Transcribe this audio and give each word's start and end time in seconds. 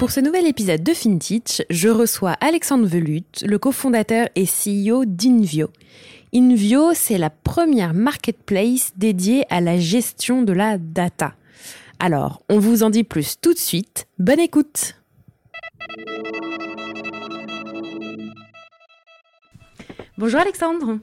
Pour 0.00 0.10
ce 0.10 0.20
nouvel 0.20 0.46
épisode 0.46 0.82
de 0.82 0.94
FinTech, 0.94 1.66
je 1.68 1.90
reçois 1.90 2.34
Alexandre 2.40 2.86
Velut, 2.86 3.44
le 3.46 3.58
cofondateur 3.58 4.28
et 4.34 4.46
CEO 4.46 5.04
d'Invio. 5.04 5.68
Invio, 6.34 6.94
c'est 6.94 7.18
la 7.18 7.28
première 7.28 7.92
marketplace 7.92 8.94
dédiée 8.96 9.44
à 9.50 9.60
la 9.60 9.76
gestion 9.76 10.40
de 10.40 10.54
la 10.54 10.78
data. 10.78 11.34
Alors, 11.98 12.42
on 12.48 12.58
vous 12.58 12.82
en 12.82 12.88
dit 12.88 13.04
plus 13.04 13.38
tout 13.42 13.52
de 13.52 13.58
suite. 13.58 14.08
Bonne 14.18 14.40
écoute 14.40 14.94
Bonjour 20.16 20.40
Alexandre. 20.40 20.98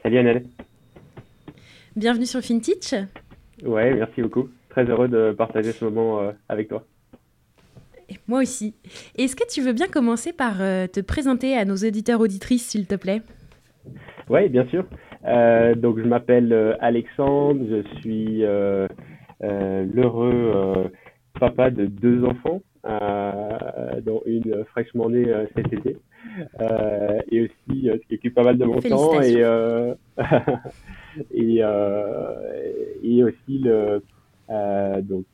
Salut 0.00 0.18
Annelle. 0.18 0.44
Bienvenue 1.96 2.26
sur 2.26 2.40
FinTech. 2.40 2.94
Ouais, 3.64 3.92
merci 3.94 4.22
beaucoup. 4.22 4.48
Très 4.68 4.84
heureux 4.84 5.08
de 5.08 5.34
partager 5.36 5.72
ce 5.72 5.84
moment 5.84 6.20
euh, 6.20 6.30
avec 6.48 6.68
toi. 6.68 6.86
Moi 8.28 8.40
aussi. 8.42 8.74
Est-ce 9.16 9.36
que 9.36 9.46
tu 9.48 9.62
veux 9.62 9.72
bien 9.72 9.88
commencer 9.88 10.32
par 10.32 10.60
euh, 10.60 10.86
te 10.86 11.00
présenter 11.00 11.56
à 11.56 11.64
nos 11.64 11.76
auditeurs 11.76 12.20
auditrices, 12.20 12.68
s'il 12.68 12.86
te 12.86 12.94
plaît? 12.94 13.22
Oui, 14.28 14.48
bien 14.48 14.66
sûr. 14.66 14.84
Euh, 15.26 15.74
donc, 15.74 15.98
je 15.98 16.04
m'appelle 16.04 16.76
Alexandre, 16.80 17.64
je 17.68 18.00
suis 18.00 18.42
l'heureux 19.40 20.90
papa 21.38 21.70
de 21.70 21.86
deux 21.86 22.24
enfants. 22.24 22.62
Euh, 22.84 24.00
dont 24.00 24.22
une 24.26 24.64
fraîchement 24.72 25.08
née 25.08 25.28
euh, 25.28 25.46
cet 25.54 25.72
été, 25.72 25.96
euh, 26.60 27.20
et 27.30 27.42
aussi 27.42 27.88
ce 27.88 28.08
qui 28.08 28.16
occupe 28.16 28.34
pas 28.34 28.42
mal 28.42 28.58
de 28.58 28.64
mon 28.64 28.80
temps 28.80 29.20
et 29.22 29.40
et, 31.30 31.62
et 33.04 33.22
aussi 33.22 33.58
le 33.60 34.02
donc 35.02 35.26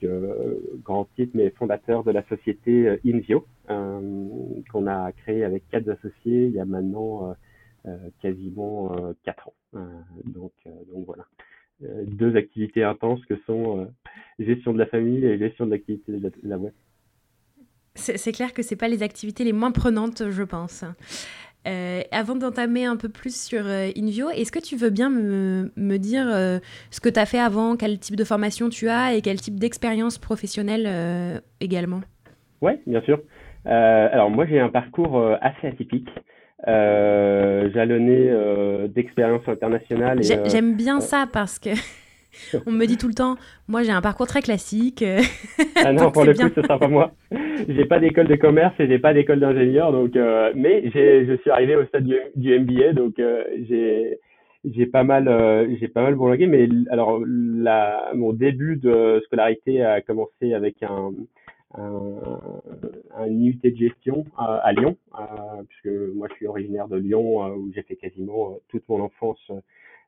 grand 0.84 1.08
titre 1.16 1.32
mais 1.34 1.50
fondateur 1.50 2.04
de 2.04 2.10
la 2.10 2.22
société 2.28 2.98
Invio 3.04 3.46
qu'on 3.66 4.86
a 4.86 5.12
créé 5.12 5.44
avec 5.44 5.68
quatre 5.68 5.88
associés 5.88 6.46
il 6.46 6.52
y 6.52 6.60
a 6.60 6.64
maintenant 6.64 7.34
quasiment 8.20 8.94
quatre 9.24 9.48
ans. 9.48 9.54
donc 10.24 10.52
voilà 11.06 11.24
deux 11.80 12.36
activités 12.36 12.82
intenses 12.82 13.24
que 13.26 13.36
sont 13.46 13.88
gestion 14.38 14.72
de 14.72 14.78
la 14.78 14.86
famille 14.86 15.24
et 15.24 15.38
gestion 15.38 15.66
de 15.66 15.72
l'activité 15.72 16.12
de 16.12 16.32
la 16.42 16.58
web. 16.58 16.72
C'est 17.94 18.32
clair 18.32 18.52
que 18.52 18.62
ce 18.62 18.74
pas 18.74 18.88
les 18.88 19.02
activités 19.02 19.44
les 19.44 19.52
moins 19.52 19.72
prenantes, 19.72 20.30
je 20.30 20.42
pense. 20.44 20.84
Euh, 21.68 22.00
avant 22.12 22.34
d'entamer 22.34 22.84
un 22.84 22.96
peu 22.96 23.08
plus 23.08 23.36
sur 23.36 23.66
euh, 23.66 23.90
Invio, 23.96 24.30
est-ce 24.30 24.50
que 24.50 24.58
tu 24.58 24.76
veux 24.76 24.90
bien 24.90 25.10
me, 25.10 25.70
me 25.76 25.96
dire 25.98 26.26
euh, 26.26 26.58
ce 26.90 27.00
que 27.00 27.08
tu 27.08 27.20
as 27.20 27.26
fait 27.26 27.38
avant, 27.38 27.76
quel 27.76 27.98
type 27.98 28.16
de 28.16 28.24
formation 28.24 28.68
tu 28.68 28.88
as 28.88 29.14
et 29.14 29.20
quel 29.20 29.40
type 29.40 29.58
d'expérience 29.58 30.18
professionnelle 30.18 31.42
également? 31.60 32.00
Oui, 32.62 32.72
bien 32.86 33.02
sûr. 33.02 33.20
alors 33.64 34.30
moi 34.30 34.46
j'ai 34.46 34.60
un 34.60 34.68
parcours 34.68 35.22
assez 35.40 35.66
atypique. 35.66 36.08
jalonné 36.66 38.32
d'expériences 38.88 39.46
internationales. 39.46 40.20
J'aime 40.22 40.74
bien 40.74 41.00
ça 41.00 41.26
parce 41.30 41.58
que 41.58 41.70
On 42.66 42.72
me 42.72 42.86
dit 42.86 42.96
tout 42.96 43.08
le 43.08 43.14
temps, 43.14 43.36
moi 43.68 43.82
j'ai 43.82 43.92
un 43.92 44.00
parcours 44.00 44.26
très 44.26 44.42
classique. 44.42 45.04
ah 45.76 45.92
non, 45.92 46.10
pour 46.10 46.24
le 46.24 46.34
coup, 46.34 46.48
ce 46.54 46.62
sera 46.62 46.78
pas 46.78 46.88
moi. 46.88 47.12
J'ai 47.68 47.84
pas 47.84 47.98
d'école 47.98 48.28
de 48.28 48.36
commerce 48.36 48.74
et 48.78 48.86
j'ai 48.86 48.98
pas 48.98 49.14
d'école 49.14 49.40
d'ingénieur, 49.40 49.92
donc 49.92 50.16
euh, 50.16 50.52
mais 50.54 50.90
je 50.90 51.36
suis 51.40 51.50
arrivé 51.50 51.76
au 51.76 51.84
stade 51.86 52.06
du, 52.36 52.58
MBA, 52.58 52.92
donc 52.92 53.18
euh, 53.18 53.44
j'ai 53.68 54.18
j'ai 54.64 54.86
pas 54.86 55.04
mal 55.04 55.28
euh, 55.28 55.66
j'ai 55.80 55.88
pas 55.88 56.02
mal 56.02 56.14
bourlingué, 56.14 56.46
mais 56.46 56.68
alors 56.90 57.20
la, 57.26 58.10
mon 58.14 58.32
début 58.32 58.76
de 58.76 59.20
scolarité 59.26 59.82
a 59.82 60.00
commencé 60.00 60.54
avec 60.54 60.82
un 60.82 61.12
un, 61.76 62.40
un 63.16 63.26
IUT 63.26 63.60
de 63.62 63.76
gestion 63.76 64.24
à, 64.36 64.56
à 64.56 64.72
Lyon, 64.72 64.96
puisque 65.68 65.96
moi 66.14 66.28
je 66.30 66.34
suis 66.36 66.46
originaire 66.46 66.88
de 66.88 66.96
Lyon 66.96 67.54
où 67.54 67.70
j'ai 67.74 67.82
fait 67.82 67.96
quasiment 67.96 68.58
toute 68.68 68.88
mon 68.88 69.00
enfance 69.02 69.38
euh, 69.50 69.60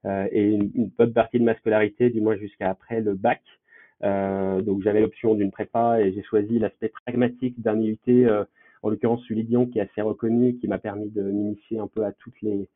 et 0.04 0.54
une, 0.54 0.70
une, 0.74 0.90
bonne 0.96 1.12
partie 1.12 1.38
de 1.38 1.44
ma 1.44 1.54
scolarité, 1.56 2.10
du 2.10 2.20
moins 2.20 2.36
jusqu'à 2.36 2.70
après 2.70 3.00
le 3.00 3.14
bac. 3.14 3.42
Euh, 4.02 4.62
donc 4.62 4.82
j'avais 4.82 5.00
l'option 5.00 5.34
d'une 5.34 5.50
prépa 5.50 6.00
et 6.00 6.12
j'ai 6.12 6.22
choisi 6.22 6.58
l'aspect 6.58 6.88
pragmatique 6.88 7.60
d'un 7.60 7.78
IUT, 7.78 7.98
euh, 8.08 8.44
en 8.82 8.88
l'occurrence 8.88 9.22
celui 9.28 9.42
Lyon, 9.42 9.66
qui 9.66 9.78
est 9.78 9.82
assez 9.82 10.00
reconnu, 10.00 10.56
qui 10.56 10.68
m'a 10.68 10.78
permis 10.78 11.10
de 11.10 11.22
m'initier 11.22 11.78
un 11.78 11.86
peu 11.86 12.04
à 12.04 12.12
toutes 12.12 12.40
les, 12.40 12.66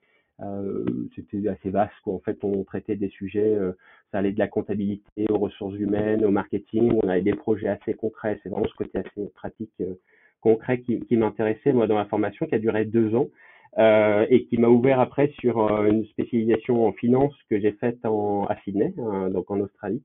euh, 0.43 0.85
c'était 1.15 1.47
assez 1.49 1.71
vaste 1.71 1.95
quoi. 2.03 2.15
En 2.15 2.19
fait, 2.19 2.43
on 2.43 2.65
traitait 2.65 2.97
des 2.97 3.09
sujets, 3.09 3.55
euh, 3.55 3.73
ça 4.13 4.19
allait 4.19 4.33
de 4.33 4.39
la 4.39 4.49
comptabilité 4.49 5.27
aux 5.31 5.39
ressources 5.39 5.77
humaines, 5.77 6.25
au 6.25 6.31
marketing. 6.31 6.93
On 7.03 7.09
avait 7.09 7.23
des 7.23 7.35
projets 7.35 7.69
assez 7.69 7.95
concrets. 7.95 8.39
C'est 8.43 8.49
vraiment 8.49 8.67
ce 8.67 8.75
côté 8.75 8.99
assez 8.99 9.31
pratique, 9.35 9.73
euh, 9.81 9.95
concret 10.41 10.81
qui, 10.81 11.01
qui 11.01 11.17
m'intéressait 11.17 11.73
moi 11.73 11.87
dans 11.87 11.97
la 11.97 12.05
formation, 12.07 12.47
qui 12.47 12.55
a 12.55 12.59
duré 12.59 12.85
deux 12.85 13.15
ans 13.15 13.29
euh, 13.77 14.25
et 14.31 14.45
qui 14.45 14.57
m'a 14.57 14.69
ouvert 14.69 15.01
après 15.01 15.33
sur 15.41 15.59
euh, 15.59 15.87
une 15.87 16.07
spécialisation 16.07 16.87
en 16.87 16.93
finance 16.93 17.35
que 17.51 17.59
j'ai 17.59 17.73
faite 17.73 17.99
en, 18.07 18.45
à 18.45 18.57
Sydney, 18.63 18.95
hein, 18.99 19.31
donc 19.31 19.51
en 19.51 19.59
Australie, 19.59 20.01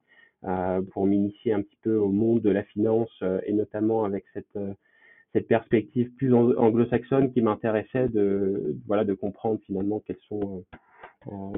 euh, 0.46 0.82
pour 0.92 1.06
m'initier 1.06 1.54
un 1.54 1.62
petit 1.62 1.78
peu 1.84 1.96
au 1.96 2.10
monde 2.10 2.42
de 2.42 2.50
la 2.50 2.64
finance 2.64 3.12
et 3.46 3.54
notamment 3.54 4.06
avec 4.06 4.26
cette 4.34 4.58
cette 5.34 5.48
perspective 5.48 6.10
plus 6.16 6.34
anglo-saxonne 6.34 7.32
qui 7.32 7.44
m'intéressait 7.44 8.10
de 8.10 8.76
voilà 8.88 9.04
de 9.04 9.14
comprendre 9.14 9.60
finalement 9.68 10.02
quels 10.08 10.18
sont 10.28 10.66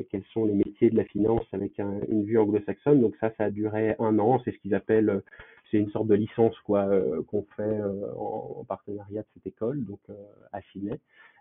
quels 0.10 0.26
sont 0.34 0.44
les 0.44 0.56
métiers 0.56 0.90
de 0.90 0.98
la 0.98 1.06
finance 1.06 1.46
avec 1.54 1.80
un, 1.80 2.02
une 2.10 2.26
vue 2.26 2.38
anglo-saxonne. 2.38 3.00
Donc 3.00 3.16
ça, 3.22 3.32
ça 3.38 3.46
a 3.46 3.50
duré 3.52 3.96
un 4.00 4.20
an. 4.20 4.42
C'est 4.44 4.52
ce 4.52 4.58
qu'ils 4.58 4.76
appellent, 4.76 5.22
c'est 5.70 5.78
une 5.78 5.90
sorte 5.92 6.08
de 6.08 6.16
licence 6.16 6.60
quoi 6.66 6.90
qu'on 7.28 7.46
fait 7.56 7.80
en, 8.18 8.66
partenariat 8.68 9.22
de 9.22 9.28
cette 9.36 9.48
école, 9.48 9.86
donc 9.86 10.02
à 10.52 10.60
Sydney. 10.74 11.00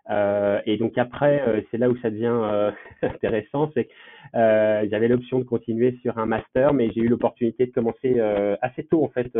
Euh, 0.09 0.59
et 0.65 0.77
donc 0.77 0.97
après, 0.97 1.47
euh, 1.47 1.61
c'est 1.69 1.77
là 1.77 1.89
où 1.89 1.97
ça 1.97 2.09
devient 2.09 2.25
euh, 2.31 2.71
intéressant, 3.01 3.71
c'est 3.73 3.85
que 3.85 3.91
j'avais 4.33 5.07
l'option 5.07 5.39
de 5.39 5.43
continuer 5.43 5.97
sur 6.01 6.17
un 6.17 6.25
master, 6.25 6.73
mais 6.73 6.91
j'ai 6.91 7.01
eu 7.01 7.07
l'opportunité 7.07 7.65
de 7.65 7.71
commencer 7.71 8.19
assez 8.61 8.83
tôt 8.85 9.03
en 9.03 9.09
fait 9.09 9.37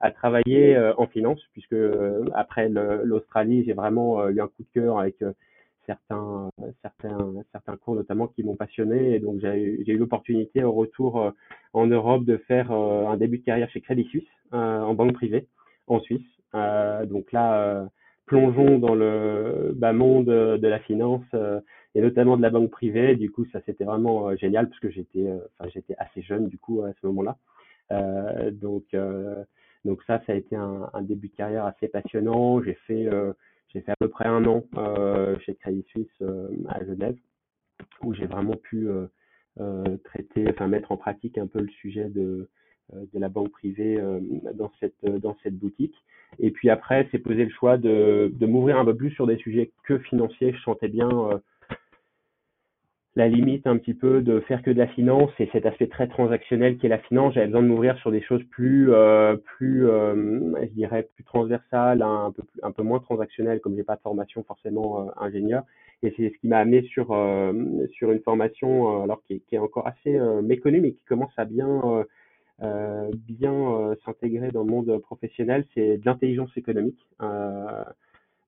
à 0.00 0.10
travailler 0.12 0.78
en 0.96 1.06
finance, 1.08 1.40
puisque 1.52 1.74
après 2.34 2.68
l'Australie, 2.68 3.64
j'ai 3.64 3.72
vraiment 3.72 4.28
eu 4.28 4.40
un 4.40 4.46
coup 4.46 4.62
de 4.62 4.80
cœur 4.80 5.00
avec 5.00 5.16
certains, 5.86 6.50
certains, 6.82 7.34
certains 7.50 7.76
cours 7.76 7.96
notamment 7.96 8.28
qui 8.28 8.44
m'ont 8.44 8.54
passionné. 8.54 9.16
Et 9.16 9.18
donc 9.18 9.40
j'ai 9.40 9.82
eu 9.88 9.98
l'opportunité 9.98 10.62
au 10.62 10.70
retour 10.72 11.32
en 11.72 11.86
Europe 11.88 12.24
de 12.24 12.36
faire 12.36 12.70
un 12.70 13.16
début 13.16 13.38
de 13.38 13.44
carrière 13.44 13.70
chez 13.70 13.80
Crédit 13.80 14.04
Suisse 14.04 14.28
en 14.52 14.94
banque 14.94 15.14
privée 15.14 15.48
en 15.88 15.98
Suisse. 15.98 16.26
donc 16.52 17.32
là 17.32 17.88
plongeons 18.28 18.78
dans 18.78 18.94
le 18.94 19.72
bah, 19.74 19.92
monde 19.92 20.26
de 20.26 20.68
la 20.68 20.78
finance 20.78 21.24
euh, 21.34 21.60
et 21.94 22.00
notamment 22.00 22.36
de 22.36 22.42
la 22.42 22.50
banque 22.50 22.70
privée. 22.70 23.16
Du 23.16 23.30
coup, 23.30 23.44
ça 23.46 23.60
c'était 23.66 23.84
vraiment 23.84 24.28
euh, 24.28 24.36
génial 24.36 24.68
parce 24.68 24.78
que 24.80 24.90
j'étais, 24.90 25.26
euh, 25.26 25.38
enfin 25.58 25.70
j'étais 25.74 25.96
assez 25.98 26.22
jeune 26.22 26.46
du 26.48 26.58
coup 26.58 26.82
à 26.82 26.92
ce 27.00 27.06
moment-là. 27.06 27.36
donc 28.52 28.84
donc 29.84 30.02
ça, 30.06 30.20
ça 30.26 30.32
a 30.32 30.34
été 30.34 30.56
un, 30.56 30.90
un, 30.92 31.02
début 31.02 31.28
de 31.28 31.34
carrière 31.34 31.64
assez 31.64 31.88
passionnant. 31.88 32.62
J'ai 32.62 32.74
fait 32.86 33.08
j'ai 33.68 33.80
fait 33.80 33.92
à 33.92 33.96
peu 33.98 34.08
près 34.08 34.26
un 34.26 34.44
an 34.44 34.64
chez 35.44 35.54
Crédit 35.54 35.84
Suisse 35.88 36.22
à 36.68 36.84
Genève 36.84 37.16
où 38.02 38.12
j'ai 38.14 38.26
vraiment 38.26 38.56
pu 38.56 38.88
traiter, 40.04 40.46
enfin 40.50 40.68
mettre 40.68 40.92
en 40.92 40.96
pratique 40.96 41.38
un 41.38 41.46
peu 41.46 41.60
le 41.60 41.68
sujet 41.80 42.08
de 42.10 42.48
de 42.92 43.18
la 43.18 43.28
banque 43.28 43.50
privée 43.50 43.98
dans 44.54 44.72
cette 44.80 45.04
dans 45.04 45.36
cette 45.42 45.58
boutique. 45.58 45.94
Et 46.38 46.50
puis 46.50 46.70
après, 46.70 47.08
c'est 47.10 47.18
poser 47.18 47.44
le 47.44 47.50
choix 47.50 47.76
de, 47.78 48.32
de 48.34 48.46
m'ouvrir 48.46 48.78
un 48.78 48.84
peu 48.84 48.94
plus 48.94 49.10
sur 49.10 49.26
des 49.26 49.36
sujets 49.36 49.70
que 49.84 49.98
financiers. 49.98 50.52
Je 50.52 50.60
sentais 50.62 50.88
bien 50.88 51.08
euh, 51.08 51.38
la 53.18 53.26
limite 53.26 53.66
un 53.66 53.76
petit 53.78 53.94
peu 53.94 54.22
de 54.22 54.38
faire 54.40 54.62
que 54.62 54.70
de 54.70 54.78
la 54.78 54.86
finance 54.86 55.30
et 55.40 55.48
cet 55.50 55.66
aspect 55.66 55.88
très 55.88 56.06
transactionnel 56.06 56.78
qui 56.78 56.86
est 56.86 56.88
la 56.88 56.98
finance. 56.98 57.34
J'avais 57.34 57.46
besoin 57.46 57.62
de 57.62 57.66
m'ouvrir 57.66 57.98
sur 57.98 58.12
des 58.12 58.22
choses 58.22 58.44
plus, 58.50 58.92
euh, 58.92 59.36
plus, 59.36 59.88
euh, 59.88 60.52
je 60.62 60.72
dirais, 60.74 61.08
plus 61.16 61.24
transversales, 61.24 62.02
un 62.02 62.30
peu, 62.30 62.42
un 62.62 62.70
peu 62.70 62.84
moins 62.84 63.00
transactionnelles, 63.00 63.60
comme 63.60 63.74
j'ai 63.74 63.82
pas 63.82 63.96
de 63.96 64.02
formation 64.02 64.44
forcément 64.44 65.00
euh, 65.00 65.10
ingénieur. 65.16 65.64
Et 66.04 66.14
c'est 66.16 66.30
ce 66.30 66.38
qui 66.38 66.46
m'a 66.46 66.58
amené 66.58 66.82
sur 66.82 67.06
sur 67.90 68.12
une 68.12 68.20
formation 68.20 69.02
alors 69.02 69.20
qui 69.24 69.40
qui 69.48 69.56
est 69.56 69.58
encore 69.58 69.88
assez 69.88 70.16
méconnue, 70.44 70.80
mais 70.80 70.92
qui 70.92 71.04
commence 71.08 71.32
à 71.36 71.44
bien 71.44 72.04
bien 72.60 73.94
s'intégrer 74.04 74.50
dans 74.50 74.64
le 74.64 74.70
monde 74.70 74.98
professionnel. 74.98 75.66
C'est 75.74 75.98
de 75.98 76.04
l'intelligence 76.04 76.56
économique. 76.56 76.98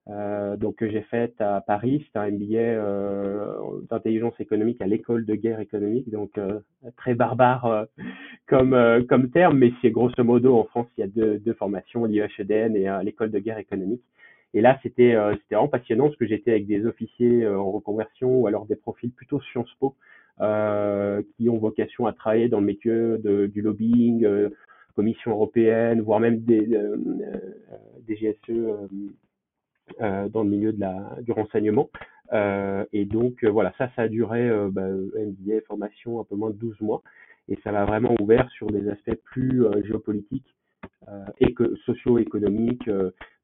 Euh, 0.08 0.56
donc 0.56 0.76
que 0.76 0.90
j'ai 0.90 1.02
fait 1.02 1.40
à 1.40 1.60
Paris, 1.60 2.04
c'est 2.06 2.18
un 2.18 2.30
MBA 2.30 2.56
euh, 2.56 3.80
d'intelligence 3.90 4.34
économique 4.40 4.80
à 4.80 4.86
l'école 4.86 5.24
de 5.24 5.34
guerre 5.34 5.60
économique, 5.60 6.10
donc 6.10 6.38
euh, 6.38 6.60
très 6.96 7.14
barbare 7.14 7.66
euh, 7.66 7.84
comme 8.48 8.76
comme 9.08 9.30
terme, 9.30 9.58
mais 9.58 9.72
c'est 9.80 9.90
grosso 9.90 10.24
modo 10.24 10.58
en 10.58 10.64
France 10.64 10.88
il 10.96 11.02
y 11.02 11.04
a 11.04 11.06
deux, 11.06 11.38
deux 11.38 11.52
formations, 11.52 12.06
l'IEHEDN 12.06 12.76
et 12.76 12.88
l'école 13.04 13.30
de 13.30 13.38
guerre 13.38 13.58
économique. 13.58 14.02
Et 14.54 14.62
là 14.62 14.78
c'était 14.82 15.14
c'était 15.42 15.54
vraiment 15.54 15.68
passionnant 15.68 16.06
parce 16.06 16.16
que 16.16 16.26
j'étais 16.26 16.50
avec 16.52 16.66
des 16.66 16.86
officiers 16.86 17.46
en 17.46 17.70
reconversion 17.70 18.40
ou 18.40 18.46
alors 18.48 18.66
des 18.66 18.76
profils 18.76 19.12
plutôt 19.12 19.40
Sciences 19.40 19.74
Po 19.78 19.94
qui 20.38 21.48
ont 21.48 21.58
vocation 21.58 22.06
à 22.06 22.12
travailler 22.12 22.48
dans 22.48 22.60
le 22.60 22.66
métier 22.66 23.18
du 23.48 23.62
lobbying, 23.62 24.26
Commission 24.94 25.30
européenne, 25.30 26.00
voire 26.00 26.20
même 26.20 26.40
des 26.40 26.66
des 28.06 28.16
GSE 28.16 28.88
euh, 30.00 30.28
dans 30.28 30.44
le 30.44 30.50
milieu 30.50 30.72
de 30.72 30.80
la, 30.80 31.16
du 31.22 31.32
renseignement. 31.32 31.90
Euh, 32.32 32.84
et 32.92 33.04
donc 33.04 33.42
euh, 33.42 33.50
voilà, 33.50 33.72
ça, 33.76 33.90
ça 33.96 34.02
a 34.02 34.08
duré 34.08 34.48
bah, 34.70 34.86
MBA, 34.88 35.62
formation 35.66 36.20
un 36.20 36.24
peu 36.24 36.36
moins 36.36 36.50
de 36.50 36.56
12 36.56 36.80
mois. 36.80 37.02
Et 37.48 37.58
ça 37.64 37.72
m'a 37.72 37.84
vraiment 37.84 38.14
ouvert 38.20 38.48
sur 38.50 38.68
des 38.68 38.88
aspects 38.88 39.16
plus 39.24 39.64
géopolitiques 39.84 40.54
et 41.40 41.54
socio-économiques. 41.84 42.88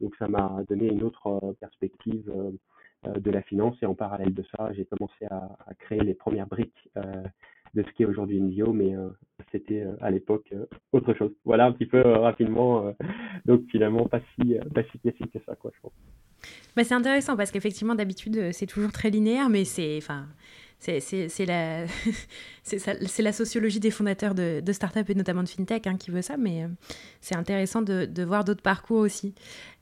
donc 0.00 0.14
ça 0.16 0.28
m'a 0.28 0.62
donné 0.68 0.86
une 0.86 1.02
autre 1.02 1.56
perspective 1.58 2.30
de 3.14 3.30
la 3.30 3.42
finance. 3.42 3.76
Et 3.82 3.86
en 3.86 3.94
parallèle 3.94 4.34
de 4.34 4.44
ça, 4.56 4.72
j'ai 4.72 4.84
commencé 4.84 5.26
à, 5.30 5.56
créer 5.78 6.00
les 6.00 6.14
premières 6.14 6.46
briques 6.46 6.90
de 7.74 7.82
ce 7.82 7.90
qui 7.92 8.02
est 8.02 8.06
aujourd'hui 8.06 8.40
Invio, 8.40 8.72
mais 8.72 8.94
c'était 9.52 9.84
à 10.00 10.10
l'époque 10.10 10.52
autre 10.92 11.14
chose. 11.14 11.32
Voilà 11.44 11.66
un 11.66 11.72
petit 11.72 11.86
peu 11.86 12.00
rapidement. 12.00 12.94
donc 13.44 13.62
finalement, 13.70 14.06
pas 14.06 14.20
si, 14.34 14.54
pas 14.74 14.82
si 14.90 14.98
classique 14.98 15.32
que 15.32 15.38
ça, 15.46 15.54
quoi, 15.56 15.70
je 15.74 15.80
pense. 15.80 15.92
Bah, 16.74 16.84
c'est 16.84 16.94
intéressant 16.94 17.36
parce 17.36 17.50
qu'effectivement, 17.50 17.94
d'habitude, 17.94 18.36
euh, 18.36 18.50
c'est 18.52 18.66
toujours 18.66 18.92
très 18.92 19.10
linéaire, 19.10 19.48
mais 19.48 19.64
c'est. 19.64 20.00
C'est 20.78 21.46
la, 21.46 21.87
la 23.19 23.32
sociologie 23.32 23.81
des 23.81 23.90
fondateurs 23.90 24.34
de, 24.34 24.61
de 24.61 24.73
start-up 24.73 25.08
et 25.11 25.14
notamment 25.14 25.43
de 25.43 25.49
fintech 25.49 25.87
hein, 25.87 25.96
qui 25.96 26.11
veut 26.11 26.23
ça, 26.23 26.37
mais 26.37 26.64
euh, 26.64 26.69
c'est 27.20 27.34
intéressant 27.34 27.82
de, 27.82 28.25
voir 28.25 28.44
d'autres 28.44 28.62
parcours 28.62 29.00
aussi. 29.00 29.34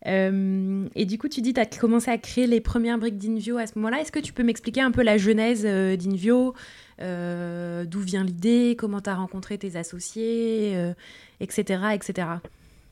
Euh, 0.07 0.87
et 0.95 1.05
du 1.05 1.19
coup, 1.19 1.29
tu 1.29 1.41
dis 1.41 1.53
tu 1.53 1.61
as 1.61 1.67
commencé 1.67 2.11
à 2.11 2.19
créer 2.19 2.47
les 2.47 2.61
premières 2.61 2.99
briques 2.99 3.19
d'Invio 3.19 3.59
à 3.59 3.67
ce 3.67 3.73
moment-là. 3.77 4.01
Est-ce 4.01 4.13
que 4.13 4.21
tu 4.21 4.33
peux 4.33 4.45
m'expliquer 4.45 4.81
un 4.81 4.91
peu 4.91 5.03
la 5.03 5.19
genèse 5.19 5.65
d'Invio 5.65 6.55
D'où 6.99 8.01
vient 8.01 8.25
l'idée 8.25 8.77
Comment 8.79 9.01
tu 9.01 9.11
as 9.11 9.15
rencontré 9.15 9.59
tes 9.59 9.77
associés 9.77 10.93
Etc. 11.41 11.63
etc. 11.93 12.27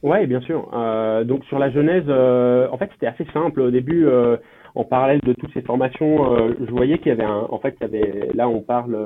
Ouais, 0.02 0.26
bien 0.26 0.40
sûr. 0.40 0.68
Euh, 0.74 1.22
donc 1.24 1.44
sur 1.44 1.58
la 1.60 1.70
genèse, 1.70 2.04
euh, 2.08 2.68
en 2.72 2.76
fait, 2.76 2.90
c'était 2.92 3.06
assez 3.06 3.24
simple. 3.32 3.60
Au 3.60 3.70
début, 3.70 4.06
euh, 4.06 4.36
en 4.74 4.84
parallèle 4.84 5.20
de 5.20 5.32
toutes 5.32 5.52
ces 5.52 5.62
formations, 5.62 6.34
euh, 6.34 6.54
je 6.58 6.70
voyais 6.72 6.98
qu'il 6.98 7.08
y 7.08 7.12
avait 7.12 7.22
un. 7.24 7.46
En 7.50 7.58
fait, 7.60 7.76
il 7.80 7.82
y 7.82 7.84
avait. 7.84 8.30
Là, 8.34 8.48
on 8.48 8.62
parle. 8.62 8.96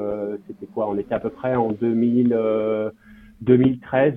c'était 0.46 0.66
quoi? 0.66 0.88
On 0.88 0.96
était 0.96 1.14
à 1.14 1.20
peu 1.20 1.28
près 1.30 1.54
en 1.54 1.72
2000, 1.72 2.34
2013. 3.42 4.14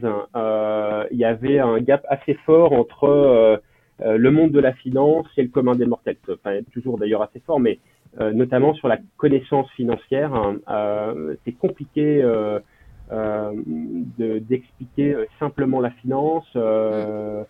il 1.11 1.17
y 1.17 1.25
avait 1.25 1.59
un 1.59 1.79
gap 1.79 2.05
assez 2.09 2.35
fort 2.45 2.71
entre 2.71 3.61
le 4.01 4.31
monde 4.31 4.51
de 4.51 4.59
la 4.59 4.71
finance 4.73 5.27
et 5.35 5.43
le 5.43 5.49
commun 5.49 5.75
des 5.75 5.85
mortels. 5.85 6.17
Enfin, 6.31 6.59
toujours 6.71 6.97
d'ailleurs 6.97 7.23
assez 7.23 7.41
fort, 7.41 7.59
mais 7.59 7.79
notamment 8.17 8.73
sur 8.73 8.87
la 8.87 8.99
connaissance 9.17 9.69
financière. 9.71 10.33
Hein, 10.33 10.59
c'est 11.43 11.51
compliqué. 11.51 12.21
Euh, 12.23 12.59
d'expliquer 13.09 15.13
euh, 15.13 15.25
simplement 15.39 15.79
la 15.79 15.91
finance. 15.91 16.47
Euh, 16.55 17.43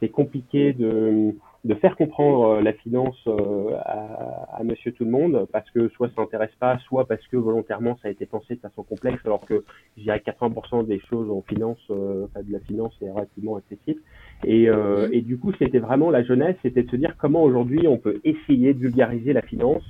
c'est 0.00 0.08
compliqué 0.08 0.72
de, 0.72 1.34
de 1.64 1.74
faire 1.76 1.96
comprendre 1.96 2.60
la 2.60 2.72
finance 2.72 3.16
à, 3.26 4.58
à, 4.58 4.64
Monsieur 4.64 4.92
Tout 4.92 5.04
le 5.04 5.10
Monde 5.10 5.46
parce 5.52 5.70
que 5.70 5.88
soit 5.90 6.08
ça 6.08 6.20
n'intéresse 6.20 6.54
pas, 6.58 6.78
soit 6.80 7.06
parce 7.06 7.24
que 7.28 7.36
volontairement 7.36 7.96
ça 8.02 8.08
a 8.08 8.10
été 8.10 8.26
pensé 8.26 8.56
de 8.56 8.60
façon 8.60 8.82
complexe, 8.82 9.20
alors 9.24 9.46
que 9.46 9.64
je 9.96 10.02
dirais 10.02 10.22
80% 10.26 10.86
des 10.86 11.00
choses 11.08 11.30
en 11.30 11.42
finance, 11.42 11.78
enfin 11.88 12.42
de 12.42 12.52
la 12.52 12.58
finance 12.60 12.92
est 13.00 13.10
relativement 13.10 13.56
accessible. 13.56 14.00
Et, 14.44 14.68
euh, 14.68 15.08
et 15.12 15.22
du 15.22 15.38
coup, 15.38 15.52
c'était 15.58 15.78
vraiment 15.78 16.10
la 16.10 16.22
jeunesse, 16.22 16.56
c'était 16.62 16.82
de 16.82 16.90
se 16.90 16.96
dire 16.96 17.16
comment 17.18 17.42
aujourd'hui 17.42 17.86
on 17.86 17.98
peut 17.98 18.20
essayer 18.24 18.74
de 18.74 18.78
vulgariser 18.78 19.32
la 19.32 19.42
finance. 19.42 19.82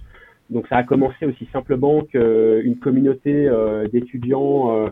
Donc 0.51 0.67
ça 0.69 0.77
a 0.77 0.83
commencé 0.83 1.25
aussi 1.25 1.49
simplement 1.53 2.03
qu'une 2.03 2.77
communauté 2.77 3.49
euh, 3.49 3.89
d'étudiants 3.89 4.77
euh, 4.77 4.89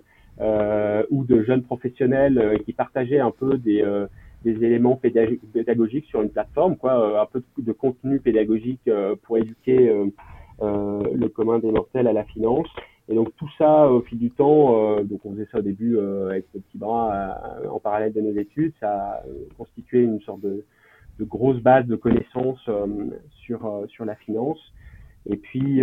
ou 1.10 1.24
de 1.24 1.42
jeunes 1.42 1.62
professionnels 1.62 2.38
euh, 2.38 2.56
qui 2.58 2.72
partageaient 2.72 3.20
un 3.20 3.30
peu 3.30 3.58
des, 3.58 3.82
euh, 3.82 4.06
des 4.44 4.64
éléments 4.64 4.96
pédagogiques 4.96 6.06
sur 6.06 6.22
une 6.22 6.30
plateforme, 6.30 6.76
quoi, 6.76 7.20
un 7.20 7.26
peu 7.26 7.42
de, 7.58 7.72
contenu 7.72 8.18
pédagogique 8.18 8.90
pour 9.22 9.38
éduquer 9.38 9.94
le 10.60 11.26
commun 11.28 11.60
des 11.60 11.70
mortels 11.70 12.08
à 12.08 12.12
la 12.12 12.24
finance. 12.24 12.66
Et 13.08 13.14
donc 13.14 13.28
tout 13.36 13.48
ça, 13.56 13.88
au 13.88 14.00
fil 14.00 14.18
du 14.18 14.32
temps, 14.32 15.00
donc 15.04 15.20
on 15.24 15.32
faisait 15.32 15.46
ça 15.52 15.58
au 15.58 15.62
début 15.62 15.96
avec 15.96 16.46
le 16.54 16.60
petit 16.60 16.76
bras 16.76 17.36
en 17.70 17.78
parallèle 17.78 18.12
de 18.12 18.20
nos 18.20 18.32
études, 18.32 18.72
ça 18.80 18.90
a 18.90 19.22
constitué 19.56 20.02
une 20.02 20.20
sorte 20.22 20.40
de, 20.40 20.64
de 21.20 21.24
grosse 21.24 21.60
base 21.60 21.86
de 21.86 21.94
connaissances 21.94 22.68
sur 23.44 23.84
sur 23.86 24.04
la 24.04 24.16
finance. 24.16 24.58
Et 25.30 25.36
puis 25.36 25.82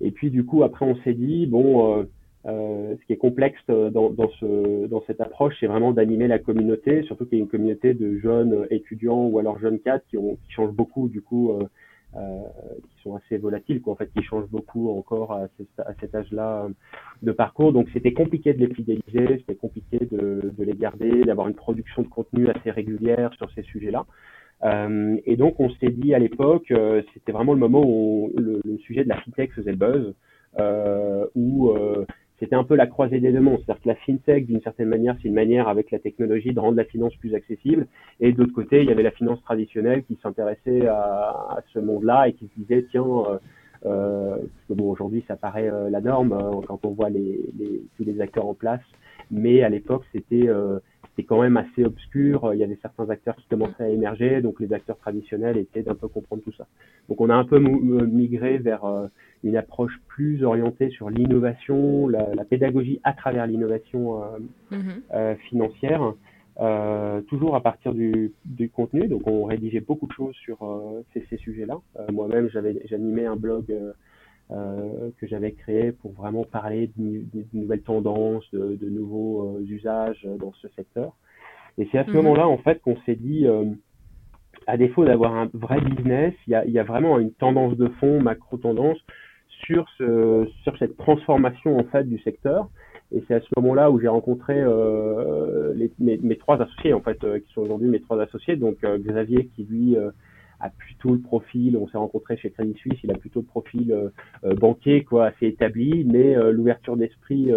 et 0.00 0.10
puis 0.10 0.30
du 0.30 0.46
coup 0.46 0.62
après 0.62 0.86
on 0.86 0.96
s'est 1.02 1.12
dit 1.12 1.46
bon 1.46 2.06
euh, 2.48 2.96
ce 3.00 3.06
qui 3.06 3.12
est 3.12 3.18
complexe 3.18 3.60
euh, 3.70 3.90
dans, 3.90 4.10
dans, 4.10 4.30
ce, 4.40 4.86
dans 4.86 5.02
cette 5.06 5.20
approche, 5.20 5.54
c'est 5.60 5.66
vraiment 5.66 5.92
d'animer 5.92 6.26
la 6.26 6.38
communauté, 6.38 7.02
surtout 7.02 7.26
qu'il 7.26 7.38
y 7.38 7.40
a 7.40 7.44
une 7.44 7.50
communauté 7.50 7.94
de 7.94 8.18
jeunes 8.18 8.66
étudiants 8.70 9.26
ou 9.26 9.38
alors 9.38 9.58
jeunes 9.58 9.78
cadres 9.78 10.04
qui, 10.10 10.16
changent 10.48 10.74
beaucoup, 10.74 11.08
du 11.08 11.20
coup, 11.20 11.52
euh, 11.52 11.64
euh, 12.16 12.40
qui 12.88 13.02
sont 13.02 13.16
assez 13.16 13.36
volatiles, 13.36 13.82
en 13.84 13.94
fait, 13.94 14.10
qui 14.16 14.22
changent 14.22 14.48
beaucoup 14.48 14.88
encore 14.96 15.30
à, 15.32 15.48
cet 16.00 16.14
âge-là 16.14 16.64
euh, 16.64 16.68
de 17.22 17.32
parcours. 17.32 17.74
Donc, 17.74 17.86
c'était 17.92 18.14
compliqué 18.14 18.54
de 18.54 18.64
les 18.64 18.74
fidéliser, 18.74 19.38
c'était 19.40 19.54
compliqué 19.54 19.98
de, 20.10 20.50
les 20.58 20.72
garder, 20.72 21.20
d'avoir 21.24 21.48
une 21.48 21.54
production 21.54 22.00
de 22.00 22.08
contenu 22.08 22.48
assez 22.48 22.70
régulière 22.70 23.30
sur 23.34 23.50
ces 23.52 23.62
sujets-là. 23.62 24.06
Euh, 24.64 25.18
et 25.26 25.36
donc, 25.36 25.60
on 25.60 25.68
s'est 25.74 25.90
dit 25.90 26.14
à 26.14 26.18
l'époque, 26.18 26.72
c'était 27.12 27.32
vraiment 27.32 27.52
le 27.52 27.60
moment 27.60 27.82
où 27.84 28.32
le, 28.34 28.62
le, 28.64 28.78
sujet 28.78 29.04
de 29.04 29.10
la 29.10 29.20
fintech 29.20 29.52
faisait 29.52 29.72
le 29.72 29.76
buzz, 29.76 30.14
où 31.34 31.70
c'était 32.38 32.54
un 32.54 32.64
peu 32.64 32.76
la 32.76 32.86
croisée 32.86 33.20
des 33.20 33.32
deux 33.32 33.40
mondes. 33.40 33.58
C'est-à-dire 33.64 33.82
que 33.82 33.88
la 33.88 33.94
fintech, 33.96 34.46
d'une 34.46 34.60
certaine 34.60 34.88
manière, 34.88 35.16
c'est 35.20 35.28
une 35.28 35.34
manière 35.34 35.68
avec 35.68 35.90
la 35.90 35.98
technologie 35.98 36.52
de 36.52 36.60
rendre 36.60 36.76
la 36.76 36.84
finance 36.84 37.14
plus 37.16 37.34
accessible. 37.34 37.86
Et 38.20 38.32
de 38.32 38.38
l'autre 38.38 38.52
côté, 38.52 38.80
il 38.82 38.88
y 38.88 38.92
avait 38.92 39.02
la 39.02 39.10
finance 39.10 39.42
traditionnelle 39.42 40.04
qui 40.04 40.18
s'intéressait 40.22 40.86
à, 40.86 41.58
ce 41.72 41.80
monde-là 41.80 42.28
et 42.28 42.34
qui 42.34 42.46
se 42.46 42.60
disait, 42.60 42.86
tiens, 42.90 43.04
euh, 43.04 43.38
euh, 43.86 44.36
bon, 44.68 44.90
aujourd'hui, 44.90 45.24
ça 45.28 45.36
paraît 45.36 45.70
euh, 45.70 45.90
la 45.90 46.00
norme 46.00 46.32
euh, 46.32 46.60
quand 46.66 46.84
on 46.84 46.90
voit 46.90 47.10
tous 47.10 48.04
les 48.04 48.20
acteurs 48.20 48.46
en 48.46 48.54
place. 48.54 48.80
Mais 49.30 49.62
à 49.62 49.68
l'époque, 49.68 50.04
c'était 50.12 50.48
euh, 50.48 50.78
c'était 51.10 51.26
quand 51.26 51.42
même 51.42 51.56
assez 51.56 51.84
obscur. 51.84 52.52
Il 52.54 52.60
y 52.60 52.64
avait 52.64 52.78
certains 52.80 53.10
acteurs 53.10 53.36
qui 53.36 53.46
commençaient 53.48 53.84
à 53.84 53.88
émerger, 53.88 54.40
donc 54.40 54.60
les 54.60 54.72
acteurs 54.72 54.98
traditionnels 54.98 55.58
essayaient 55.58 55.84
d'un 55.84 55.94
peu 55.94 56.08
comprendre 56.08 56.42
tout 56.42 56.52
ça. 56.52 56.66
Donc 57.08 57.20
on 57.20 57.28
a 57.30 57.34
un 57.34 57.44
peu 57.44 57.58
migré 57.58 58.58
vers 58.58 58.84
une 59.44 59.56
approche 59.56 60.00
plus 60.08 60.44
orientée 60.44 60.90
sur 60.90 61.10
l'innovation, 61.10 62.08
la, 62.08 62.34
la, 62.34 62.44
pédagogie 62.44 63.00
à 63.04 63.12
travers 63.12 63.46
l'innovation 63.46 64.22
euh, 64.22 64.26
mm-hmm. 64.72 65.00
euh, 65.14 65.34
financière, 65.48 66.14
euh, 66.60 67.20
toujours 67.22 67.54
à 67.54 67.62
partir 67.62 67.94
du, 67.94 68.32
du, 68.44 68.68
contenu. 68.68 69.08
Donc 69.08 69.26
on 69.26 69.44
rédigeait 69.44 69.80
beaucoup 69.80 70.06
de 70.06 70.12
choses 70.12 70.34
sur 70.36 70.62
euh, 70.62 71.04
ces, 71.12 71.24
ces 71.30 71.36
sujets-là. 71.36 71.78
Euh, 71.98 72.06
moi-même, 72.12 72.48
j'avais 72.50 72.80
j'animais 72.86 73.26
un 73.26 73.36
blog 73.36 73.64
que 74.50 75.26
j'avais 75.26 75.52
créé 75.52 75.92
pour 75.92 76.12
vraiment 76.12 76.44
parler 76.44 76.90
de, 76.96 77.22
de, 77.34 77.44
nouvelles 77.52 77.82
tendances, 77.82 78.50
de, 78.52 78.76
de 78.80 78.88
nouveaux 78.88 79.58
usages 79.60 80.26
dans 80.38 80.52
ce 80.54 80.68
secteur. 80.68 81.12
Et 81.76 81.86
c'est 81.92 81.98
à 81.98 82.04
ce 82.04 82.10
mm-hmm. 82.10 82.14
moment-là, 82.14 82.48
en 82.48 82.58
fait, 82.58 82.80
qu'on 82.80 82.96
s'est 83.04 83.16
dit 83.16 83.46
à 84.66 84.76
défaut 84.76 85.04
d'avoir 85.04 85.34
un 85.34 85.48
vrai 85.54 85.80
business, 85.80 86.34
il 86.46 86.50
y 86.50 86.54
a, 86.54 86.66
y 86.66 86.78
a, 86.78 86.84
vraiment 86.84 87.18
une 87.18 87.32
tendance 87.32 87.76
de 87.76 87.88
fond, 88.00 88.20
macro-tendance, 88.20 88.98
sur, 89.64 89.86
ce, 89.96 90.46
sur 90.62 90.76
cette 90.78 90.96
transformation 90.96 91.78
en 91.78 91.84
fait 91.84 92.04
du 92.04 92.18
secteur. 92.18 92.68
Et 93.10 93.24
c'est 93.26 93.34
à 93.34 93.40
ce 93.40 93.48
moment-là 93.56 93.90
où 93.90 93.98
j'ai 93.98 94.08
rencontré 94.08 94.54
euh, 94.58 95.72
les, 95.74 95.90
mes, 95.98 96.18
mes, 96.18 96.36
trois 96.36 96.60
associés 96.60 96.92
en 96.92 97.00
fait, 97.00 97.22
euh, 97.24 97.38
qui 97.38 97.50
sont 97.54 97.62
aujourd'hui 97.62 97.88
mes 97.88 98.00
trois 98.00 98.20
associés. 98.20 98.56
Donc 98.56 98.76
euh, 98.84 98.98
Xavier 98.98 99.46
qui 99.56 99.64
lui 99.64 99.96
a 100.60 100.70
plutôt 100.70 101.12
le 101.12 101.20
profil, 101.20 101.76
on 101.76 101.86
s'est 101.88 101.98
rencontré 101.98 102.36
chez 102.36 102.50
Crédit 102.50 102.74
Suisse, 102.74 102.98
il 103.04 103.10
a 103.10 103.14
plutôt 103.14 103.40
le 103.40 103.46
profil 103.46 103.94
banquier, 104.56 105.04
quoi, 105.04 105.26
assez 105.26 105.46
établi, 105.46 106.04
mais 106.04 106.34
l'ouverture 106.50 106.96
d'esprit 106.96 107.50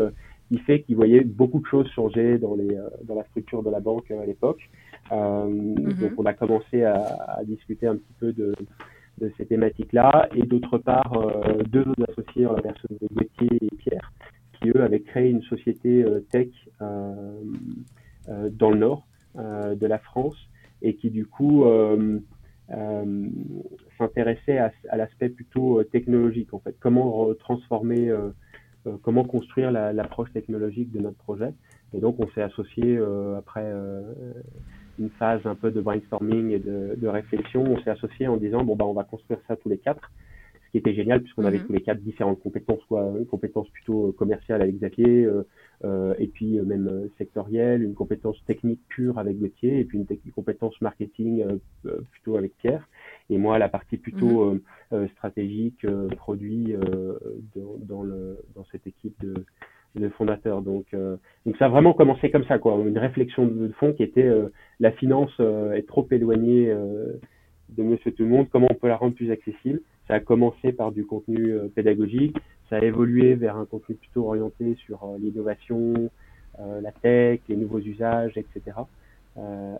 qui 0.49 0.57
fait 0.59 0.81
qu'il 0.81 0.95
voyait 0.97 1.23
beaucoup 1.23 1.59
de 1.59 1.65
choses 1.65 1.89
changer 1.91 2.37
dans, 2.37 2.55
les, 2.55 2.77
dans 3.05 3.15
la 3.15 3.23
structure 3.25 3.63
de 3.63 3.69
la 3.69 3.79
banque 3.79 4.11
à 4.11 4.25
l'époque. 4.25 4.69
Mm-hmm. 5.09 5.99
Donc 5.99 6.11
on 6.17 6.25
a 6.25 6.33
commencé 6.33 6.83
à, 6.83 6.95
à, 7.37 7.43
discuter 7.43 7.87
un 7.87 7.95
petit 7.95 8.13
peu 8.19 8.33
de, 8.33 8.53
de 9.19 9.31
ces 9.37 9.45
thématiques-là, 9.45 10.29
et 10.35 10.43
d'autre 10.43 10.77
part 10.77 11.13
deux 11.69 11.81
autres 11.81 12.11
associés 12.11 12.43
la 12.43 12.61
personne 12.61 12.97
de 13.01 13.07
Gauthier 13.13 13.59
et 13.61 13.75
Pierre, 13.77 14.11
qui 14.53 14.69
eux 14.69 14.81
avaient 14.81 15.01
créé 15.01 15.29
une 15.29 15.43
société 15.43 16.05
tech 16.31 16.49
dans 16.79 18.69
le 18.69 18.77
nord 18.77 19.07
de 19.35 19.87
la 19.87 19.99
France 19.99 20.37
et 20.81 20.95
qui 20.95 21.09
du 21.09 21.25
coup 21.25 21.65
euh, 22.73 22.77
euh, 22.77 23.27
s'intéressait 23.97 24.57
à, 24.57 24.71
l'aspect 24.95 25.29
plutôt 25.29 25.79
euh, 25.79 25.83
technologique 25.83 26.53
en 26.53 26.59
fait, 26.59 26.75
comment 26.79 27.33
transformer, 27.35 28.11
comment 29.03 29.23
construire 29.23 29.71
l'approche 29.71 30.31
technologique 30.33 30.91
de 30.91 30.99
notre 30.99 31.17
projet. 31.17 31.53
Et 31.93 31.99
donc 31.99 32.15
on 32.19 32.27
s'est 32.31 32.41
associé 32.41 32.99
après 33.37 33.71
une 34.99 35.09
phase 35.11 35.41
un 35.45 35.55
peu 35.55 35.71
de 35.71 35.81
brainstorming 35.81 36.51
et 36.51 36.59
de, 36.59 36.95
de 36.97 37.07
réflexion, 37.07 37.63
on 37.63 37.79
s'est 37.81 37.91
associé 37.91 38.27
en 38.27 38.37
disant 38.37 38.63
bon 38.63 38.75
bah 38.75 38.85
on 38.85 38.93
va 38.93 39.03
construire 39.03 39.39
ça 39.47 39.55
tous 39.55 39.69
les 39.69 39.77
quatre 39.77 40.11
qui 40.71 40.77
était 40.77 40.93
génial 40.93 41.21
puisqu'on 41.21 41.45
avait 41.45 41.59
mhm. 41.59 41.65
tous 41.67 41.73
les 41.73 41.81
quatre 41.81 42.01
différentes 42.01 42.39
compétences, 42.39 42.83
quoi, 42.87 43.13
une 43.17 43.25
compétence 43.25 43.69
plutôt 43.69 44.07
euh, 44.07 44.11
commerciale 44.13 44.61
avec 44.61 44.75
Xavier, 44.75 45.25
euh, 45.25 45.43
euh, 45.83 46.13
et 46.17 46.27
puis 46.27 46.59
même 46.61 47.09
sectorielle, 47.17 47.83
une 47.83 47.93
compétence 47.93 48.37
technique 48.45 48.79
pure 48.87 49.19
avec 49.19 49.37
Gauthier, 49.37 49.79
et 49.79 49.85
puis 49.85 49.97
une, 49.97 50.07
compétence 50.31 50.79
marketing 50.81 51.43
plutôt 52.11 52.37
avec 52.37 52.55
Pierre, 52.57 52.87
et 53.29 53.37
moi 53.37 53.59
la 53.59 53.67
partie 53.67 53.97
plutôt 53.97 54.53
mhm. 54.91 55.07
stratégique, 55.09 55.85
produit 56.15 56.73
dans, 57.55 58.03
le, 58.03 58.39
dans 58.55 58.63
cette 58.71 58.87
équipe 58.87 59.19
de, 59.21 59.33
de 59.95 60.09
fondateurs. 60.09 60.61
Donc, 60.61 60.85
donc 61.45 61.57
ça 61.57 61.65
a 61.65 61.69
vraiment 61.69 61.93
commencé 61.93 62.31
comme 62.31 62.45
ça, 62.45 62.59
quoi, 62.59 62.77
une 62.85 62.97
réflexion 62.97 63.45
de 63.45 63.69
fond 63.79 63.93
qui 63.93 64.03
était 64.03 64.29
la 64.79 64.91
finance 64.91 65.37
est 65.75 65.87
trop 65.87 66.07
éloignée 66.11 66.73
de 67.69 67.83
Monsieur 67.83 68.11
Tout 68.11 68.23
le 68.23 68.29
Monde, 68.29 68.47
comment 68.49 68.67
on 68.69 68.75
peut 68.75 68.87
la 68.87 68.97
rendre 68.97 69.15
plus 69.15 69.31
accessible. 69.31 69.81
Ça 70.11 70.15
a 70.15 70.19
commencé 70.19 70.73
par 70.73 70.91
du 70.91 71.05
contenu 71.05 71.53
euh, 71.53 71.69
pédagogique, 71.73 72.35
ça 72.69 72.75
a 72.75 72.83
évolué 72.83 73.35
vers 73.35 73.55
un 73.55 73.65
contenu 73.65 73.95
plutôt 73.95 74.27
orienté 74.27 74.75
sur 74.75 75.01
euh, 75.05 75.17
l'innovation, 75.17 76.09
euh, 76.59 76.81
la 76.81 76.91
tech, 76.91 77.39
les 77.47 77.55
nouveaux 77.55 77.79
usages, 77.79 78.33
etc. 78.35 78.77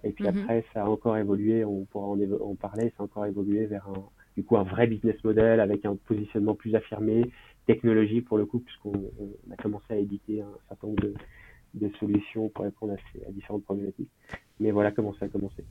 et 0.05 0.11
puis 0.11 0.23
mhm. 0.23 0.29
après, 0.29 0.63
ça 0.73 0.83
a 0.83 0.88
encore 0.88 1.17
évolué, 1.17 1.65
on 1.65 1.83
pourra 1.83 2.07
en, 2.07 2.55
parler, 2.55 2.93
ça 2.95 3.03
a 3.03 3.03
encore 3.03 3.25
évolué 3.25 3.65
vers 3.65 3.89
un, 3.89 4.05
du 4.38 4.45
coup 4.45 4.55
un 4.55 4.63
vrai 4.63 4.88
business 4.88 5.21
model 5.25 5.59
avec 5.59 5.85
un 5.85 5.97
positionnement 5.97 6.55
plus 6.55 6.75
affirmé, 6.75 7.29
technologie 7.67 8.21
pour 8.21 8.38
le 8.38 8.45
coup, 8.45 8.59
puisqu'on 8.59 8.93
a 9.51 9.61
commencé 9.61 9.88
à 9.89 9.97
éditer 9.97 10.43
un 10.43 10.57
certain 10.69 10.88
nombre 10.88 11.03
de, 11.03 11.13
de 11.73 11.91
solutions 12.00 12.47
pour 12.47 12.63
répondre 12.63 12.93
à, 12.93 13.27
à 13.27 13.31
différentes 13.33 13.65
problématiques. 13.65 14.09
Mais 14.61 14.71
voilà 14.71 14.91
comment 14.91 15.13
ça 15.15 15.25
a 15.25 15.27
commencé. 15.27 15.65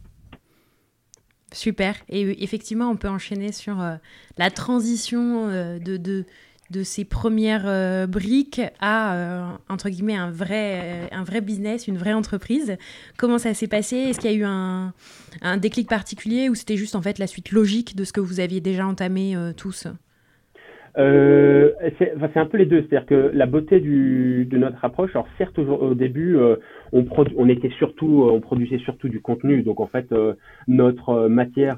Super. 1.52 1.96
Et 2.08 2.24
euh, 2.24 2.34
effectivement, 2.38 2.90
on 2.90 2.96
peut 2.96 3.08
enchaîner 3.08 3.52
sur 3.52 3.80
euh, 3.80 3.96
la 4.38 4.50
transition 4.50 5.48
euh, 5.48 5.78
de, 5.78 5.96
de, 5.96 6.24
de, 6.70 6.82
ces 6.84 7.04
premières 7.04 8.06
briques 8.06 8.60
à, 8.80 9.58
entre 9.68 9.88
guillemets, 9.88 10.16
un 10.16 10.30
vrai, 10.30 11.08
un 11.10 11.24
vrai 11.24 11.40
business, 11.40 11.88
une 11.88 11.98
vraie 11.98 12.12
entreprise. 12.12 12.76
Comment 13.16 13.38
ça 13.38 13.54
s'est 13.54 13.66
passé? 13.66 13.96
Est-ce 13.96 14.20
qu'il 14.20 14.30
y 14.30 14.34
a 14.34 14.36
eu 14.36 14.44
un, 14.44 14.92
un, 15.42 15.56
déclic 15.56 15.88
particulier 15.88 16.48
ou 16.48 16.54
c'était 16.54 16.76
juste 16.76 16.94
en 16.94 17.02
fait 17.02 17.18
la 17.18 17.26
suite 17.26 17.50
logique 17.50 17.96
de 17.96 18.04
ce 18.04 18.12
que 18.12 18.20
vous 18.20 18.38
aviez 18.38 18.60
déjà 18.60 18.86
entamé 18.86 19.36
tous? 19.56 19.88
Euh, 20.98 21.70
c'est 21.98 22.36
un 22.36 22.46
peu 22.46 22.56
les 22.56 22.66
deux, 22.66 22.80
c'est-à-dire 22.82 23.06
que 23.06 23.30
la 23.32 23.46
beauté 23.46 23.80
du, 23.80 24.44
de 24.50 24.58
notre 24.58 24.84
approche, 24.84 25.10
alors 25.14 25.28
certes 25.38 25.58
au, 25.58 25.94
début 25.94 26.36
euh, 26.36 26.56
on, 26.92 27.04
on 27.36 27.48
était 27.48 27.70
surtout, 27.70 28.24
euh, 28.24 28.32
on 28.32 28.40
produisait 28.40 28.78
surtout 28.78 29.08
du 29.08 29.20
contenu, 29.20 29.62
donc 29.62 29.80
en 29.80 29.86
fait 29.86 30.10
euh, 30.12 30.34
notre 30.66 31.28
matière 31.28 31.76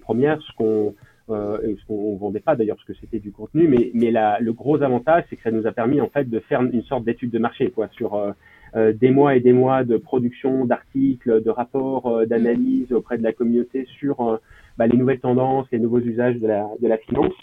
première, 0.00 0.40
ce 0.42 0.52
qu'on 0.56 0.94
ce 1.28 1.86
qu'on 1.86 2.16
vendait 2.16 2.40
pas 2.40 2.56
d'ailleurs 2.56 2.76
parce 2.76 2.86
que 2.88 2.94
c'était 3.00 3.20
du 3.20 3.30
contenu, 3.30 3.68
mais 3.68 3.90
mais 3.94 4.10
la, 4.10 4.38
le 4.40 4.52
gros 4.52 4.82
avantage 4.82 5.24
c'est 5.30 5.36
que 5.36 5.42
ça 5.42 5.52
nous 5.52 5.66
a 5.66 5.72
permis 5.72 6.00
en 6.00 6.08
fait 6.08 6.28
de 6.28 6.40
faire 6.40 6.60
une 6.60 6.82
sorte 6.82 7.04
d'étude 7.04 7.30
de 7.30 7.38
marché 7.38 7.70
quoi 7.70 7.88
sur 7.92 8.34
des 8.74 9.10
mois 9.10 9.36
et 9.36 9.40
des 9.40 9.52
mois 9.52 9.84
de 9.84 9.96
production 9.96 10.64
d'articles, 10.64 11.40
de 11.42 11.50
rapports, 11.50 12.26
d'analyse 12.26 12.92
auprès 12.92 13.16
de 13.16 13.22
la 13.22 13.32
communauté 13.32 13.86
sur 13.98 14.40
bah, 14.76 14.88
les 14.88 14.96
nouvelles 14.96 15.20
tendances, 15.20 15.66
les 15.70 15.78
nouveaux 15.78 16.00
usages 16.00 16.38
de 16.40 16.48
la, 16.48 16.68
de 16.80 16.88
la 16.88 16.98
finance. 16.98 17.34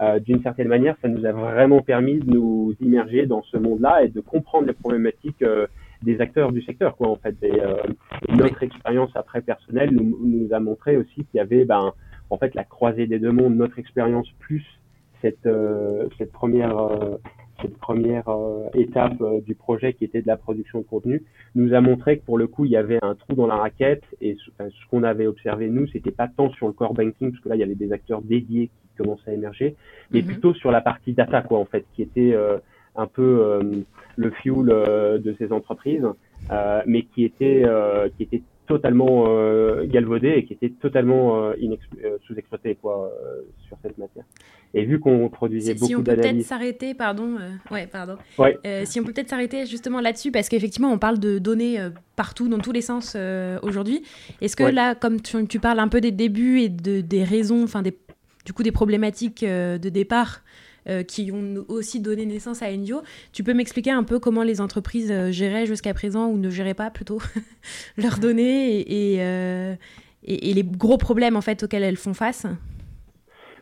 Euh, 0.00 0.18
d'une 0.18 0.42
certaine 0.42 0.68
manière, 0.68 0.96
ça 1.00 1.08
nous 1.08 1.24
a 1.24 1.32
vraiment 1.32 1.80
permis 1.80 2.18
de 2.18 2.30
nous 2.30 2.74
immerger 2.80 3.26
dans 3.26 3.42
ce 3.42 3.56
monde-là 3.56 4.04
et 4.04 4.08
de 4.08 4.20
comprendre 4.20 4.66
les 4.66 4.74
problématiques 4.74 5.42
euh, 5.42 5.66
des 6.02 6.20
acteurs 6.20 6.52
du 6.52 6.62
secteur, 6.62 6.96
quoi, 6.96 7.08
en 7.08 7.16
fait. 7.16 7.34
Et, 7.42 7.60
euh, 7.62 7.76
notre 8.28 8.62
expérience 8.62 9.10
après 9.14 9.40
personnelle 9.40 9.90
nous, 9.92 10.18
nous 10.22 10.52
a 10.52 10.60
montré 10.60 10.96
aussi 10.96 11.14
qu'il 11.14 11.34
y 11.34 11.40
avait, 11.40 11.64
ben, 11.64 11.92
en 12.28 12.36
fait, 12.36 12.54
la 12.54 12.64
croisée 12.64 13.06
des 13.06 13.18
deux 13.18 13.32
mondes, 13.32 13.56
notre 13.56 13.78
expérience 13.78 14.28
plus 14.38 14.64
cette, 15.22 15.48
cette 16.18 16.30
première 16.30 16.76
cette 17.60 17.76
première 17.78 18.28
euh, 18.28 18.68
étape 18.74 19.20
euh, 19.20 19.40
du 19.40 19.54
projet 19.54 19.92
qui 19.92 20.04
était 20.04 20.22
de 20.22 20.26
la 20.26 20.36
production 20.36 20.80
de 20.80 20.84
contenu 20.84 21.22
nous 21.54 21.74
a 21.74 21.80
montré 21.80 22.18
que 22.18 22.24
pour 22.24 22.38
le 22.38 22.46
coup 22.46 22.64
il 22.64 22.70
y 22.70 22.76
avait 22.76 22.98
un 23.02 23.14
trou 23.14 23.34
dans 23.34 23.46
la 23.46 23.56
raquette 23.56 24.04
et 24.20 24.36
ce, 24.36 24.50
qu'on 24.90 25.02
avait 25.02 25.26
observé 25.26 25.68
nous 25.68 25.86
c'était 25.88 26.10
pas 26.10 26.28
tant 26.28 26.50
sur 26.50 26.66
le 26.66 26.72
core 26.72 26.94
banking 26.94 27.30
parce 27.30 27.42
que 27.42 27.48
là 27.48 27.56
il 27.56 27.60
y 27.60 27.64
avait 27.64 27.74
des 27.74 27.92
acteurs 27.92 28.22
dédiés 28.22 28.68
qui 28.68 29.02
commençaient 29.02 29.30
à 29.30 29.34
émerger 29.34 29.76
mais 30.10 30.20
mhm. 30.20 30.26
plutôt 30.26 30.54
sur 30.54 30.70
la 30.70 30.80
partie 30.80 31.12
data 31.12 31.42
quoi 31.42 31.58
en 31.58 31.64
fait 31.64 31.84
qui 31.94 32.02
était 32.02 32.32
euh, 32.34 32.58
un 32.94 33.06
peu 33.06 33.60
le 34.16 34.30
fuel 34.30 34.66
de 34.66 35.36
ces 35.38 35.52
entreprises 35.52 36.06
mais 36.86 37.02
qui 37.02 37.24
était 37.24 37.62
qui 38.16 38.22
était 38.22 38.42
totalement 38.66 39.26
euh, 39.28 39.86
galvaudé 39.86 40.28
et 40.36 40.44
qui 40.44 40.52
était 40.52 40.70
totalement 40.70 41.36
euh, 41.36 41.54
euh, 42.04 42.18
sous-exploité 42.26 42.74
quoi 42.74 43.10
sur 43.66 43.76
cette 43.82 43.96
matière. 43.98 44.24
Et 44.74 44.84
vu 44.84 45.00
qu'on 45.00 45.28
produisait 45.28 45.74
beaucoup 45.74 46.02
d'analyses... 46.02 46.06
Si 46.06 46.12
on 46.12 46.16
peut 46.16 46.22
peut-être 46.22 46.46
s'arrêter, 46.46 46.94
pardon, 46.94 47.38
ouais, 47.70 47.86
pardon. 47.86 48.16
si 48.84 49.00
on 49.00 49.04
peut 49.04 49.12
peut-être 49.12 49.30
s'arrêter 49.30 49.64
justement 49.64 50.00
là-dessus, 50.00 50.30
parce 50.30 50.48
qu'effectivement, 50.48 50.92
on 50.92 50.98
parle 50.98 51.18
de 51.18 51.38
données 51.38 51.78
partout, 52.16 52.48
dans 52.48 52.58
tous 52.58 52.72
les 52.72 52.82
sens 52.82 53.16
aujourd'hui. 53.62 54.02
Est-ce 54.42 54.56
que 54.56 54.64
là, 54.64 54.94
comme 54.94 55.22
tu, 55.22 55.46
tu, 55.46 55.60
parles 55.60 55.78
un 55.78 55.88
peu 55.88 56.00
des 56.00 56.12
débuts 56.12 56.60
et 56.60 56.68
de, 56.68 57.00
des 57.00 57.24
raisons, 57.24 57.62
enfin, 57.62 57.80
des, 57.82 57.96
du 58.44 58.52
coup, 58.52 58.62
des 58.62 58.72
problématiques 58.72 59.44
de 59.44 59.88
départ 59.88 60.42
euh, 60.88 61.02
qui 61.02 61.32
ont 61.32 61.64
aussi 61.68 62.00
donné 62.00 62.26
naissance 62.26 62.62
à 62.62 62.66
Endio. 62.66 63.02
Tu 63.32 63.42
peux 63.42 63.54
m'expliquer 63.54 63.90
un 63.90 64.04
peu 64.04 64.20
comment 64.20 64.44
les 64.44 64.60
entreprises 64.60 65.10
euh, 65.10 65.32
géraient 65.32 65.66
jusqu'à 65.66 65.92
présent 65.92 66.28
ou 66.28 66.38
ne 66.38 66.48
géraient 66.48 66.74
pas 66.74 66.90
plutôt 66.90 67.18
leurs 67.98 68.20
données 68.20 68.84
euh, 69.20 69.74
et, 70.22 70.54
les 70.54 70.62
gros 70.62 70.96
problèmes 70.96 71.34
en 71.34 71.40
fait 71.40 71.64
auxquels 71.64 71.82
elles 71.82 71.96
font 71.96 72.14
face? 72.14 72.46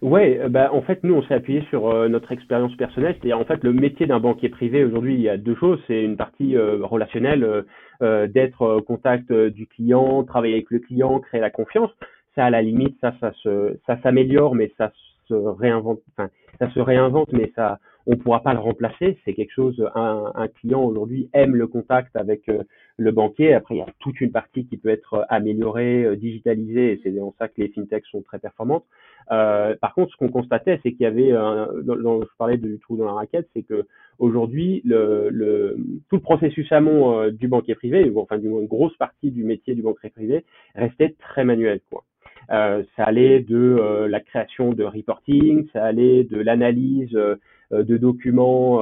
Ouais, 0.03 0.39
bah 0.51 0.69
en 0.71 0.83
fait 0.83 1.03
nous 1.03 1.15
on 1.15 1.23
s'est 1.23 1.33
appuyé 1.33 1.63
sur 1.71 2.11
notre 2.11 2.31
expérience 2.31 2.77
personnelle, 2.77 3.15
c'est-à-dire 3.15 3.39
en 3.39 3.47
fait 3.47 3.65
le 3.65 3.73
métier 3.73 4.05
d'un 4.05 4.21
banquier 4.21 4.51
privé 4.51 4.85
aujourd'hui 4.85 5.15
il 5.15 5.23
y 5.23 5.31
a 5.31 5.39
deux 5.39 5.57
choses, 5.57 5.81
c'est 5.87 6.03
une 6.03 6.19
partie 6.19 6.59
relationnelle, 6.59 7.65
d'être 8.03 8.61
au 8.61 8.83
contact 8.83 9.33
du 9.33 9.67
client, 9.67 10.23
travailler 10.25 10.55
avec 10.55 10.71
le 10.71 10.81
client, 10.81 11.21
créer 11.21 11.41
la 11.41 11.49
confiance. 11.49 11.91
Ça 12.35 12.45
à 12.45 12.51
la 12.51 12.61
limite 12.61 12.99
ça 13.01 13.15
ça 13.19 13.33
se 13.43 13.79
ça 13.87 13.99
s'améliore 14.03 14.55
mais 14.55 14.71
ça 14.77 14.93
ça 15.29 16.71
se 16.71 16.81
réinvente, 16.81 17.33
mais 17.33 17.53
ça, 17.57 17.79
on 18.07 18.17
pourra 18.17 18.43
pas 18.43 18.53
le 18.53 18.61
remplacer. 18.61 19.19
C'est 19.25 19.35
quelque 19.35 19.53
chose, 19.53 19.83
un, 19.95 20.33
un 20.35 20.49
client 20.49 20.83
aujourd'hui 20.83 21.31
aime 21.33 21.57
le 21.57 21.67
contact 21.67 22.15
avec 22.17 22.49
euh, 22.49 22.63
le 22.97 23.13
banquier. 23.13 23.55
Après, 23.55 23.77
il 23.77 23.79
y 23.79 23.83
a 23.83 23.87
toute 23.99 24.21
une 24.21 24.31
partie 24.31 24.67
qui 24.67 24.77
peut 24.77 24.91
être 24.91 25.25
améliorée, 25.29 26.05
euh, 26.05 26.17
digitalisée, 26.17 26.93
et 26.93 27.01
c'est 27.03 27.11
dans 27.11 27.35
ça 27.39 27.49
que 27.49 27.61
les 27.61 27.69
fintechs 27.69 28.07
sont 28.07 28.23
très 28.23 28.39
performantes. 28.39 28.85
Euh, 29.33 29.75
par 29.81 29.95
contre, 29.95 30.13
ce 30.13 30.17
qu'on 30.19 30.29
constatait, 30.29 30.79
c'est 30.83 30.93
qu'il 30.93 31.03
y 31.03 31.07
avait, 31.07 31.33
un, 31.33 31.69
je 31.75 32.37
parlais 32.39 32.59
du 32.59 32.79
trou 32.81 32.97
dans 32.97 33.07
la 33.07 33.13
raquette, 33.13 33.49
c'est 33.55 33.63
que 33.63 33.87
aujourd'hui, 34.19 34.83
le, 34.85 35.29
le, 35.31 35.77
tout 36.11 36.17
le 36.17 36.23
processus 36.23 36.71
amont 36.73 37.19
euh, 37.19 37.31
du 37.31 37.49
banquier 37.49 37.75
privé, 37.75 38.13
enfin, 38.17 38.39
du 38.39 38.49
moins 38.49 38.61
une 38.61 38.67
grosse 38.67 38.97
partie 38.99 39.31
du 39.31 39.45
métier 39.45 39.75
du 39.75 39.83
banquier 39.83 40.11
privé, 40.11 40.45
restait 40.75 41.15
très 41.19 41.45
manuel, 41.45 41.81
quoi. 41.91 42.05
Euh, 42.51 42.83
ça 42.97 43.05
allait 43.05 43.41
de 43.41 43.57
euh, 43.57 44.09
la 44.09 44.21
création 44.21 44.73
de 44.73 44.85
reporting, 44.85 45.67
ça 45.73 45.85
allait 45.85 46.25
de 46.25 46.39
l'analyse 46.39 47.15
euh, 47.15 47.37
de 47.71 47.97
documents 47.97 48.79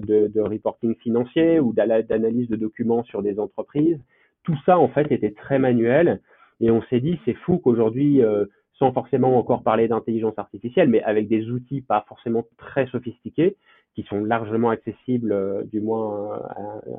de, 0.00 0.26
de, 0.28 0.40
reporting 0.40 0.94
financier 0.96 1.60
ou 1.60 1.72
d'analyse 1.72 2.48
de 2.48 2.56
documents 2.56 3.04
sur 3.04 3.22
des 3.22 3.38
entreprises. 3.38 3.98
Tout 4.42 4.56
ça, 4.66 4.78
en 4.78 4.88
fait, 4.88 5.10
était 5.12 5.30
très 5.30 5.58
manuel. 5.58 6.20
Et 6.60 6.70
on 6.70 6.82
s'est 6.82 7.00
dit, 7.00 7.18
c'est 7.24 7.34
fou 7.34 7.58
qu'aujourd'hui, 7.58 8.20
sans 8.78 8.92
forcément 8.92 9.38
encore 9.38 9.62
parler 9.62 9.88
d'intelligence 9.88 10.34
artificielle, 10.36 10.88
mais 10.88 11.02
avec 11.04 11.28
des 11.28 11.48
outils 11.48 11.80
pas 11.80 12.04
forcément 12.06 12.44
très 12.58 12.86
sophistiqués, 12.88 13.56
qui 13.94 14.02
sont 14.04 14.24
largement 14.24 14.70
accessibles, 14.70 15.66
du 15.70 15.80
moins 15.80 16.40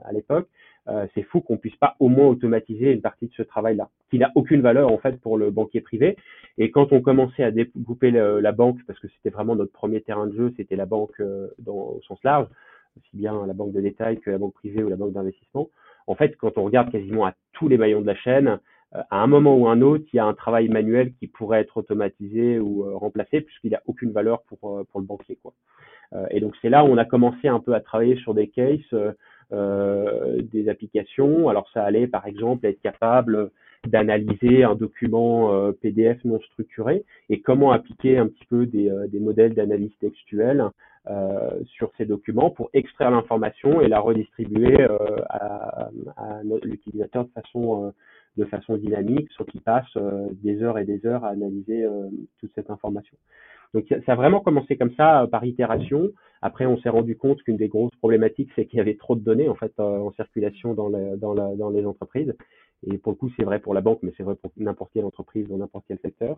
à, 0.06 0.14
l'époque, 0.14 0.48
c'est 1.14 1.24
fou 1.24 1.42
qu'on 1.42 1.58
puisse 1.58 1.76
pas 1.76 1.96
au 2.00 2.08
moins 2.08 2.28
automatiser 2.28 2.92
une 2.92 3.02
partie 3.02 3.28
de 3.28 3.34
ce 3.34 3.44
travail-là, 3.44 3.90
qui 4.10 4.20
n'a 4.20 4.32
aucune 4.36 4.62
valeur 4.62 4.92
en 4.92 4.98
fait 4.98 5.20
pour 5.20 5.38
le 5.38 5.52
banquier 5.52 5.82
privé. 5.82 6.16
Et 6.58 6.72
quand 6.72 6.94
on 6.94 7.02
commençait 7.02 7.44
à 7.44 7.52
découper 7.52 8.12
la 8.12 8.52
banque, 8.52 8.80
parce 8.88 9.00
que 9.00 9.08
c'était 9.10 9.30
vraiment 9.30 9.56
notre 9.56 9.74
premier 9.74 10.02
terrain 10.02 10.28
de 10.28 10.36
jeu, 10.36 10.54
c'était 10.56 10.76
la 10.76 10.86
banque 10.86 11.22
dans, 11.60 11.74
au 11.74 12.02
sens 12.08 12.20
large, 12.24 12.48
aussi 12.98 13.18
bien 13.18 13.46
la 13.46 13.54
banque 13.54 13.74
de 13.74 13.82
détail 13.82 14.20
que 14.20 14.32
la 14.32 14.38
banque 14.38 14.54
privée 14.54 14.84
ou 14.84 14.90
la 14.90 14.96
banque 14.96 15.14
d'investissement. 15.14 15.70
En 16.08 16.16
fait, 16.16 16.36
quand 16.38 16.58
on 16.58 16.64
regarde 16.64 16.92
quasiment 16.92 17.26
à 17.26 17.34
tous 17.54 17.68
les 17.68 17.78
maillons 17.78 18.02
de 18.02 18.08
la 18.08 18.16
chaîne, 18.16 18.60
euh, 18.96 19.02
à 19.10 19.18
un 19.18 19.28
moment 19.28 19.58
ou 19.58 19.68
un 19.68 19.82
autre, 19.82 20.06
il 20.14 20.18
y 20.18 20.20
a 20.20 20.26
un 20.26 20.34
travail 20.34 20.70
manuel 20.70 21.14
qui 21.14 21.28
pourrait 21.28 21.62
être 21.62 21.78
automatisé 21.78 22.60
ou 22.60 22.86
euh, 22.86 22.96
remplacé 22.96 23.42
puisqu'il 23.42 23.72
n'a 23.72 23.82
aucune 23.86 24.12
valeur 24.12 24.44
pour, 24.44 24.78
euh, 24.78 24.84
pour 24.92 25.00
le 25.00 25.06
banquier. 25.06 25.38
Quoi. 25.42 25.54
Et 26.30 26.40
donc 26.40 26.56
c'est 26.62 26.70
là 26.70 26.84
où 26.84 26.88
on 26.88 26.98
a 26.98 27.06
commencé 27.06 27.48
un 27.48 27.60
peu 27.60 27.74
à 27.74 27.80
travailler 27.80 28.16
sur 28.18 28.34
des 28.34 28.48
cases, 28.48 28.94
des 29.52 30.70
applications. 30.70 31.50
Alors 31.50 31.68
ça 31.74 31.84
allait 31.84 32.08
par 32.08 32.28
exemple 32.28 32.66
être 32.66 32.82
capable 32.82 33.52
d'analyser 33.88 34.64
un 34.64 34.76
document 34.76 35.72
PDF 35.82 36.24
non 36.24 36.40
structuré 36.42 37.04
et 37.30 37.42
comment 37.42 37.72
appliquer 37.72 38.18
un 38.18 38.28
petit 38.28 38.46
peu 38.46 38.66
des, 38.66 38.92
des 39.10 39.20
modèles 39.20 39.54
d'analyse 39.54 39.96
textuelle 40.00 40.70
euh, 41.08 41.64
sur 41.66 41.92
ces 42.00 42.06
documents 42.06 42.50
pour 42.50 42.72
extraire 42.74 43.12
l'information 43.12 43.80
et 43.80 43.88
la 43.88 44.00
redistribuer 44.00 44.82
euh, 44.82 44.98
à, 45.30 45.90
à 46.18 46.42
l'utilisateur 46.64 47.26
de 47.26 47.30
façon 47.30 47.86
euh, 47.86 47.92
de 48.38 48.46
façon 48.46 48.76
dynamique, 48.76 49.30
sans 49.38 49.44
qu'il 49.44 49.62
passe 49.62 49.98
des 50.42 50.64
heures 50.64 50.80
et 50.80 50.84
des 50.84 51.06
heures 51.06 51.24
à 51.24 51.30
analyser 51.30 51.88
toute 52.40 52.52
cette 52.54 52.70
information. 52.70 53.16
Donc 53.76 53.86
ça 54.06 54.14
a 54.14 54.16
vraiment 54.16 54.40
commencé 54.40 54.78
comme 54.78 54.94
ça 54.96 55.28
par 55.30 55.44
itération. 55.44 56.10
Après, 56.42 56.66
on 56.66 56.78
s'est 56.78 56.90
rendu 56.90 57.18
compte 57.18 57.44
qu'une 57.44 57.58
des 57.58 57.68
grosses 57.68 57.96
problématiques, 57.98 58.50
c'est 58.56 58.66
qu'il 58.66 58.78
y 58.78 58.80
avait 58.80 58.96
trop 58.96 59.18
de 59.18 59.22
données 59.22 59.50
en 59.50 59.56
fait 59.56 59.78
en 59.80 60.12
circulation 60.14 60.74
dans, 60.74 60.88
les, 60.88 61.86
entreprises. 61.86 62.34
Et 62.88 62.98
pour 62.98 63.12
le 63.12 63.18
coup, 63.18 63.30
c'est 63.36 63.44
vrai 63.44 63.60
pour 63.60 63.74
la 63.74 63.82
banque, 63.82 64.00
mais 64.02 64.14
c'est 64.16 64.24
vrai 64.24 64.36
pour 64.36 64.52
n'importe 64.56 64.92
quelle 64.94 65.04
entreprise 65.04 65.50
dans 65.50 65.58
n'importe 65.58 65.84
quel 65.90 66.00
secteur 66.00 66.38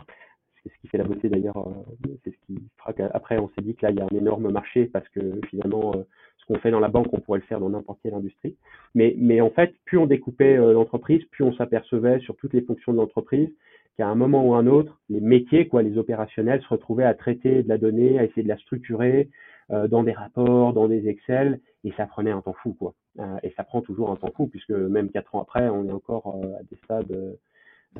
c'est 0.63 0.73
ce 0.73 0.81
qui 0.81 0.87
fait 0.87 0.97
la 0.97 1.03
beauté 1.03 1.29
d'ailleurs. 1.29 1.57
Euh, 1.57 2.09
c'est 2.23 2.31
ce 2.31 2.37
qui 2.47 2.59
qu'après 2.95 3.37
on 3.37 3.49
s'est 3.49 3.61
dit 3.61 3.75
que 3.75 3.85
là 3.85 3.91
il 3.91 3.97
y 3.97 4.01
a 4.01 4.05
un 4.05 4.17
énorme 4.17 4.49
marché 4.51 4.85
parce 4.85 5.07
que 5.09 5.39
finalement 5.49 5.93
euh, 5.95 6.03
ce 6.37 6.45
qu'on 6.45 6.59
fait 6.59 6.71
dans 6.71 6.79
la 6.79 6.87
banque 6.87 7.07
on 7.11 7.19
pourrait 7.19 7.39
le 7.39 7.45
faire 7.45 7.59
dans 7.59 7.69
n'importe 7.69 7.99
quelle 8.01 8.13
industrie. 8.13 8.55
Mais 8.95 9.15
mais 9.17 9.41
en 9.41 9.51
fait 9.51 9.75
plus 9.85 9.97
on 9.97 10.07
découpait 10.07 10.57
euh, 10.57 10.73
l'entreprise, 10.73 11.23
plus 11.25 11.43
on 11.43 11.53
s'apercevait 11.53 12.19
sur 12.19 12.35
toutes 12.37 12.53
les 12.53 12.61
fonctions 12.61 12.91
de 12.91 12.97
l'entreprise 12.97 13.49
qu'à 13.97 14.07
un 14.07 14.15
moment 14.15 14.45
ou 14.47 14.53
un 14.53 14.67
autre 14.67 14.99
les 15.09 15.21
métiers 15.21 15.67
quoi, 15.67 15.81
les 15.81 15.97
opérationnels 15.97 16.61
se 16.61 16.67
retrouvaient 16.67 17.03
à 17.03 17.13
traiter 17.13 17.63
de 17.63 17.69
la 17.69 17.77
donnée, 17.77 18.19
à 18.19 18.23
essayer 18.23 18.43
de 18.43 18.47
la 18.47 18.57
structurer 18.57 19.29
dans 19.69 20.03
des 20.03 20.13
rapports, 20.13 20.71
dans 20.71 20.87
des 20.87 21.09
Excel 21.09 21.59
et 21.83 21.91
ça 21.97 22.05
prenait 22.05 22.31
un 22.31 22.41
temps 22.41 22.55
fou 22.63 22.73
quoi. 22.73 22.93
et 23.43 23.51
ça 23.57 23.65
prend 23.65 23.81
toujours 23.81 24.11
un 24.11 24.15
temps 24.15 24.31
fou 24.33 24.47
puisque 24.47 24.69
même 24.69 25.09
quatre 25.09 25.35
ans 25.35 25.41
après 25.41 25.67
on 25.67 25.89
est 25.89 25.91
encore 25.91 26.39
à 26.57 26.63
des 26.63 26.77
stades 26.85 27.37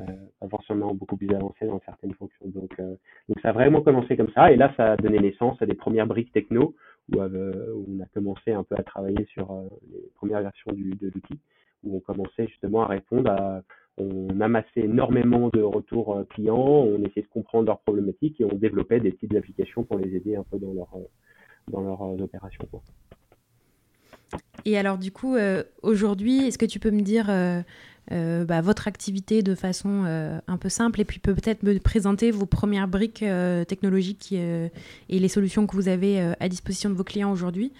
euh, 0.00 0.48
forcément 0.50 0.94
beaucoup 0.94 1.16
plus 1.16 1.34
avancé 1.34 1.66
dans 1.66 1.80
certaines 1.84 2.14
fonctions. 2.14 2.46
Donc, 2.46 2.70
euh, 2.78 2.94
donc 3.28 3.40
ça 3.42 3.50
a 3.50 3.52
vraiment 3.52 3.82
commencé 3.82 4.16
comme 4.16 4.30
ça, 4.32 4.50
et 4.52 4.56
là 4.56 4.72
ça 4.76 4.92
a 4.92 4.96
donné 4.96 5.18
naissance 5.18 5.60
à 5.60 5.66
des 5.66 5.74
premières 5.74 6.06
briques 6.06 6.32
techno 6.32 6.74
où, 7.12 7.20
euh, 7.20 7.74
on 7.86 8.00
a 8.00 8.06
commencé 8.14 8.52
un 8.52 8.62
peu 8.62 8.76
à 8.78 8.82
travailler 8.82 9.26
sur 9.32 9.52
les 9.90 10.10
premières 10.14 10.40
versions 10.40 10.72
de 10.72 11.06
l'outil, 11.06 11.40
où 11.82 11.96
on 11.96 12.00
commençait 12.00 12.46
justement 12.46 12.82
à 12.82 12.86
répondre 12.86 13.30
à 13.30 13.62
on 13.98 14.40
amassait 14.40 14.80
énormément 14.80 15.48
de 15.52 15.60
retours 15.60 16.24
clients, 16.30 16.56
on 16.56 16.98
essayait 17.04 17.22
de 17.22 17.32
comprendre 17.32 17.66
leurs 17.66 17.80
problématiques 17.80 18.40
et 18.40 18.44
on 18.44 18.54
développait 18.54 19.00
des 19.00 19.10
petites 19.10 19.34
applications 19.34 19.84
pour 19.84 19.98
les 19.98 20.14
aider 20.14 20.36
un 20.36 20.44
peu 20.44 20.58
dans 20.58 20.72
leur 20.72 20.88
dans 21.68 21.80
leurs 21.82 22.22
opérations. 22.22 22.64
Et 24.64 24.78
alors 24.78 24.98
du 24.98 25.12
coup, 25.12 25.36
aujourd'hui, 25.82 26.46
est-ce 26.46 26.58
que 26.58 26.66
tu 26.66 26.78
peux 26.78 26.90
me 26.90 27.02
dire 27.02 27.28
euh, 28.10 28.44
bah, 28.44 28.62
votre 28.62 28.88
activité 28.88 29.42
de 29.42 29.54
façon 29.54 30.04
euh, 30.06 30.38
un 30.46 30.56
peu 30.56 30.70
simple 30.70 31.00
et 31.00 31.04
puis 31.04 31.18
peut-être 31.18 31.62
me 31.62 31.78
présenter 31.78 32.30
vos 32.30 32.46
premières 32.46 32.88
briques 32.88 33.22
euh, 33.22 33.64
technologiques 33.64 34.32
et 34.32 34.70
les 35.10 35.28
solutions 35.28 35.66
que 35.66 35.76
vous 35.76 35.88
avez 35.88 36.20
à 36.40 36.48
disposition 36.48 36.88
de 36.90 36.94
vos 36.94 37.04
clients 37.04 37.30
aujourd'hui? 37.30 37.72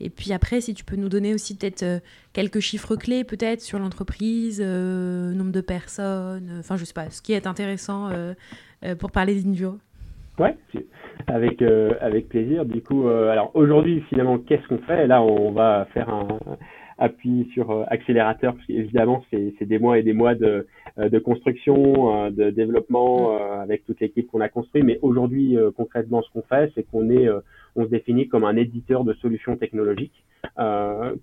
Et 0.00 0.10
puis 0.10 0.32
après, 0.32 0.60
si 0.60 0.74
tu 0.74 0.84
peux 0.84 0.96
nous 0.96 1.08
donner 1.08 1.34
aussi 1.34 1.56
peut-être 1.56 2.02
quelques 2.32 2.60
chiffres 2.60 2.96
clés 2.96 3.24
peut-être 3.24 3.60
sur 3.60 3.78
l'entreprise, 3.78 4.60
nombre 4.60 5.52
de 5.52 5.60
personnes, 5.60 6.56
enfin 6.58 6.76
je 6.76 6.84
sais 6.84 6.94
pas, 6.94 7.10
ce 7.10 7.22
qui 7.22 7.32
est 7.32 7.46
intéressant 7.46 8.10
pour 8.98 9.12
parler 9.12 9.40
d'Invio. 9.40 9.78
Ouais, 10.38 10.56
avec 11.28 11.62
avec 11.62 12.28
plaisir. 12.28 12.64
Du 12.64 12.82
coup, 12.82 13.06
alors 13.06 13.52
aujourd'hui 13.54 14.02
finalement, 14.08 14.38
qu'est-ce 14.38 14.66
qu'on 14.66 14.78
fait? 14.78 15.06
Là, 15.06 15.22
on 15.22 15.52
va 15.52 15.86
faire 15.94 16.08
un, 16.08 16.38
appuie 16.98 17.48
sur 17.52 17.70
euh, 17.70 17.84
accélérateur, 17.88 18.54
parce 18.54 18.66
qu'évidemment, 18.66 19.24
c'est 19.30 19.66
des 19.66 19.78
mois 19.78 19.98
et 19.98 20.02
des 20.02 20.12
mois 20.12 20.34
de, 20.34 20.66
euh, 20.98 21.08
de 21.08 21.18
construction, 21.18 22.26
euh, 22.26 22.30
de 22.30 22.50
développement 22.50 23.36
avec 23.60 23.84
toute 23.84 24.00
l'équipe 24.00 24.30
qu'on 24.30 24.40
a 24.40 24.48
construit. 24.48 24.82
Mais 24.82 24.98
aujourd'hui, 25.02 25.56
concrètement, 25.76 26.22
ce 26.22 26.30
qu'on 26.32 26.42
fait, 26.42 26.70
c'est 26.74 26.82
qu'on 26.84 27.10
est, 27.10 27.28
on 27.76 27.84
se 27.84 27.90
définit 27.90 28.28
comme 28.28 28.44
un 28.44 28.56
éditeur 28.56 29.04
de 29.04 29.14
solutions 29.14 29.56
technologiques 29.56 30.24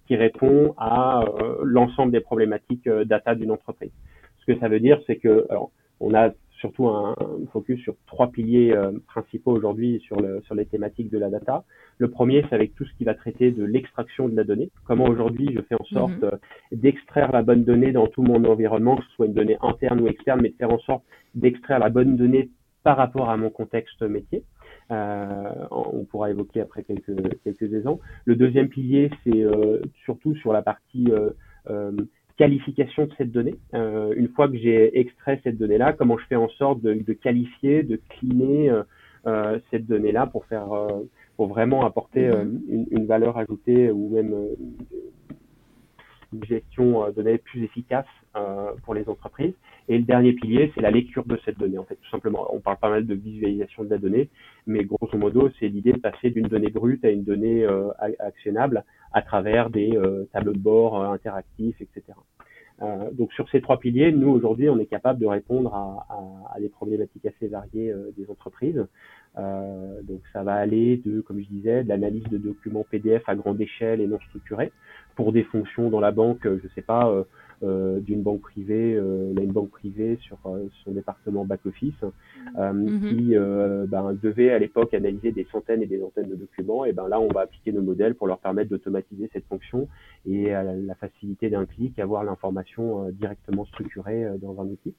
qui 0.07 0.15
répond 0.15 0.73
à 0.77 1.23
l'ensemble 1.63 2.11
des 2.11 2.21
problématiques 2.21 2.89
data 2.89 3.35
d'une 3.35 3.51
entreprise. 3.51 3.91
Ce 4.39 4.51
que 4.51 4.59
ça 4.59 4.67
veut 4.67 4.79
dire, 4.79 4.99
c'est 5.05 5.17
que 5.17 5.45
alors, 5.49 5.71
on 5.99 6.13
a 6.13 6.31
surtout 6.61 6.87
un, 6.87 7.15
focus 7.51 7.81
sur 7.81 7.95
trois 8.05 8.31
piliers 8.31 8.71
euh, 8.71 8.91
principaux 9.07 9.51
aujourd'hui 9.51 9.99
sur, 10.05 10.21
le, 10.21 10.41
sur 10.45 10.55
les 10.55 10.65
thématiques 10.65 11.09
de 11.09 11.17
la 11.17 11.29
data. 11.29 11.65
Le 11.97 12.09
premier, 12.09 12.45
c'est 12.47 12.55
avec 12.55 12.75
tout 12.75 12.85
ce 12.85 12.93
qui 12.93 13.03
va 13.03 13.15
traiter 13.15 13.51
de 13.51 13.65
l'extraction 13.65 14.29
de 14.29 14.35
la 14.35 14.43
donnée. 14.43 14.69
Comment 14.85 15.05
aujourd'hui 15.05 15.49
je 15.53 15.61
fais 15.61 15.75
en 15.75 15.83
sorte 15.85 16.21
mhm. 16.21 16.29
euh, 16.31 16.37
d'extraire 16.71 17.31
la 17.31 17.41
bonne 17.41 17.63
donnée 17.63 17.91
dans 17.91 18.07
tout 18.07 18.21
mon 18.21 18.43
environnement, 18.45 18.95
que 18.95 19.03
ce 19.03 19.11
soit 19.15 19.25
une 19.25 19.33
donnée 19.33 19.57
interne 19.61 19.99
ou 19.99 20.07
externe, 20.07 20.39
mais 20.41 20.49
de 20.49 20.55
faire 20.55 20.71
en 20.71 20.79
sorte 20.79 21.03
d'extraire 21.35 21.79
la 21.79 21.89
bonne 21.89 22.15
donnée 22.15 22.49
par 22.83 22.97
rapport 22.97 23.29
à 23.29 23.37
mon 23.37 23.49
contexte 23.49 24.01
métier. 24.03 24.43
Euh, 24.91 25.53
on 25.71 26.03
pourra 26.03 26.29
évoquer 26.29 26.61
après 26.61 26.83
quelques, 26.83 27.15
quelques 27.43 27.73
exemples. 27.73 28.05
Le 28.25 28.35
deuxième 28.35 28.67
pilier, 28.67 29.09
c'est 29.23 29.45
surtout 30.03 30.35
sur 30.35 30.51
la 30.53 30.61
partie 30.61 31.07
qualification 32.41 33.05
de 33.05 33.11
cette 33.19 33.31
donnée. 33.31 33.55
Euh, 33.75 34.15
une 34.15 34.29
fois 34.29 34.47
que 34.47 34.57
j'ai 34.57 34.99
extrait 34.99 35.39
cette 35.43 35.59
donnée-là, 35.59 35.93
comment 35.93 36.17
je 36.17 36.25
fais 36.25 36.35
en 36.35 36.49
sorte 36.49 36.81
de, 36.81 37.13
qualifier, 37.13 37.83
de 37.83 38.01
cleaner 38.09 38.71
euh, 38.71 38.81
euh, 39.27 39.59
cette 39.69 39.85
donnée-là 39.85 40.25
pour 40.25 40.45
faire, 40.45 40.69
pour 41.35 41.47
vraiment 41.49 41.85
apporter 41.85 42.29
mm-hmm. 42.29 42.87
une, 42.89 43.05
valeur 43.05 43.37
ajoutée 43.37 43.91
ou 43.91 44.09
même 44.09 44.33
une 46.33 46.43
gestion 46.45 47.05
de 47.07 47.11
données 47.11 47.37
plus 47.37 47.63
efficace 47.63 48.07
pour 48.83 48.93
les 48.93 49.07
entreprises. 49.09 49.53
Et 49.89 49.97
le 49.97 50.03
dernier 50.03 50.33
pilier, 50.33 50.71
c'est 50.73 50.81
la 50.81 50.91
lecture 50.91 51.25
de 51.25 51.37
cette 51.43 51.57
donnée. 51.57 51.77
En 51.77 51.83
fait, 51.83 51.95
tout 51.95 52.09
simplement, 52.09 52.47
on 52.53 52.59
parle 52.59 52.77
pas 52.77 52.89
mal 52.89 53.05
de 53.05 53.13
visualisation 53.13 53.83
de 53.83 53.89
la 53.89 53.97
donnée, 53.97 54.29
mais 54.67 54.85
grosso 54.85 55.17
modo, 55.17 55.49
c'est 55.59 55.67
l'idée 55.67 55.93
de 55.93 55.99
passer 55.99 56.29
d'une 56.29 56.47
donnée 56.47 56.69
brute 56.69 57.03
à 57.03 57.09
une 57.09 57.23
donnée 57.23 57.67
actionnable 58.19 58.85
à 59.11 59.21
travers 59.21 59.69
des 59.69 59.91
tableaux 60.31 60.53
de 60.53 60.59
bord 60.59 61.03
interactifs, 61.03 61.81
etc. 61.81 62.13
Euh, 62.81 63.11
donc 63.11 63.31
sur 63.33 63.47
ces 63.49 63.61
trois 63.61 63.79
piliers, 63.79 64.11
nous 64.11 64.29
aujourd'hui, 64.29 64.69
on 64.69 64.79
est 64.79 64.87
capable 64.87 65.19
de 65.19 65.27
répondre 65.27 65.73
à, 65.73 66.07
à, 66.09 66.55
à 66.55 66.59
des 66.59 66.69
problématiques 66.69 67.25
assez 67.25 67.47
variées 67.47 67.91
euh, 67.91 68.11
des 68.17 68.29
entreprises. 68.29 68.87
Euh, 69.37 70.01
donc 70.01 70.21
ça 70.33 70.43
va 70.43 70.55
aller 70.55 70.97
de, 71.05 71.21
comme 71.21 71.39
je 71.39 71.47
disais, 71.47 71.83
de 71.83 71.89
l'analyse 71.89 72.23
de 72.23 72.37
documents 72.37 72.85
PDF 72.89 73.23
à 73.27 73.35
grande 73.35 73.61
échelle 73.61 74.01
et 74.01 74.07
non 74.07 74.19
structurés 74.27 74.71
pour 75.15 75.31
des 75.31 75.43
fonctions 75.43 75.89
dans 75.89 75.99
la 75.99 76.11
banque, 76.11 76.43
je 76.43 76.67
sais 76.73 76.81
pas, 76.81 77.09
euh, 77.09 77.19
euh, 77.19 77.23
d'une 77.61 78.21
banque 78.21 78.41
privée, 78.41 78.95
euh, 78.95 79.33
une 79.37 79.51
banque 79.51 79.71
privée 79.71 80.17
sur 80.21 80.37
euh, 80.45 80.67
son 80.83 80.91
département 80.91 81.45
back-office 81.45 82.01
mhm. 82.57 82.99
qui 83.01 83.35
ben, 83.87 84.17
devait 84.21 84.51
à 84.51 84.59
l'époque 84.59 84.93
analyser 84.93 85.31
des 85.31 85.47
centaines 85.51 85.81
et 85.81 85.85
des 85.85 85.99
centaines 85.99 86.29
de 86.29 86.35
documents. 86.35 86.85
Et 86.85 86.93
ben 86.93 87.07
là, 87.07 87.19
on 87.19 87.27
va 87.27 87.41
appliquer 87.41 87.71
nos 87.71 87.81
modèles 87.81 88.15
pour 88.15 88.27
leur 88.27 88.39
permettre 88.39 88.69
d'automatiser 88.69 89.29
cette 89.33 89.45
fonction 89.45 89.87
et 90.27 90.53
à 90.53 90.63
la 90.63 90.95
facilité 90.95 91.49
d'un 91.49 91.65
clic, 91.65 91.97
avoir 91.99 92.23
l'information 92.23 93.09
directement 93.09 93.65
structurée 93.65 94.25
dans 94.41 94.59
un 94.61 94.65
outil. 94.65 94.93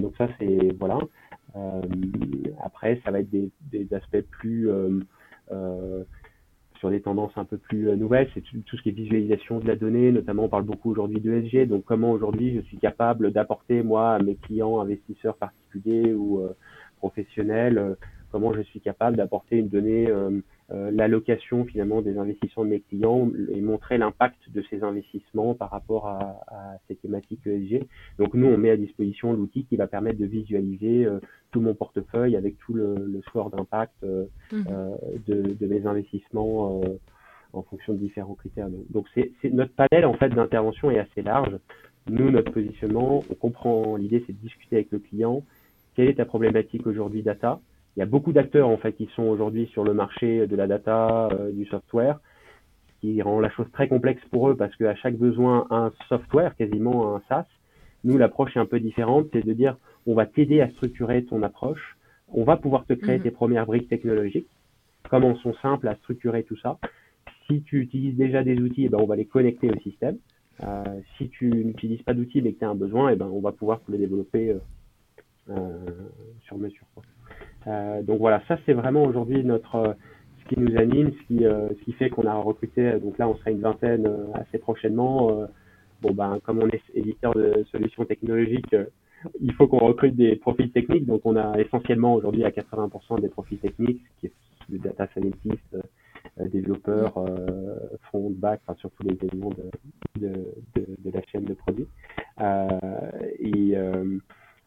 donc 0.00 0.14
ça, 0.16 0.28
c'est 0.38 0.74
voilà. 0.78 0.98
après, 2.64 3.00
ça 3.04 3.10
va 3.10 3.20
être 3.20 3.30
des, 3.30 3.50
des 3.70 3.92
aspects 3.94 4.22
plus 4.30 4.68
euh, 5.52 6.04
sur 6.82 6.90
des 6.90 7.00
tendances 7.00 7.30
un 7.36 7.44
peu 7.44 7.58
plus 7.58 7.90
euh, 7.90 7.94
nouvelles, 7.94 8.28
c'est 8.34 8.40
tout, 8.40 8.76
ce 8.76 8.82
qui 8.82 8.88
est 8.88 8.92
visualisation 8.92 9.60
de 9.60 9.68
la 9.68 9.76
donnée, 9.76 10.10
notamment 10.10 10.46
on 10.46 10.48
parle 10.48 10.64
beaucoup 10.64 10.90
aujourd'hui 10.90 11.20
d'ESG, 11.20 11.68
donc 11.68 11.84
comment 11.84 12.10
aujourd'hui 12.10 12.56
je 12.56 12.60
suis 12.62 12.76
capable 12.76 13.30
d'apporter 13.30 13.84
moi 13.84 14.14
à 14.14 14.18
mes 14.18 14.34
clients 14.34 14.80
investisseurs 14.80 15.36
particuliers 15.36 16.12
ou 16.12 16.40
euh, 16.40 16.56
professionnels 16.96 17.78
euh, 17.78 17.94
comment 18.32 18.52
je 18.54 18.62
suis 18.62 18.80
capable 18.80 19.16
d'apporter 19.16 19.58
une 19.58 19.68
donnée, 19.68 20.08
euh, 20.08 20.40
euh, 20.72 20.90
l'allocation 20.90 21.64
finalement 21.64 22.00
des 22.00 22.16
investissements 22.16 22.64
de 22.64 22.70
mes 22.70 22.80
clients 22.80 23.30
et 23.52 23.60
montrer 23.60 23.98
l'impact 23.98 24.38
de 24.48 24.64
ces 24.70 24.82
investissements 24.82 25.54
par 25.54 25.70
rapport 25.70 26.08
à, 26.08 26.40
à, 26.48 26.78
ces 26.88 26.96
thématiques 26.96 27.46
ESG. 27.46 27.86
Donc 28.18 28.34
nous, 28.34 28.46
on 28.46 28.56
met 28.56 28.70
à 28.70 28.76
disposition 28.76 29.32
l'outil 29.34 29.64
qui 29.66 29.76
va 29.76 29.86
permettre 29.86 30.18
de 30.18 30.26
visualiser 30.26 31.04
euh, 31.04 31.20
tout 31.50 31.60
mon 31.60 31.74
portefeuille 31.74 32.34
avec 32.34 32.58
tout 32.58 32.72
le, 32.72 32.94
le 32.94 33.20
score 33.22 33.50
d'impact 33.50 34.02
mmh. 34.02 34.62
de, 35.26 35.42
de, 35.60 35.66
mes 35.66 35.86
investissements 35.86 36.80
en 37.52 37.62
fonction 37.62 37.92
de 37.92 37.98
différents 37.98 38.34
critères. 38.34 38.68
Donc 38.88 39.06
c'est 39.14 39.30
notre 39.52 39.74
panel 39.74 40.06
en 40.06 40.14
fait 40.14 40.30
d'intervention 40.30 40.90
est 40.90 40.98
assez 40.98 41.20
large. 41.20 41.58
Nous, 42.08 42.30
notre 42.30 42.50
positionnement, 42.50 43.22
on 43.30 43.34
comprend 43.34 43.96
l'idée, 43.96 44.24
c'est 44.26 44.32
de 44.32 44.38
discuter 44.38 44.76
avec 44.76 44.90
le 44.90 44.98
client. 44.98 45.42
Quelle 45.94 46.08
est 46.08 46.14
ta 46.14 46.24
problématique 46.24 46.86
aujourd'hui 46.86 47.22
data? 47.22 47.60
Il 47.96 48.00
y 48.00 48.02
a 48.02 48.06
beaucoup 48.06 48.32
d'acteurs 48.32 48.68
en 48.68 48.78
fait 48.78 48.92
qui 48.92 49.08
sont 49.14 49.24
aujourd'hui 49.24 49.66
sur 49.66 49.84
le 49.84 49.92
marché 49.92 50.46
de 50.46 50.56
la 50.56 50.66
data, 50.66 51.28
euh, 51.32 51.52
du 51.52 51.66
software, 51.66 52.20
qui 53.00 53.20
rend 53.20 53.40
la 53.40 53.50
chose 53.50 53.66
très 53.72 53.88
complexe 53.88 54.22
pour 54.30 54.48
eux 54.48 54.56
parce 54.56 54.74
qu'à 54.76 54.94
chaque 54.94 55.16
besoin 55.16 55.66
un 55.70 55.92
software, 56.08 56.56
quasiment 56.56 57.14
un 57.16 57.22
SaaS. 57.28 57.46
Nous, 58.04 58.16
l'approche 58.16 58.56
est 58.56 58.60
un 58.60 58.66
peu 58.66 58.80
différente, 58.80 59.26
c'est 59.32 59.44
de 59.44 59.52
dire 59.52 59.76
on 60.06 60.14
va 60.14 60.26
t'aider 60.26 60.60
à 60.60 60.70
structurer 60.70 61.24
ton 61.24 61.42
approche, 61.42 61.96
on 62.28 62.44
va 62.44 62.56
pouvoir 62.56 62.86
te 62.86 62.94
créer 62.94 63.18
mhm. 63.18 63.24
tes 63.24 63.30
premières 63.30 63.66
briques 63.66 63.88
technologiques, 63.88 64.48
comment 65.10 65.36
sont 65.36 65.54
simples 65.60 65.88
à 65.88 65.96
structurer 65.96 66.44
tout 66.44 66.56
ça. 66.56 66.78
Si 67.46 67.62
tu 67.62 67.80
utilises 67.80 68.16
déjà 68.16 68.42
des 68.42 68.58
outils, 68.58 68.86
eh 68.86 68.88
ben, 68.88 68.98
on 69.00 69.06
va 69.06 69.16
les 69.16 69.26
connecter 69.26 69.70
au 69.70 69.78
système. 69.80 70.16
Euh, 70.62 71.00
si 71.16 71.28
tu 71.28 71.46
n'utilises 71.46 72.02
pas 72.02 72.14
d'outils 72.14 72.40
mais 72.40 72.52
que 72.52 72.60
tu 72.60 72.64
as 72.64 72.70
un 72.70 72.74
besoin, 72.74 73.10
eh 73.10 73.16
ben, 73.16 73.26
on 73.26 73.40
va 73.40 73.52
pouvoir 73.52 73.82
te 73.82 73.92
les 73.92 73.98
développer 73.98 74.50
euh, 74.50 74.58
euh 75.50 76.08
sur 76.44 76.56
mesure. 76.56 76.86
Quoi. 76.94 77.02
Euh, 77.66 78.02
donc 78.02 78.18
voilà, 78.18 78.42
ça 78.48 78.58
c'est 78.66 78.72
vraiment 78.72 79.04
aujourd'hui 79.04 79.44
notre 79.44 79.76
euh, 79.76 79.92
ce 80.42 80.48
qui 80.48 80.60
nous 80.60 80.76
anime, 80.76 81.12
ce 81.12 81.26
qui, 81.26 81.46
euh, 81.46 81.68
ce 81.68 81.84
qui 81.84 81.92
fait 81.92 82.10
qu'on 82.10 82.26
a 82.26 82.34
recruté. 82.34 82.98
Donc 82.98 83.18
là, 83.18 83.28
on 83.28 83.36
sera 83.36 83.50
une 83.50 83.60
vingtaine 83.60 84.08
assez 84.34 84.58
prochainement. 84.58 85.46
bon 86.02 86.12
ben, 86.12 86.40
comme 86.44 86.58
on 86.58 86.68
est 86.68 86.82
éditeur 86.94 87.32
de 87.34 87.64
solutions 87.70 88.04
technologiques, 88.04 88.74
il 89.40 89.52
faut 89.52 89.68
qu'on 89.68 89.78
recrute 89.78 90.16
des 90.16 90.34
profils 90.34 90.70
techniques. 90.72 91.06
Donc 91.06 91.22
on 91.24 91.36
a 91.36 91.58
essentiellement 91.60 92.14
aujourd'hui 92.14 92.44
à 92.44 92.50
80% 92.50 93.20
des 93.20 93.28
profils 93.28 93.58
techniques, 93.58 94.02
qui 94.18 94.26
est 94.26 94.32
des 94.68 94.78
data 94.78 95.06
scientists, 95.12 95.76
développeurs, 96.40 97.14
front, 98.08 98.30
back, 98.30 98.60
enfin 98.66 98.76
surtout 98.80 99.04
les 99.04 99.16
éléments 99.28 99.52
de, 100.16 100.32
de, 100.74 101.10
la 101.14 101.22
chaîne 101.30 101.44
de 101.44 101.54
produits. 101.54 101.86
et 103.38 103.76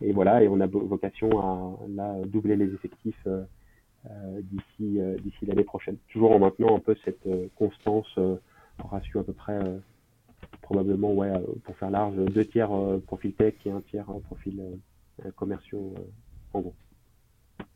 et 0.01 0.11
voilà, 0.11 0.43
et 0.43 0.47
on 0.47 0.59
a 0.59 0.67
vocation 0.67 1.39
à 1.39 1.77
là, 1.89 2.15
doubler 2.25 2.55
les 2.55 2.73
effectifs 2.73 3.21
euh, 3.27 3.43
euh, 4.09 4.41
d'ici 4.41 4.99
euh, 4.99 5.17
d'ici 5.17 5.45
l'année 5.45 5.63
prochaine. 5.63 5.97
Toujours 6.09 6.31
en 6.31 6.39
maintenant 6.39 6.75
un 6.75 6.79
peu 6.79 6.95
cette 7.05 7.27
constance 7.55 8.19
ratio 8.79 9.21
à 9.21 9.23
peu 9.23 9.33
près 9.33 9.59
probablement 10.61 11.13
ouais 11.13 11.31
pour 11.63 11.77
faire 11.77 11.89
large 11.91 12.15
deux 12.15 12.45
tiers 12.45 12.71
profil 13.07 13.33
tech 13.33 13.55
et 13.65 13.71
un 13.71 13.81
tiers 13.81 14.05
profil 14.25 14.61
commerciaux 15.35 15.93
en 16.53 16.59
gros. 16.59 16.75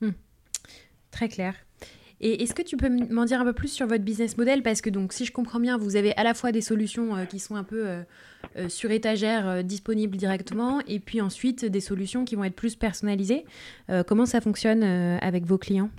Hmm. 0.01 0.11
Très 1.11 1.29
clair. 1.29 1.55
Et 2.21 2.43
est-ce 2.43 2.53
que 2.53 2.61
tu 2.61 2.75
peux 2.75 2.89
m'en 2.89 3.25
dire 3.25 3.39
un 3.39 3.45
peu 3.45 3.53
plus 3.53 3.71
sur 3.71 3.87
votre 3.87 4.03
business 4.03 4.37
model? 4.37 4.61
Parce 4.61 4.81
que 4.81 4.89
donc, 4.89 5.13
si 5.13 5.25
je 5.25 5.31
comprends 5.31 5.59
bien, 5.59 5.77
vous 5.77 5.95
avez 5.95 6.15
à 6.17 6.23
la 6.23 6.33
fois 6.33 6.51
des 6.51 6.61
solutions 6.61 7.15
euh, 7.15 7.23
qui 7.23 7.39
sont 7.39 7.55
un 7.55 7.63
peu 7.63 7.87
euh, 7.87 8.01
euh, 8.57 8.67
sur 8.67 8.91
étagère 8.91 9.63
disponibles 9.63 10.17
directement, 10.17 10.79
et 10.87 10.99
puis 10.99 11.21
ensuite 11.21 11.65
des 11.65 11.79
solutions 11.79 12.25
qui 12.25 12.35
vont 12.35 12.43
être 12.43 12.55
plus 12.55 12.75
personnalisées. 12.75 13.45
comment 14.07 14.25
ça 14.25 14.41
fonctionne 14.41 14.83
avec 14.83 15.43
vos 15.43 15.57
clients? 15.57 15.89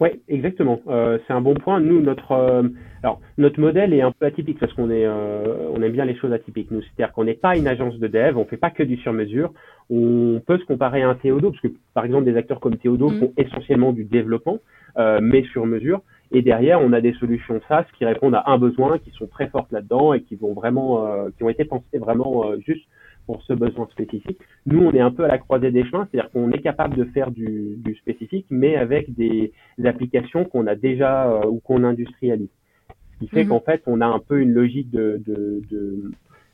Oui, 0.00 0.10
exactement. 0.28 0.80
c'est 0.86 1.32
un 1.32 1.40
bon 1.40 1.54
point. 1.54 1.80
Nous, 1.80 2.00
notre 2.00 3.60
modèle 3.60 3.92
est 3.92 4.02
un 4.02 4.12
peu 4.12 4.26
atypique 4.26 4.60
parce 4.60 4.72
qu'on 4.74 4.90
aime 4.90 5.92
bien 5.92 6.04
les 6.04 6.16
choses 6.16 6.32
atypiques. 6.32 6.70
Nous, 6.70 6.82
c'est-à-dire 6.82 7.12
qu'on 7.12 7.24
n'est 7.24 7.34
pas 7.34 7.56
une 7.56 7.66
agence 7.66 7.98
de 7.98 8.06
dev, 8.06 8.36
on 8.36 8.44
fait 8.44 8.56
pas 8.56 8.70
que 8.70 8.84
du 8.84 8.96
sur-mesure. 8.98 9.52
On 9.90 10.40
peut 10.46 10.58
se 10.58 10.64
comparer 10.64 11.02
à 11.02 11.08
un 11.08 11.14
Théodo 11.14 11.50
parce 11.50 11.62
que 11.62 11.68
par 11.94 12.04
exemple 12.04 12.24
des 12.24 12.36
acteurs 12.36 12.60
comme 12.60 12.76
Théodo 12.76 13.08
mmh. 13.08 13.18
font 13.18 13.32
essentiellement 13.36 13.92
du 13.92 14.04
développement. 14.04 14.58
Euh, 14.98 15.20
mais 15.22 15.44
sur 15.44 15.64
mesure. 15.64 16.02
Et 16.32 16.42
derrière, 16.42 16.80
on 16.80 16.92
a 16.92 17.00
des 17.00 17.12
solutions 17.14 17.60
SaaS 17.68 17.84
qui 17.96 18.04
répondent 18.04 18.34
à 18.34 18.44
un 18.46 18.58
besoin, 18.58 18.98
qui 18.98 19.10
sont 19.12 19.26
très 19.26 19.48
fortes 19.48 19.70
là-dedans 19.70 20.12
et 20.12 20.22
qui 20.22 20.34
vont 20.34 20.54
vraiment, 20.54 21.06
euh, 21.06 21.28
qui 21.36 21.44
ont 21.44 21.48
été 21.48 21.64
pensées 21.64 21.98
vraiment 21.98 22.50
euh, 22.50 22.58
juste 22.66 22.84
pour 23.26 23.42
ce 23.42 23.52
besoin 23.52 23.86
spécifique. 23.92 24.38
Nous, 24.66 24.80
on 24.80 24.92
est 24.92 25.00
un 25.00 25.12
peu 25.12 25.24
à 25.24 25.28
la 25.28 25.38
croisée 25.38 25.70
des 25.70 25.84
chemins, 25.84 26.08
c'est-à-dire 26.10 26.32
qu'on 26.32 26.50
est 26.50 26.60
capable 26.60 26.96
de 26.96 27.04
faire 27.04 27.30
du, 27.30 27.76
du, 27.76 27.94
spécifique, 27.96 28.46
mais 28.50 28.74
avec 28.76 29.14
des, 29.14 29.52
applications 29.84 30.44
qu'on 30.44 30.66
a 30.66 30.74
déjà 30.74 31.40
ou 31.46 31.60
qu'on 31.60 31.84
industrialise. 31.84 32.48
Ce 32.88 33.18
qui 33.20 33.28
fait 33.28 33.44
mhm. 33.44 33.50
qu'en 33.50 33.60
fait, 33.60 33.82
on 33.86 34.00
a 34.00 34.06
un 34.06 34.18
peu 34.18 34.40
une 34.40 34.52
logique 34.52 34.90
de, 34.90 35.22
de, 35.26 35.62
de 35.70 35.76
euh, 35.76 36.10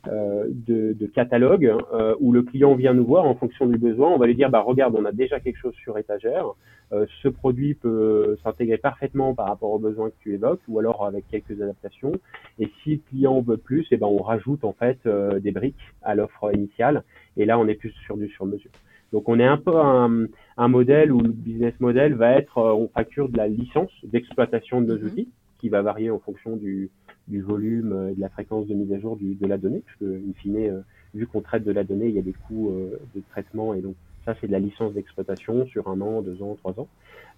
de, 0.07 0.93
de, 0.93 1.05
catalogue 1.05 1.73
euh, 1.93 2.15
où 2.19 2.31
le 2.31 2.43
client 2.43 2.75
vient 2.75 2.93
nous 2.93 3.05
voir 3.05 3.25
en 3.25 3.35
fonction 3.35 3.65
du 3.65 3.77
besoin. 3.77 4.09
On 4.09 4.17
va 4.17 4.27
lui 4.27 4.35
dire, 4.35 4.49
bah 4.49 4.61
regarde, 4.61 4.95
on 4.97 5.05
a 5.05 5.11
déjà 5.11 5.39
quelque 5.39 5.57
chose 5.57 5.73
sur 5.75 5.97
étagère. 5.97 6.45
Euh, 6.91 7.05
ce 7.23 7.27
produit 7.27 7.73
peut 7.73 8.37
s'intégrer 8.43 8.77
parfaitement 8.77 9.33
par 9.33 9.47
rapport 9.47 9.71
aux 9.71 9.79
besoins 9.79 10.09
que 10.09 10.15
tu 10.19 10.33
évoques, 10.33 10.61
ou 10.67 10.79
alors 10.79 11.05
avec 11.05 11.27
quelques 11.27 11.61
adaptations. 11.61 12.11
Et 12.59 12.69
si 12.83 12.95
le 12.95 13.01
client 13.09 13.41
veut 13.41 13.57
plus, 13.57 13.81
et 13.83 13.87
eh 13.91 13.97
ben 13.97 14.07
on 14.07 14.21
rajoute 14.21 14.63
en 14.63 14.73
fait 14.73 14.99
des 15.07 15.51
briques 15.51 15.75
à 16.01 16.15
l'offre 16.15 16.53
initiale. 16.53 17.03
Et 17.37 17.45
là, 17.45 17.57
on 17.59 17.67
est 17.67 17.75
plus 17.75 17.93
sur 18.05 18.17
du 18.17 18.29
sur-mesure. 18.29 18.71
Donc 19.11 19.29
on 19.29 19.39
est 19.39 19.45
un 19.45 19.57
peu 19.57 19.77
un, 19.77 20.25
un, 20.57 20.67
modèle 20.67 21.11
où 21.11 21.21
le 21.21 21.29
business 21.29 21.73
model 21.79 22.15
va 22.15 22.31
être, 22.31 22.57
on 22.57 22.87
facture 22.89 23.29
de 23.29 23.37
la 23.37 23.47
licence 23.47 23.91
d'exploitation 24.03 24.81
de 24.81 24.87
nos 24.87 24.97
mm-hmm. 24.97 25.11
outils, 25.11 25.29
qui 25.59 25.69
va 25.69 25.81
varier 25.81 26.09
en 26.11 26.19
fonction 26.19 26.57
du, 26.57 26.89
du 27.27 27.41
volume 27.41 28.09
et 28.11 28.15
de 28.15 28.21
la 28.21 28.29
fréquence 28.29 28.67
de 28.67 28.73
mise 28.73 28.91
à 28.93 28.99
jour 28.99 29.15
du, 29.17 29.35
de 29.35 29.47
la 29.47 29.57
donnée, 29.57 29.81
puisque 29.85 30.03
in 30.03 30.33
fine, 30.41 30.57
euh, 30.57 30.81
vu 31.13 31.27
qu'on 31.27 31.41
traite 31.41 31.63
de 31.63 31.71
la 31.71 31.83
donnée, 31.83 32.07
il 32.07 32.15
y 32.15 32.19
a 32.19 32.21
des 32.21 32.33
coûts 32.33 32.69
euh, 32.69 32.99
de 33.15 33.21
traitement 33.31 33.73
et 33.73 33.81
donc 33.81 33.95
ça 34.25 34.35
c'est 34.39 34.47
de 34.47 34.51
la 34.51 34.59
licence 34.59 34.93
d'exploitation 34.93 35.65
sur 35.67 35.87
un 35.87 36.01
an, 36.01 36.21
deux 36.21 36.41
ans, 36.41 36.55
trois 36.55 36.79
ans. 36.79 36.87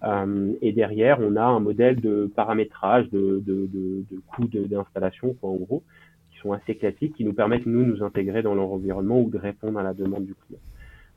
Euh, 0.04 0.52
et 0.62 0.72
derrière, 0.72 1.18
on 1.20 1.36
a 1.36 1.44
un 1.44 1.60
modèle 1.60 2.00
de 2.00 2.30
paramétrage, 2.34 3.08
de, 3.10 3.42
de, 3.44 3.66
de, 3.66 4.04
de 4.10 4.20
coûts 4.26 4.46
d'installation, 4.46 5.36
en 5.42 5.54
gros, 5.56 5.82
qui 6.30 6.38
sont 6.38 6.52
assez 6.52 6.76
classiques, 6.76 7.14
qui 7.16 7.24
nous 7.24 7.34
permettent 7.34 7.66
nous 7.66 7.84
nous 7.84 8.02
intégrer 8.02 8.42
dans 8.42 8.54
leur 8.54 8.72
environnement 8.72 9.20
ou 9.20 9.30
de 9.30 9.38
répondre 9.38 9.78
à 9.78 9.82
la 9.82 9.94
demande 9.94 10.24
du 10.24 10.34
client. 10.34 10.60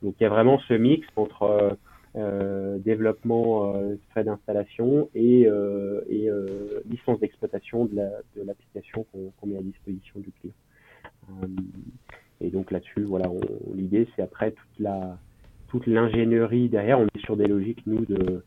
Donc 0.02 0.14
il 0.18 0.24
y 0.24 0.26
a 0.26 0.30
vraiment 0.30 0.58
ce 0.68 0.74
mix 0.74 1.06
entre 1.16 1.42
euh, 1.42 1.70
développement, 2.14 3.74
euh, 3.74 3.96
frais 4.10 4.24
d'installation 4.24 5.08
et, 5.14 5.46
euh, 5.46 6.02
et 6.10 6.28
licence 6.90 7.18
d'exploitation 7.20 7.86
de 7.86 7.96
l'application 8.44 9.06
la, 9.14 9.30
qu'on 9.40 9.46
met 9.46 9.56
à 9.56 9.62
disposition 9.62 10.20
du 10.20 10.30
client. 10.32 10.54
et 12.40 12.50
donc 12.50 12.70
là-dessus, 12.70 13.02
voilà, 13.02 13.30
l'idée 13.74 14.06
c'est 14.14 14.22
après 14.22 14.52
toute 14.52 14.78
la 14.78 15.16
toute 15.68 15.86
l'ingénierie 15.86 16.68
derrière, 16.68 17.00
on 17.00 17.06
est 17.06 17.24
sur 17.24 17.36
des 17.36 17.46
logiques 17.46 17.86
nous 17.86 18.04
de 18.04 18.44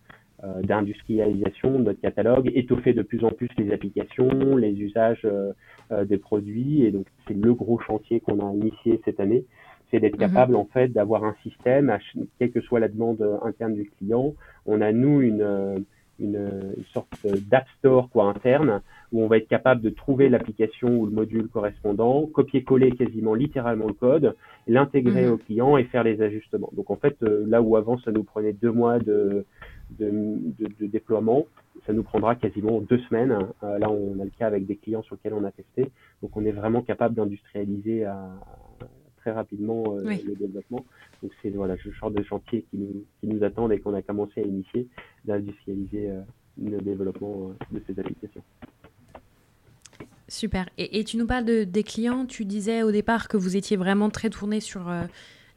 d'industrialisation 0.62 1.80
de 1.80 1.86
notre 1.86 2.02
catalogue, 2.02 2.52
étoffer 2.54 2.94
de 2.94 3.02
plus 3.02 3.24
en 3.24 3.32
plus 3.32 3.50
les 3.58 3.74
applications, 3.74 4.56
les 4.58 4.74
usages 4.80 5.28
des 6.04 6.18
produits, 6.20 6.84
et 6.84 6.92
donc 6.92 7.08
c'est 7.28 7.34
le 7.34 7.54
gros 7.56 7.80
chantier 7.80 8.20
qu'on 8.20 8.48
a 8.48 8.54
initié 8.54 9.02
cette 9.06 9.20
année, 9.20 9.46
c'est 9.92 10.00
d'être 10.00 10.14
mhm. 10.14 10.20
capable 10.20 10.56
en 10.56 10.66
fait 10.66 10.90
d'avoir 10.90 11.24
un 11.24 11.36
système, 11.44 11.98
quelle 12.40 12.52
que 12.52 12.62
soit 12.62 12.80
la 12.80 12.88
demande 12.88 13.22
euh, 13.22 13.38
interne 13.44 13.74
du 13.74 13.90
client. 13.98 14.34
On 14.66 14.82
a 14.82 14.92
nous 14.92 15.22
une, 15.22 15.42
euh, 15.42 15.78
une, 16.20 16.36
une 16.78 16.84
sorte 16.94 17.26
d'app 17.50 17.68
store 17.80 18.10
quoi 18.10 18.26
interne 18.26 18.82
où 19.12 19.24
on 19.24 19.28
va 19.28 19.38
être 19.38 19.48
capable 19.48 19.82
de 19.82 19.90
trouver 19.90 20.30
l'application 20.30 20.90
ou 20.98 21.06
le 21.06 21.12
module 21.12 21.48
correspondant, 21.48 22.26
copier-coller 22.26 22.92
quasiment 22.92 23.34
littéralement 23.34 23.88
le 23.88 23.94
code, 23.94 24.36
l'intégrer 24.68 25.26
mhm. 25.26 25.34
au 25.34 25.38
client 25.38 25.78
et 25.78 25.84
faire 25.86 26.04
les 26.04 26.22
ajustements. 26.22 26.72
Donc 26.76 26.90
en 26.90 26.96
fait, 26.96 27.16
euh, 27.24 27.46
là 27.48 27.62
où 27.62 27.76
avant 27.76 27.98
ça 28.00 28.12
nous 28.12 28.24
prenait 28.24 28.54
deux 28.54 28.72
mois 28.72 29.00
de, 29.00 29.46
de, 30.00 30.10
de, 30.10 30.68
de 30.80 30.88
déploiement, 30.88 31.46
ça 31.86 31.94
nous 31.94 32.04
prendra 32.04 32.36
quasiment 32.36 32.82
deux 32.82 32.98
semaines. 33.10 33.38
là, 33.62 33.90
on 33.92 34.20
a 34.20 34.24
le 34.24 34.32
cas 34.40 34.48
avec 34.48 34.66
des 34.66 34.76
clients 34.76 35.04
sur 35.04 35.16
lesquels 35.16 35.34
on 35.34 35.44
a 35.44 35.52
testé. 35.52 35.92
Donc 36.24 36.36
on 36.36 36.44
est 36.44 36.52
vraiment 36.52 36.82
capable 36.82 37.14
d'industrialiser 37.14 38.06
à, 38.06 38.32
très 39.26 39.32
rapidement 39.32 39.84
euh, 39.88 40.04
le 40.04 40.36
développement. 40.36 40.86
Donc 41.24 41.32
c'est 41.42 41.50
voilà, 41.50 41.76
ce 41.84 41.90
genre 41.92 42.12
de 42.12 42.22
chantier 42.24 42.64
qui 42.70 42.78
nous, 42.78 43.06
qui 43.20 43.28
nous 43.28 43.44
attendent 43.44 43.72
et 43.72 43.80
qu'on 43.80 43.96
a 43.96 44.04
commencé 44.04 44.42
à 44.42 44.44
initier, 44.44 44.88
d'industrialiser 45.26 46.12
euh, 46.12 46.22
le 46.62 46.78
développement 46.78 47.50
euh, 47.50 47.76
de 47.76 47.82
ces 47.88 48.00
applications. 48.00 48.44
Super. 50.28 50.70
Et, 50.78 51.00
et, 51.00 51.04
tu 51.04 51.18
nous 51.18 51.26
parles 51.26 51.46
de, 51.46 51.64
des 51.64 51.84
clients. 51.84 52.26
Tu 52.28 52.46
disais 52.46 52.84
au 52.84 52.92
départ 52.92 53.28
que 53.28 53.38
vous 53.38 53.56
étiez 53.56 53.78
vraiment 53.78 54.10
très 54.10 54.30
tourné 54.30 54.60
sur 54.60 54.92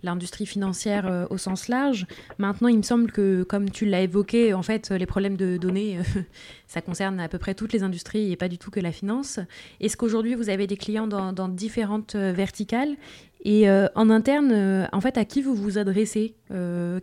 l'industrie 0.03 0.45
financière 0.45 1.27
au 1.31 1.39
sens 1.39 1.69
large. 1.69 2.07
Maintenant, 2.37 2.69
il 2.69 2.77
me 2.77 2.83
semble 2.83 3.11
que, 3.11 3.45
comme 3.45 3.71
tu 3.71 3.87
l'as 3.87 4.03
évoqué, 4.03 4.53
en 4.53 4.63
fait, 4.63 4.91
les 4.91 5.07
problèmes 5.07 5.39
de 5.39 5.57
données, 5.57 6.01
ça 6.67 6.83
concerne 6.83 7.19
à 7.19 7.29
peu 7.29 7.39
près 7.39 7.55
toutes 7.55 7.73
les 7.73 7.83
industries 7.83 8.31
et 8.31 8.37
pas 8.37 8.49
du 8.49 8.59
tout 8.59 8.71
que 8.71 8.79
la 8.79 8.93
finance. 8.93 9.41
Est-ce 9.81 9.97
qu'aujourd'hui, 9.97 10.35
vous 10.35 10.51
avez 10.51 10.67
des 10.67 10.77
clients 10.77 11.07
dans, 11.07 11.49
différentes 11.49 12.15
verticales? 12.15 12.95
Et 13.45 13.71
en 13.71 14.11
interne, 14.11 14.89
en 14.93 15.01
fait, 15.01 15.17
à 15.17 15.25
qui 15.25 15.43
vous 15.43 15.55
vous 15.55 15.79
adressez 15.79 16.35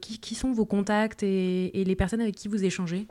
qui, 0.01 0.35
sont 0.35 0.51
vos 0.51 0.65
contacts 0.65 1.23
et 1.23 1.83
les 1.85 1.95
personnes 1.95 2.21
avec 2.21 2.35
qui 2.35 2.47
vous 2.47 2.63
échangez? 2.65 3.07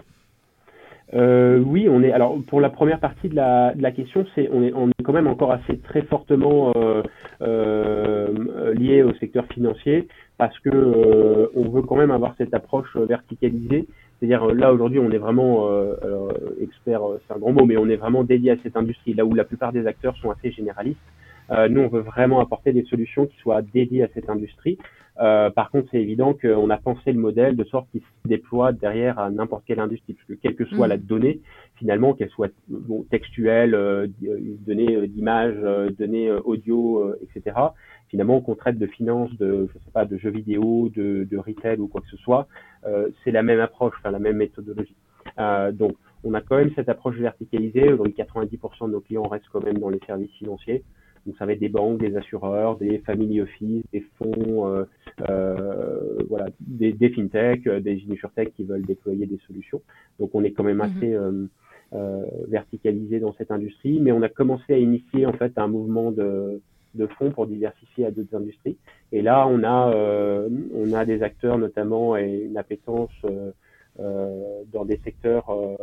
Euh, 1.13 1.59
oui, 1.59 1.89
on 1.89 2.03
est. 2.03 2.13
Alors 2.13 2.37
pour 2.47 2.61
la 2.61 2.71
première 2.71 2.99
partie 2.99 3.29
de 3.29 3.37
la, 3.37 3.93
question, 3.93 4.27
c'est 4.35 4.49
on 4.53 4.63
est, 4.63 4.73
on 4.75 4.89
est 4.89 5.03
quand 5.03 5.13
même 5.13 5.27
encore 5.27 5.53
assez 5.53 5.79
très 5.79 6.03
fortement 6.03 6.73
euh, 6.77 7.03
euh, 7.43 8.75
lié 8.75 9.03
au 9.03 9.13
secteur 9.15 9.45
financier 9.47 10.09
parce 10.39 10.59
que 10.61 10.71
euh, 10.71 11.47
on 11.55 11.69
veut 11.69 11.83
quand 11.83 11.97
même 11.97 12.11
avoir 12.11 12.35
cette 12.39 12.55
approche 12.55 12.97
verticalisée. 12.97 13.87
C'est-à-dire 14.19 14.47
là 14.55 14.73
aujourd'hui, 14.73 14.99
on 14.99 15.11
est 15.11 15.19
vraiment 15.19 15.69
expert, 16.61 17.03
c'est 17.27 17.35
un 17.35 17.39
grand 17.39 17.53
mot, 17.53 17.67
mais 17.67 17.77
on 17.77 17.89
est 17.89 17.97
vraiment 17.97 18.25
dédié 18.25 18.53
à 18.53 18.57
cette 18.63 18.77
industrie. 18.77 19.13
Là 19.13 19.27
où 19.27 19.35
la 19.35 19.45
plupart 19.45 19.73
des 19.73 19.87
acteurs 19.87 20.17
sont 20.17 20.31
assez 20.31 20.51
généralistes, 20.51 20.99
nous 21.51 21.81
on 21.81 21.89
veut 21.89 22.01
vraiment 22.01 22.41
apporter 22.41 22.73
des 22.73 22.85
solutions 22.85 23.27
qui 23.27 23.37
soient 23.39 23.63
dédiées 23.63 24.05
à 24.05 24.09
cette 24.15 24.31
industrie. 24.31 24.79
Euh, 25.21 25.49
par 25.51 25.71
contre, 25.71 25.89
c'est 25.93 26.01
évident 26.01 26.35
qu'on 26.35 26.71
a 26.71 26.77
pensé 26.77 27.13
le 27.13 27.21
modèle 27.21 27.57
de 27.57 27.65
sorte 27.65 27.89
qu'il 27.91 28.01
se 28.01 28.29
déploie 28.29 28.73
derrière 28.73 29.19
à 29.19 29.31
n'importe 29.31 29.65
quelle 29.65 29.79
industrie, 29.79 30.15
parce 30.15 30.27
que 30.27 30.35
quelle 30.35 30.57
que 30.57 30.65
soit 30.65 30.87
mm. 30.87 30.91
la 30.91 30.97
donnée, 30.97 31.41
finalement, 31.77 32.15
qu'elle 32.15 32.31
soit 32.31 32.53
bon, 32.69 33.05
textuelle, 33.05 33.75
euh, 33.75 34.09
euh 34.25 34.57
donnée 34.67 34.97
euh, 34.97 35.07
d'image, 35.07 35.55
euh, 35.63 35.91
donnée 35.91 36.33
audio, 36.33 37.15
etc. 37.23 37.57
Finalement, 38.09 38.41
qu'on 38.41 38.57
traite 38.57 38.79
de 38.79 38.87
finance, 38.87 39.33
de 39.37 39.69
je 39.73 39.79
sais 39.79 39.91
pas, 39.93 40.05
de 40.05 40.17
jeux 40.19 40.31
vidéo, 40.31 40.89
de, 40.95 41.27
de 41.31 41.39
retail 41.39 41.79
ou 41.79 41.87
quoi 41.87 42.01
que 42.01 42.09
ce 42.09 42.17
soit, 42.19 42.49
c'est 43.25 43.31
la 43.31 43.43
même 43.43 43.61
approche, 43.61 43.95
enfin 43.99 44.11
la 44.11 44.19
même 44.19 44.37
méthodologie. 44.37 44.95
donc, 45.73 45.95
on 46.23 46.33
a 46.35 46.41
quand 46.41 46.57
même 46.57 46.71
cette 46.75 46.89
approche 46.89 47.17
verticalisée. 47.17 47.93
Aujourd'hui, 47.93 48.15
90% 48.17 48.87
de 48.87 48.93
nos 48.93 49.01
clients 49.01 49.23
restent 49.23 49.49
quand 49.53 49.65
même 49.65 49.79
dans 49.79 49.91
les 49.91 50.01
services 50.07 50.33
financiers. 50.33 50.83
Donc 51.27 51.37
ça 51.39 51.47
va 51.47 51.53
être 51.53 51.61
des 51.61 51.69
banques, 51.69 51.99
des 51.99 52.17
assureurs, 52.17 52.77
des 52.77 52.99
family 52.99 53.41
office, 53.41 53.83
des 53.93 54.05
fonds, 54.19 54.69
euh, 54.69 54.85
euh, 55.29 56.19
voilà, 56.29 56.47
des, 56.61 56.93
des 56.93 57.11
fintech, 57.11 57.67
euh, 57.67 57.81
des 57.81 58.03
insurtech 58.11 58.53
qui 58.55 58.65
veulent 58.65 58.85
déployer 58.85 59.27
des 59.27 59.39
solutions. 59.47 59.81
Donc 60.19 60.31
on 60.35 60.45
est 60.45 60.53
quand 60.53 60.65
même 60.65 60.79
mhm. 60.79 60.83
assez 60.83 61.15
euh, 61.95 62.27
verticalisé 62.49 63.21
dans 63.21 63.35
cette 63.35 63.51
industrie, 63.51 64.01
mais 64.01 64.13
on 64.13 64.23
a 64.23 64.29
commencé 64.29 64.75
à 64.75 64.79
initier 64.79 65.27
en 65.27 65.33
fait 65.33 65.53
un 65.57 65.69
mouvement 65.69 66.11
de, 66.11 66.61
de 66.95 67.07
fonds 67.07 67.31
pour 67.31 67.47
diversifier 67.47 68.07
à 68.07 68.11
d'autres 68.11 68.37
industries. 68.37 68.77
Et 69.13 69.23
là, 69.23 69.47
on 69.49 69.63
a, 69.63 69.95
on 70.75 70.93
a 70.93 71.05
des 71.05 71.23
acteurs 71.23 71.59
notamment 71.59 72.17
et 72.17 72.47
une 72.49 72.57
appétence 72.57 73.13
euh, 74.01 74.65
dans 74.73 74.85
des 74.85 75.01
secteurs 75.05 75.49
euh, 75.51 75.77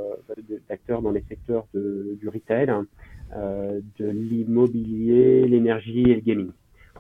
d'acteurs 0.67 1.01
dans 1.01 1.12
les 1.12 1.23
secteurs 1.30 1.65
de, 1.73 2.17
du 2.19 2.27
retail, 2.27 2.69
hein, 2.69 2.86
euh, 2.86 2.86
de 3.35 4.05
l'immobilier, 4.05 5.47
l'énergie 5.47 6.03
et 6.03 6.15
le 6.15 6.21
gaming. 6.21 6.51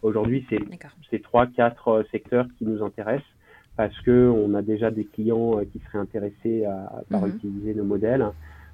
Aujourd'hui, 0.01 0.45
c'est 0.49 0.59
ces 1.09 1.19
trois, 1.19 1.47
quatre 1.47 2.05
secteurs 2.11 2.47
qui 2.57 2.65
nous 2.65 2.83
intéressent 2.83 3.27
parce 3.77 3.99
que 4.01 4.29
on 4.29 4.53
a 4.53 4.61
déjà 4.61 4.91
des 4.91 5.05
clients 5.05 5.59
qui 5.71 5.79
seraient 5.79 5.99
intéressés 5.99 6.65
à, 6.65 7.03
à 7.11 7.19
mhm. 7.19 7.35
utiliser 7.35 7.73
nos 7.73 7.83
modèles. 7.83 8.25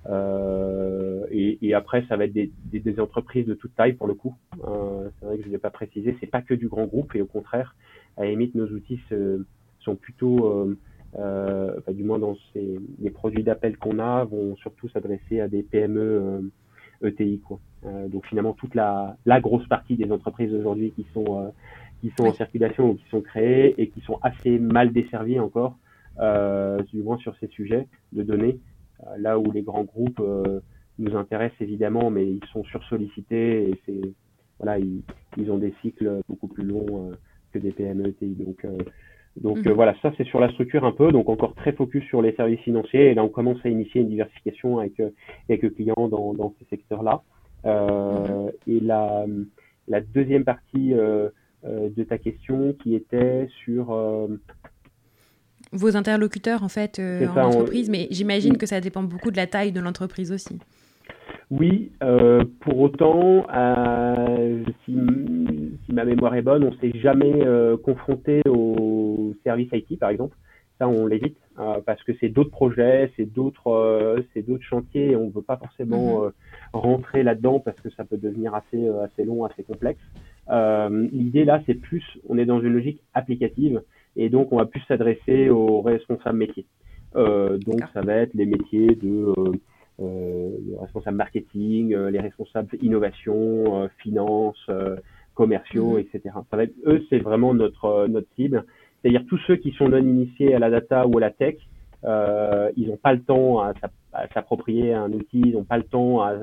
Euh, 0.09 1.25
et, 1.31 1.57
et, 1.61 1.73
après, 1.73 2.05
ça 2.07 2.15
va 2.15 2.25
être 2.25 2.33
des, 2.33 2.51
des, 2.65 2.79
des, 2.79 2.99
entreprises 2.99 3.45
de 3.45 3.53
toute 3.53 3.75
taille 3.75 3.93
pour 3.93 4.07
le 4.07 4.13
coup. 4.13 4.35
Euh, 4.65 5.09
c'est 5.19 5.25
vrai 5.25 5.37
que 5.37 5.43
je 5.43 5.47
ne 5.47 5.53
l'ai 5.53 5.59
pas 5.59 5.69
précisé, 5.69 6.15
c'est 6.19 6.27
pas 6.27 6.41
que 6.41 6.53
du 6.53 6.67
grand 6.67 6.85
groupe 6.85 7.13
et 7.15 7.21
au 7.21 7.25
contraire, 7.25 7.75
à 8.15 8.23
la 8.23 8.29
limite, 8.29 8.55
nos 8.55 8.67
outils 8.67 9.01
se, 9.09 9.45
sont 9.79 9.95
plutôt 9.95 10.45
euh, 10.45 10.77
euh, 11.19 11.75
enfin, 11.77 11.91
du 11.91 12.03
moins 12.03 12.19
dans 12.19 12.37
ces, 12.53 12.79
les 12.99 13.09
produits 13.09 13.43
d'appel 13.43 13.77
qu'on 13.77 13.99
a, 13.99 14.23
vont 14.23 14.55
surtout 14.57 14.87
s'adresser 14.89 15.41
à 15.41 15.49
des 15.49 15.63
PME 15.63 16.51
ETI. 17.03 17.36
Euh, 17.36 17.47
quoi. 17.47 17.60
Euh, 17.86 18.07
donc 18.07 18.25
finalement, 18.27 18.53
toute 18.53 18.75
la, 18.75 19.17
la 19.25 19.39
grosse 19.39 19.67
partie 19.67 19.95
des 19.95 20.12
entreprises 20.12 20.53
aujourd'hui 20.53 20.91
qui 20.91 21.05
sont, 21.13 21.51
qui 22.01 22.12
sont 22.17 22.27
en 22.27 22.33
circulation 22.33 22.91
ou 22.91 22.95
qui 22.95 23.07
sont 23.10 23.21
créées 23.21 23.75
et 23.77 23.89
qui 23.89 24.01
sont 24.01 24.19
assez 24.21 24.60
mal 24.60 24.91
desservies 24.91 25.39
encore, 25.39 25.77
du 26.91 27.03
moins 27.03 27.17
sur 27.17 27.36
ces 27.38 27.47
sujets 27.47 27.88
de 28.13 28.23
données, 28.23 28.60
là 29.17 29.38
où 29.38 29.51
les 29.51 29.62
grands 29.62 29.83
groupes 29.83 30.21
nous 30.99 31.15
intéressent 31.15 31.62
évidemment, 31.62 32.10
mais 32.10 32.25
ils 32.25 32.45
sont 32.51 32.63
sursollicités 32.63 33.69
et 33.69 33.81
c'est 33.86 34.01
voilà, 34.60 34.79
ils, 34.79 35.03
ils, 35.38 35.51
ont 35.51 35.60
des 35.60 35.71
cycles 35.83 36.21
beaucoup 36.27 36.47
plus 36.47 36.63
longs 36.63 37.12
que 37.53 37.60
des 37.60 37.71
PME 37.71 38.07
ETI. 38.07 38.33
Donc 38.33 38.65
donc 39.41 39.58
mhm. 39.58 39.67
euh, 39.67 39.73
voilà, 39.73 39.95
ça 40.02 40.12
c'est 40.17 40.26
sur 40.26 40.39
la 40.39 40.50
structure 40.52 40.86
un 40.86 40.91
peu, 40.91 41.12
donc 41.12 41.30
encore 41.30 41.54
très 41.56 41.71
focus 41.71 42.04
sur 42.06 42.21
les 42.21 42.34
services 42.34 42.60
financiers. 42.62 43.12
Et 43.12 43.13
là, 43.13 43.23
on 43.23 43.30
commence 43.30 43.58
à 43.63 43.69
initier 43.69 44.02
une 44.02 44.10
diversification 44.10 44.80
avec 44.80 45.00
euh, 45.00 45.10
quelques 45.47 45.76
clients 45.76 46.08
dans, 46.10 46.34
dans 46.34 46.54
ces 46.60 46.65
secteurs-là. 46.65 47.21
Euh, 47.65 48.45
mhm. 48.45 48.52
Et 48.67 48.80
la, 48.80 49.26
la 49.88 50.02
deuxième 50.02 50.43
partie 50.43 50.93
euh, 50.93 51.30
de 51.63 52.04
ta 52.04 52.17
question 52.17 52.73
qui 52.82 52.95
était 52.95 53.47
sur 53.63 53.88
vos 55.73 55.97
interlocuteurs 55.97 56.63
en 56.63 56.69
fait 56.69 57.00
en 57.00 57.47
entreprise, 57.47 57.89
mais 57.89 58.08
j'imagine 58.10 58.58
que 58.58 58.65
ça 58.65 58.80
dépend 58.80 59.04
beaucoup 59.04 59.32
de 59.32 59.38
la 59.38 59.47
taille 59.47 59.71
de 59.71 59.82
l'entreprise 59.82 60.32
aussi. 60.32 60.60
Oui, 61.50 61.91
euh, 62.04 62.43
pour 62.60 62.78
autant, 62.80 63.47
euh, 63.56 64.63
si, 64.84 64.97
si, 65.86 65.93
ma 65.93 66.04
mémoire 66.04 66.36
est 66.36 66.41
bonne, 66.41 66.65
on 66.65 66.73
s'est 66.80 66.91
jamais 67.00 67.41
euh, 67.45 67.78
confronté 67.78 68.41
au 68.50 68.96
service 69.47 69.69
IT, 69.71 69.99
par 69.99 70.10
exemple. 70.10 70.36
Ça, 70.79 70.88
on 70.88 71.07
l'évite 71.07 71.38
euh, 71.57 71.81
parce 71.83 72.03
que 72.03 72.12
c'est 72.19 72.29
d'autres 72.29 72.51
projets, 72.51 73.12
c'est 73.17 73.25
d'autres, 73.25 73.71
euh, 73.71 74.21
c'est 74.33 74.43
d'autres 74.43 74.63
chantiers 74.63 75.12
et 75.12 75.15
on 75.15 75.25
ne 75.27 75.31
veut 75.31 75.41
pas 75.41 75.57
forcément 75.57 76.25
mhm. 76.25 76.31
rentrer 76.73 77.23
là-dedans 77.23 77.60
parce 77.60 77.79
que 77.81 77.89
ça 77.89 78.03
peut 78.05 78.17
devenir 78.17 78.53
assez, 78.53 78.88
assez 79.03 79.23
long, 79.23 79.43
assez 79.45 79.63
complexe. 79.63 80.01
L'idée 80.49 81.45
là, 81.45 81.62
c'est 81.65 81.73
plus, 81.73 82.05
on 82.29 82.38
est 82.38 82.45
dans 82.45 82.62
une 82.62 82.73
logique 82.73 83.01
applicative 83.13 83.81
et 84.15 84.29
donc 84.29 84.53
on 84.53 84.57
va 84.57 84.65
plus 84.65 84.81
s'adresser 84.88 85.49
aux 85.49 85.81
responsables 85.81 86.38
métiers. 86.38 86.67
donc 87.15 87.81
ça 87.93 88.01
va 88.01 88.13
être 88.13 88.33
les 88.36 88.45
métiers 88.45 88.95
de 88.95 89.33
euh, 89.99 90.49
les 90.67 90.77
responsables 90.77 91.17
marketing, 91.17 91.95
euh, 91.95 92.12
les 92.12 92.19
responsables 92.19 92.69
innovation, 92.83 93.81
euh, 93.81 93.88
finance, 93.97 94.69
commerciaux, 95.33 95.93
mhm. 95.93 95.99
etc. 95.99 96.21
Ça 96.51 96.57
va 96.57 96.63
être, 96.63 96.75
eux, 96.86 97.03
c'est 97.10 97.19
vraiment 97.19 97.53
notre 97.53 98.07
notre 98.07 98.27
cible. 98.36 98.65
C'est-à-dire 99.01 99.23
tous 99.27 99.39
ceux 99.47 99.55
qui 99.55 99.71
sont 99.71 99.89
non 99.89 99.97
initiés 99.97 100.53
à 100.53 100.60
la 100.60 100.69
data 100.69 101.07
ou 101.07 101.17
à 101.17 101.21
la 101.21 101.31
tech, 101.31 101.55
euh, 102.03 102.69
ils 102.75 102.89
n'ont 102.89 102.97
pas 102.97 103.13
le 103.13 103.21
temps 103.21 103.62
à, 103.62 103.73
s'approprier 104.33 104.93
un 104.93 105.12
outil, 105.12 105.41
ils 105.45 105.53
n'ont 105.53 105.63
pas 105.63 105.77
le 105.77 105.83
temps 105.83 106.21
à, 106.21 106.33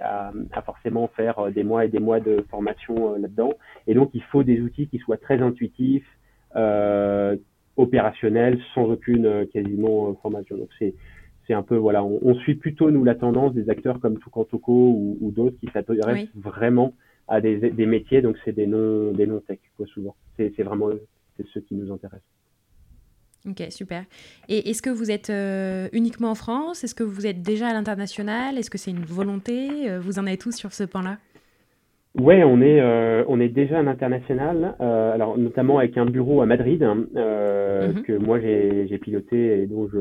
à, 0.00 0.32
à, 0.52 0.62
forcément 0.62 1.08
faire 1.08 1.50
des 1.50 1.64
mois 1.64 1.84
et 1.84 1.88
des 1.88 2.00
mois 2.00 2.20
de 2.20 2.44
formation 2.50 3.14
là-dedans. 3.16 3.54
Et 3.86 3.94
donc, 3.94 4.10
il 4.14 4.22
faut 4.22 4.42
des 4.42 4.60
outils 4.60 4.88
qui 4.88 4.98
soient 4.98 5.16
très 5.16 5.40
intuitifs, 5.40 6.06
euh, 6.56 7.36
opérationnels, 7.76 8.60
sans 8.74 8.84
aucune 8.84 9.46
quasiment 9.52 10.14
formation. 10.22 10.56
Donc, 10.56 10.68
c'est 10.78 10.94
c'est 11.46 11.54
un 11.54 11.62
peu 11.62 11.76
voilà, 11.76 12.04
on, 12.04 12.34
suit 12.36 12.54
plutôt 12.54 12.90
nous 12.90 13.04
la 13.04 13.14
tendance 13.14 13.52
des 13.52 13.68
acteurs 13.68 13.98
comme 14.00 14.18
Tukantoko 14.20 14.72
ou, 14.72 15.18
ou 15.20 15.30
d'autres 15.32 15.56
qui 15.58 15.68
s'intéressent 15.72 16.28
vraiment 16.36 16.94
à 17.28 17.40
des, 17.40 17.70
des 17.70 17.86
métiers, 17.86 18.22
donc 18.22 18.36
c'est 18.44 18.52
des 18.52 18.66
non 18.66 19.12
des 19.12 19.26
non 19.26 19.40
tech 19.40 19.58
quoi 19.76 19.86
souvent. 19.86 20.14
C'est 20.36 20.62
vraiment 20.62 20.90
c'est 21.42 21.54
ceux 21.54 21.60
qui 21.60 21.74
nous 21.74 21.92
intéressent. 21.92 22.22
Ok, 23.48 23.60
super. 23.70 24.04
Et 24.48 24.70
est-ce 24.70 24.82
que 24.82 24.90
vous 24.90 25.10
êtes 25.10 25.30
euh, 25.30 25.88
uniquement 25.92 26.30
en 26.30 26.34
France? 26.36 26.84
Est-ce 26.84 26.94
que 26.94 27.02
vous 27.02 27.26
êtes 27.26 27.42
déjà 27.42 27.68
à 27.68 27.72
l'international? 27.72 28.56
Est-ce 28.56 28.70
que 28.70 28.78
c'est 28.78 28.92
une 28.92 29.04
volonté? 29.04 29.90
Euh, 29.90 30.00
Vous 30.00 30.20
en 30.20 30.26
avez 30.26 30.38
tous 30.38 30.54
sur 30.54 30.72
ce 30.72 30.84
point-là? 30.84 31.18
Ouais, 32.20 32.44
on 32.44 32.60
est 32.60 32.78
euh, 32.78 33.24
on 33.26 33.40
est 33.40 33.48
déjà 33.48 33.78
à 33.78 33.82
l'international, 33.82 34.76
euh, 34.82 35.14
alors 35.14 35.38
notamment 35.38 35.78
avec 35.78 35.96
un 35.96 36.04
bureau 36.04 36.42
à 36.42 36.46
Madrid 36.46 36.82
hein, 36.82 37.06
euh, 37.16 37.90
mhm. 37.90 38.02
que 38.02 38.12
moi 38.12 38.38
j'ai 38.38 38.98
piloté 38.98 39.62
et 39.62 39.66
dont 39.66 39.88
je, 39.88 39.98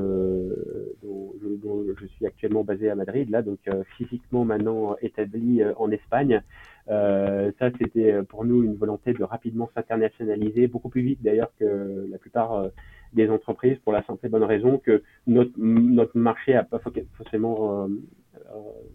dont 1.01 1.33
je 1.41 1.47
dont 1.63 1.85
je 1.97 2.05
suis 2.07 2.25
actuellement 2.25 2.65
basé 2.65 2.89
à 2.89 2.95
Madrid 2.95 3.29
là, 3.29 3.41
donc 3.41 3.59
physiquement 3.95 4.43
maintenant 4.43 4.97
établi 5.01 5.61
en 5.77 5.89
Espagne. 5.89 6.41
Ça 6.87 7.69
c'était 7.79 8.21
pour 8.23 8.45
nous 8.45 8.63
une 8.63 8.75
volonté 8.75 9.13
de 9.13 9.23
rapidement 9.23 9.69
s'internationaliser 9.73 10.67
beaucoup 10.67 10.89
plus 10.89 11.01
vite 11.01 11.21
d'ailleurs 11.21 11.51
que 11.59 12.07
la 12.09 12.17
plupart 12.17 12.69
des 13.13 13.29
entreprises 13.29 13.77
pour 13.79 13.93
la 13.93 14.03
simple 14.03 14.25
et 14.25 14.29
bonne 14.29 14.43
raison 14.43 14.77
que 14.77 15.03
notre 15.27 15.51
notre 15.57 16.17
marché 16.17 16.55
a 16.55 16.63
pas 16.63 16.79
forcément 17.17 17.87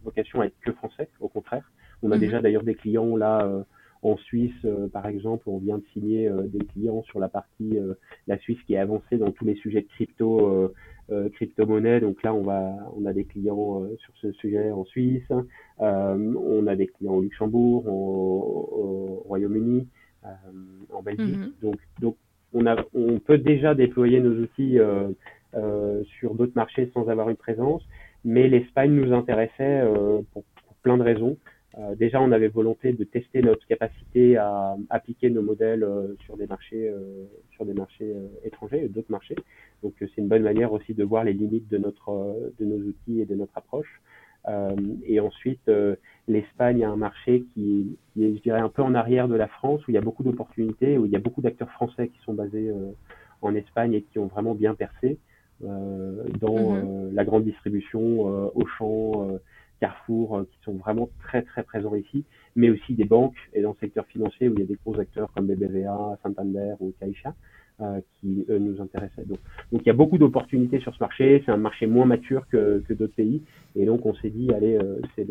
vocation 0.02 0.40
à 0.40 0.46
être 0.46 0.58
que 0.60 0.72
français, 0.72 1.08
au 1.20 1.28
contraire. 1.28 1.70
On 2.02 2.10
a 2.10 2.16
mhm. 2.16 2.20
déjà 2.20 2.40
d'ailleurs 2.40 2.62
des 2.62 2.74
clients 2.74 3.16
là 3.16 3.44
euh, 3.44 3.62
en 4.02 4.16
Suisse, 4.16 4.52
euh, 4.64 4.88
par 4.88 5.06
exemple, 5.06 5.48
on 5.48 5.58
vient 5.58 5.78
de 5.78 5.84
signer 5.92 6.28
euh, 6.28 6.42
des 6.42 6.64
clients 6.66 7.02
sur 7.02 7.18
la 7.18 7.28
partie 7.28 7.78
la 8.26 8.38
Suisse 8.38 8.58
qui 8.66 8.74
est 8.74 8.78
avancée 8.78 9.18
dans 9.18 9.32
tous 9.32 9.44
les 9.44 9.56
sujets 9.56 9.82
de 9.82 9.88
crypto, 9.88 10.72
crypto-monnaie. 11.34 12.00
Donc 12.00 12.22
là, 12.22 12.34
on 12.34 12.42
va, 12.42 12.74
on 12.96 13.04
a 13.06 13.12
des 13.12 13.24
clients 13.24 13.82
sur 13.98 14.12
ce 14.20 14.32
sujet 14.32 14.70
en 14.70 14.84
Suisse. 14.84 15.30
on 15.78 16.66
a 16.66 16.76
des 16.76 16.86
clients 16.86 17.14
au 17.14 17.22
Luxembourg, 17.22 17.86
au, 17.86 19.22
Royaume-Uni. 19.26 19.88
en 20.92 21.02
Belgique. 21.02 21.36
Mhm. 21.36 21.52
Donc, 21.62 21.76
donc 22.00 22.16
on, 22.52 22.66
a, 22.66 22.76
on 22.94 23.18
peut 23.18 23.38
déjà 23.38 23.74
déployer 23.74 24.20
nos 24.20 24.42
outils 24.42 24.78
sur 26.18 26.34
d'autres 26.34 26.56
marchés 26.56 26.90
sans 26.94 27.08
avoir 27.08 27.30
une 27.30 27.36
présence, 27.36 27.82
mais 28.24 28.48
l'Espagne 28.48 28.92
nous 28.92 29.12
intéressait 29.12 29.82
pour, 30.32 30.42
pour, 30.42 30.74
plein 30.82 30.96
de 30.96 31.02
raisons. 31.02 31.36
Déjà, 31.96 32.20
on 32.22 32.32
avait 32.32 32.48
volonté 32.48 32.92
de 32.92 33.04
tester 33.04 33.42
notre 33.42 33.66
capacité 33.66 34.36
à 34.36 34.76
appliquer 34.88 35.30
nos 35.30 35.42
modèles 35.42 35.86
sur 36.24 36.36
des 36.36 36.46
marchés, 36.46 36.90
sur 37.52 37.66
des 37.66 37.74
marchés 37.74 38.14
étrangers, 38.44 38.88
d'autres 38.88 39.10
marchés. 39.10 39.36
Donc, 39.82 39.94
c'est 39.98 40.16
une 40.18 40.28
bonne 40.28 40.42
manière 40.42 40.72
aussi 40.72 40.94
de 40.94 41.04
voir 41.04 41.24
les 41.24 41.34
limites 41.34 41.68
de 41.68 41.78
notre, 41.78 42.34
de 42.58 42.64
nos 42.64 42.78
outils 42.78 43.20
et 43.20 43.26
de 43.26 43.34
notre 43.34 43.56
approche. 43.58 44.00
Euh, 44.48 44.76
et 45.04 45.20
ensuite, 45.20 45.68
euh, 45.68 45.96
l'Espagne 46.28 46.84
a 46.84 46.90
un 46.90 46.96
marché 46.96 47.44
qui, 47.54 47.96
est, 48.18 48.36
je 48.36 48.42
dirais, 48.42 48.60
un 48.60 48.68
peu 48.68 48.82
en 48.82 48.94
arrière 48.94 49.28
de 49.28 49.34
la 49.34 49.48
France, 49.48 49.86
où 49.86 49.90
il 49.90 49.94
y 49.94 49.98
a 49.98 50.02
beaucoup 50.02 50.22
d'opportunités, 50.22 50.98
où 50.98 51.06
il 51.06 51.12
y 51.12 51.16
a 51.16 51.20
beaucoup 51.20 51.42
d'acteurs 51.42 51.70
français 51.72 52.08
qui 52.08 52.18
sont 52.24 52.34
basés 52.34 52.68
euh, 52.68 52.92
en 53.42 53.54
Espagne 53.54 53.94
et 53.94 54.02
qui 54.02 54.18
ont 54.18 54.26
vraiment 54.26 54.54
bien 54.54 54.74
percé 54.74 55.18
dans 55.60 56.74
mhm. 56.74 57.14
la 57.14 57.24
grande 57.24 57.44
distribution, 57.44 58.50
Auchan, 58.54 59.38
Carrefour, 59.80 60.44
qui 60.50 60.58
sont 60.64 60.74
vraiment 60.74 61.08
très 61.22 61.42
très 61.42 61.62
présents 61.62 61.94
ici, 61.94 62.24
mais 62.54 62.70
aussi 62.70 62.94
des 62.94 63.04
banques 63.04 63.36
et 63.52 63.62
dans 63.62 63.70
le 63.70 63.76
secteur 63.80 64.06
financier 64.06 64.48
où 64.48 64.54
il 64.54 64.60
y 64.60 64.62
a 64.62 64.66
des 64.66 64.78
gros 64.84 64.98
acteurs 64.98 65.32
comme 65.32 65.46
BBVA, 65.46 66.18
Santander 66.22 66.74
ou 66.80 66.92
Caixa. 66.98 67.34
Euh, 67.82 68.00
qui 68.20 68.46
nous 68.48 68.80
intéressaient. 68.80 69.26
Donc, 69.26 69.38
donc 69.70 69.82
il 69.82 69.86
y 69.86 69.90
a 69.90 69.92
beaucoup 69.92 70.16
d'opportunités 70.16 70.80
sur 70.80 70.94
ce 70.94 70.98
marché. 70.98 71.42
C'est 71.44 71.52
un 71.52 71.58
marché 71.58 71.86
moins 71.86 72.06
mature 72.06 72.48
que, 72.48 72.82
que 72.88 72.94
d'autres 72.94 73.14
pays, 73.14 73.42
et 73.74 73.84
donc 73.84 74.06
on 74.06 74.14
s'est 74.14 74.30
dit 74.30 74.50
allez, 74.54 74.78
euh, 74.78 74.98
c'est 75.14 75.26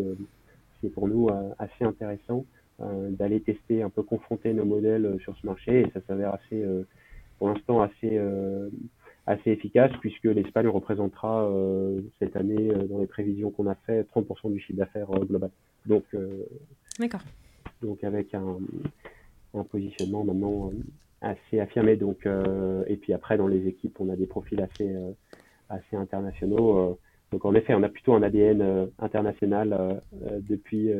c'est 0.79 0.89
pour 0.89 1.07
nous 1.07 1.27
euh, 1.29 1.49
assez 1.57 1.83
intéressant 1.83 2.45
d'aller 2.77 3.39
tester, 3.39 3.81
un 3.81 3.89
peu 3.89 4.03
confronter 4.03 4.53
nos 4.53 4.65
modèles 4.65 5.17
sur 5.23 5.35
ce 5.37 5.47
marché, 5.47 5.79
et 5.79 5.91
ça 5.91 6.01
s'avère 6.05 6.35
assez, 6.35 6.63
pour 7.39 7.47
l'instant 7.47 7.81
assez 7.81 8.19
assez 9.27 9.51
efficace 9.51 9.91
puisque 10.01 10.25
l'Espagne 10.25 10.67
représentera 10.67 11.51
cette 12.19 12.35
année 12.35 12.71
dans 12.89 12.99
les 12.99 13.07
prévisions 13.07 13.49
qu'on 13.49 13.67
a 13.67 13.75
fait 13.75 14.07
30% 14.15 14.51
du 14.51 14.59
chiffre 14.59 14.77
d'affaires 14.77 15.07
global. 15.07 15.49
Donc, 15.85 16.03
D'accord. 16.99 17.21
Donc 17.81 18.03
avec 18.03 18.33
un, 18.35 18.57
un 19.55 19.63
positionnement 19.63 20.23
maintenant 20.23 20.71
assez 21.21 21.59
affirmé. 21.59 21.95
Donc, 21.95 22.25
euh, 22.25 22.83
et 22.87 22.97
puis 22.97 23.13
après, 23.13 23.37
dans 23.37 23.47
les 23.47 23.67
équipes, 23.67 23.99
on 23.99 24.09
a 24.09 24.15
des 24.15 24.27
profils 24.27 24.61
assez, 24.61 24.89
euh, 24.89 25.11
assez 25.69 25.95
internationaux. 25.95 26.77
Euh. 26.77 26.97
donc, 27.31 27.45
en 27.45 27.55
effet, 27.55 27.73
on 27.73 27.83
a 27.83 27.89
plutôt 27.89 28.13
un 28.13 28.23
ADN 28.23 28.89
international 28.99 30.01
depuis, 30.41 30.91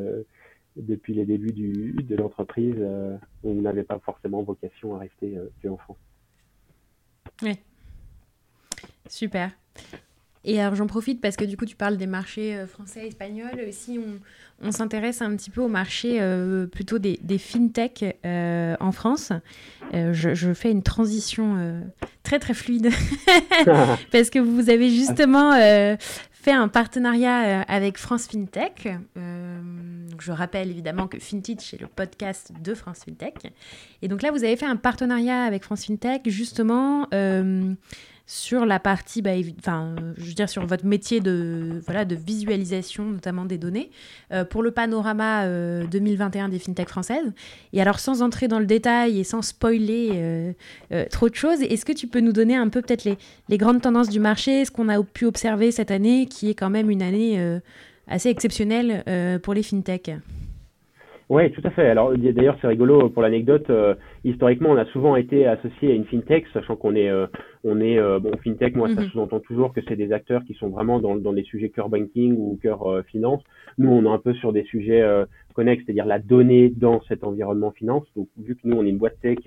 depuis 0.75 1.13
les 1.13 1.25
débuts 1.25 1.53
du, 1.53 1.93
de 1.93 2.15
l'entreprise. 2.15 2.75
on 3.43 3.53
n'avait 3.53 3.83
pas 3.83 3.99
forcément 3.99 4.43
vocation 4.43 4.95
à 4.95 4.99
rester 4.99 5.37
que 5.61 5.67
en 5.67 5.77
France. 5.77 5.97
Oui. 7.41 7.57
Super. 9.09 9.51
Et 10.45 10.61
alors 10.61 10.75
j'en 10.75 10.85
profite 10.85 11.19
parce 11.21 11.35
que 11.35 11.43
du 11.43 11.57
coup 11.57 11.65
tu 11.65 11.75
parles 11.75 11.97
des 11.97 12.05
marchés 12.05 12.55
euh, 12.55 12.67
français 12.67 13.03
et 13.03 13.07
espagnols. 13.07 13.67
Si 13.71 13.99
on, 13.99 14.19
on 14.65 14.71
s'intéresse 14.71 15.21
un 15.21 15.35
petit 15.35 15.49
peu 15.49 15.61
au 15.61 15.67
marché 15.67 16.21
euh, 16.21 16.67
plutôt 16.67 16.99
des, 16.99 17.19
des 17.23 17.39
fintech 17.39 18.05
euh, 18.23 18.75
en 18.79 18.91
France, 18.91 19.33
je, 19.91 20.33
je, 20.33 20.53
fais 20.53 20.71
une 20.71 20.83
transition 20.83 21.83
très 22.23 22.37
très 22.37 22.53
fluide 22.53 22.91
parce 24.11 24.29
que 24.29 24.39
vous 24.39 24.69
avez 24.69 24.89
justement 24.89 25.53
fait 26.31 26.51
un 26.51 26.67
partenariat 26.67 27.61
avec 27.61 27.97
France 27.97 28.27
FinTech. 28.27 28.87
je 29.15 30.31
rappelle 30.31 30.69
évidemment 30.69 31.07
que 31.07 31.17
FinTech 31.17 31.73
est 31.73 31.81
le 31.81 31.87
podcast 31.87 32.51
de 32.61 32.73
France 32.75 33.03
FinTech. 33.05 33.53
Et 34.01 34.07
donc 34.07 34.21
là, 34.21 34.31
vous 34.31 34.43
avez 34.43 34.57
fait 34.57 34.65
un 34.65 34.75
partenariat 34.75 35.43
avec 35.43 35.63
France 35.63 35.85
FinTech 35.85 36.29
justement 36.29 37.07
sur 38.27 38.65
la 38.65 38.79
partie, 38.79 39.21
bah, 39.21 39.31
enfin, 39.59 39.95
je 40.17 40.25
veux 40.25 40.33
dire 40.33 40.49
sur 40.49 40.65
votre 40.65 40.85
métier 40.85 41.19
de, 41.19 41.79
voilà, 41.85 42.05
de 42.05 42.15
visualisation 42.15 43.05
notamment 43.05 43.45
des 43.45 43.59
données 43.59 43.91
euh, 44.31 44.43
pour 44.43 44.63
le 44.63 44.71
panorama 44.71 45.47
2021 45.85 46.47
euh, 46.47 46.49
des 46.49 46.57
fintechs 46.59 46.89
françaises. 46.89 47.33
Et 47.73 47.81
alors 47.81 47.99
sans 47.99 48.23
entrer 48.23 48.47
dans 48.47 48.59
le 48.59 48.65
détail 48.65 49.19
et 49.19 49.23
sans 49.23 49.43
spoiler 49.43 50.09
euh, 50.91 51.05
trop 51.11 51.29
de 51.29 51.35
choses, 51.35 51.61
est-ce 51.61 51.85
que 51.85 51.93
tu 51.93 52.07
peux 52.07 52.19
nous 52.19 52.33
donner 52.33 52.55
un 52.55 52.69
peu 52.69 52.81
peut-être 52.81 53.03
les, 53.03 53.17
les, 53.49 53.57
grandes 53.57 53.81
tendances 53.81 54.09
du 54.09 54.19
marché, 54.19 54.65
ce 54.65 54.71
qu'on 54.71 54.89
a 54.89 55.01
pu 55.03 55.25
observer 55.25 55.71
cette 55.71 55.91
année, 55.91 56.25
qui 56.25 56.49
est 56.49 56.55
quand 56.55 56.71
même 56.71 56.89
une 56.89 57.03
année 57.03 57.59
assez 58.07 58.29
exceptionnelle 58.29 59.03
pour 59.43 59.53
les 59.53 59.63
fintechs 59.63 60.11
oui, 61.27 61.51
tout 61.51 61.61
à 61.63 61.71
fait. 61.71 61.89
Alors 61.89 62.15
d'ailleurs, 62.15 62.55
c'est 62.61 62.67
rigolo 62.67 63.09
pour 63.09 63.23
l'anecdote. 63.23 63.67
Euh, 63.71 63.95
historiquement, 64.23 64.69
on 64.69 64.77
a 64.77 64.85
souvent 64.85 65.15
été 65.15 65.47
associé 65.47 65.91
à 65.91 65.95
une 65.95 66.05
fintech, 66.05 66.45
sachant 66.53 66.75
qu'on 66.75 66.93
est, 66.93 67.09
euh, 67.09 67.25
on 67.65 67.81
est 67.81 67.97
euh, 67.97 68.19
bon 68.19 68.31
fintech. 68.43 68.75
Moi, 68.75 68.87
ça 68.93 69.01
mhm. 69.01 69.09
sous-entend 69.09 69.39
toujours 69.39 69.73
que 69.73 69.81
c'est 69.87 69.95
des 69.95 70.13
acteurs 70.13 70.43
qui 70.45 70.53
sont 70.53 70.69
vraiment 70.69 70.99
dans, 70.99 71.15
dans 71.15 71.31
les 71.31 71.43
sujets 71.43 71.69
cœur 71.69 71.89
banking 71.89 72.35
ou 72.37 72.57
cœur 72.61 73.03
finance. 73.07 73.43
Nous, 73.77 73.89
on 73.89 74.05
est 74.05 74.13
un 74.13 74.19
peu 74.19 74.33
sur 74.35 74.53
des 74.53 74.63
sujets 74.63 75.03
connexes, 75.53 75.83
c'est-à-dire 75.85 76.05
la 76.05 76.19
donnée 76.19 76.69
dans 76.69 77.01
cet 77.07 77.23
environnement 77.23 77.71
finance. 77.71 78.05
Donc, 78.15 78.27
vu 78.37 78.55
que 78.55 78.61
nous, 78.65 78.77
on 78.77 78.85
est 78.85 78.89
une 78.89 78.97
boîte 78.97 79.19
tech 79.21 79.39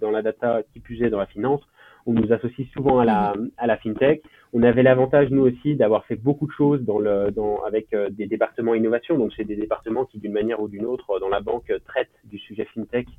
dans 0.00 0.10
la 0.10 0.22
data, 0.22 0.62
qui 0.72 0.80
plus 0.80 1.02
est 1.02 1.10
dans 1.10 1.18
la 1.18 1.26
finance, 1.26 1.60
on 2.06 2.12
nous 2.12 2.32
associe 2.32 2.68
souvent 2.68 3.00
à 3.00 3.04
la, 3.04 3.34
mhm. 3.36 3.50
à 3.56 3.66
la 3.66 3.76
fintech. 3.76 4.22
On 4.52 4.62
avait 4.62 4.82
l'avantage, 4.82 5.28
nous 5.30 5.42
aussi, 5.42 5.74
d'avoir 5.74 6.06
fait 6.06 6.16
beaucoup 6.16 6.46
de 6.46 6.52
choses 6.52 6.82
dans 6.82 6.98
le, 6.98 7.30
dans, 7.32 7.62
avec 7.64 7.92
euh, 7.92 8.08
des 8.10 8.26
départements 8.26 8.74
innovation. 8.74 9.18
Donc, 9.18 9.32
c'est 9.36 9.44
des 9.44 9.56
départements 9.56 10.04
qui, 10.04 10.18
d'une 10.18 10.32
manière 10.32 10.60
ou 10.60 10.68
d'une 10.68 10.86
autre, 10.86 11.18
dans 11.18 11.28
la 11.28 11.40
banque, 11.40 11.72
traitent 11.84 12.08
du 12.24 12.38
sujet 12.38 12.66
fintech, 12.72 13.06
euh, 13.08 13.10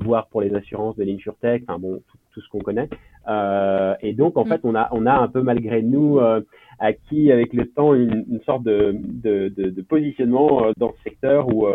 voire 0.00 0.28
pour 0.28 0.40
les 0.40 0.54
assurances 0.54 0.96
de 0.96 1.04
l'insurtech, 1.04 1.62
enfin 1.68 1.78
bon, 1.78 2.00
tout, 2.32 2.40
ce 2.40 2.48
qu'on 2.48 2.60
connaît. 2.60 2.88
Euh, 3.28 3.94
et 4.00 4.12
donc, 4.12 4.36
en 4.36 4.44
mhm. 4.44 4.50
fait, 4.50 4.60
on 4.64 4.74
a, 4.74 4.88
on 4.92 5.06
a 5.06 5.14
un 5.14 5.28
peu, 5.28 5.42
malgré 5.42 5.82
nous, 5.82 6.18
euh, 6.18 6.40
acquis 6.78 7.32
avec 7.32 7.52
le 7.52 7.66
temps 7.66 7.94
une, 7.94 8.24
une 8.30 8.40
sorte 8.42 8.62
de, 8.62 8.94
de, 8.98 9.48
de, 9.48 9.70
de 9.70 9.82
positionnement 9.82 10.66
euh, 10.66 10.72
dans 10.76 10.92
ce 10.92 11.10
secteur 11.10 11.48
où 11.54 11.66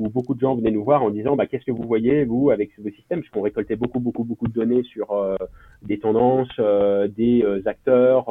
où 0.00 0.08
beaucoup 0.08 0.34
de 0.34 0.40
gens 0.40 0.54
venaient 0.54 0.70
nous 0.70 0.84
voir 0.84 1.02
en 1.02 1.10
disant 1.10 1.36
bah, 1.36 1.46
qu'est-ce 1.46 1.64
que 1.64 1.72
vous 1.72 1.86
voyez 1.86 2.24
vous 2.24 2.50
avec 2.50 2.70
vos 2.78 2.90
systèmes? 2.90 3.20
Puisqu'on 3.20 3.42
récoltait 3.42 3.76
beaucoup 3.76 4.00
beaucoup 4.00 4.24
beaucoup 4.24 4.46
de 4.46 4.52
données 4.52 4.82
sur 4.84 5.12
euh, 5.12 5.36
des 5.82 5.98
tendances, 5.98 6.48
euh, 6.58 7.08
des 7.08 7.42
euh, 7.42 7.62
acteurs 7.66 8.26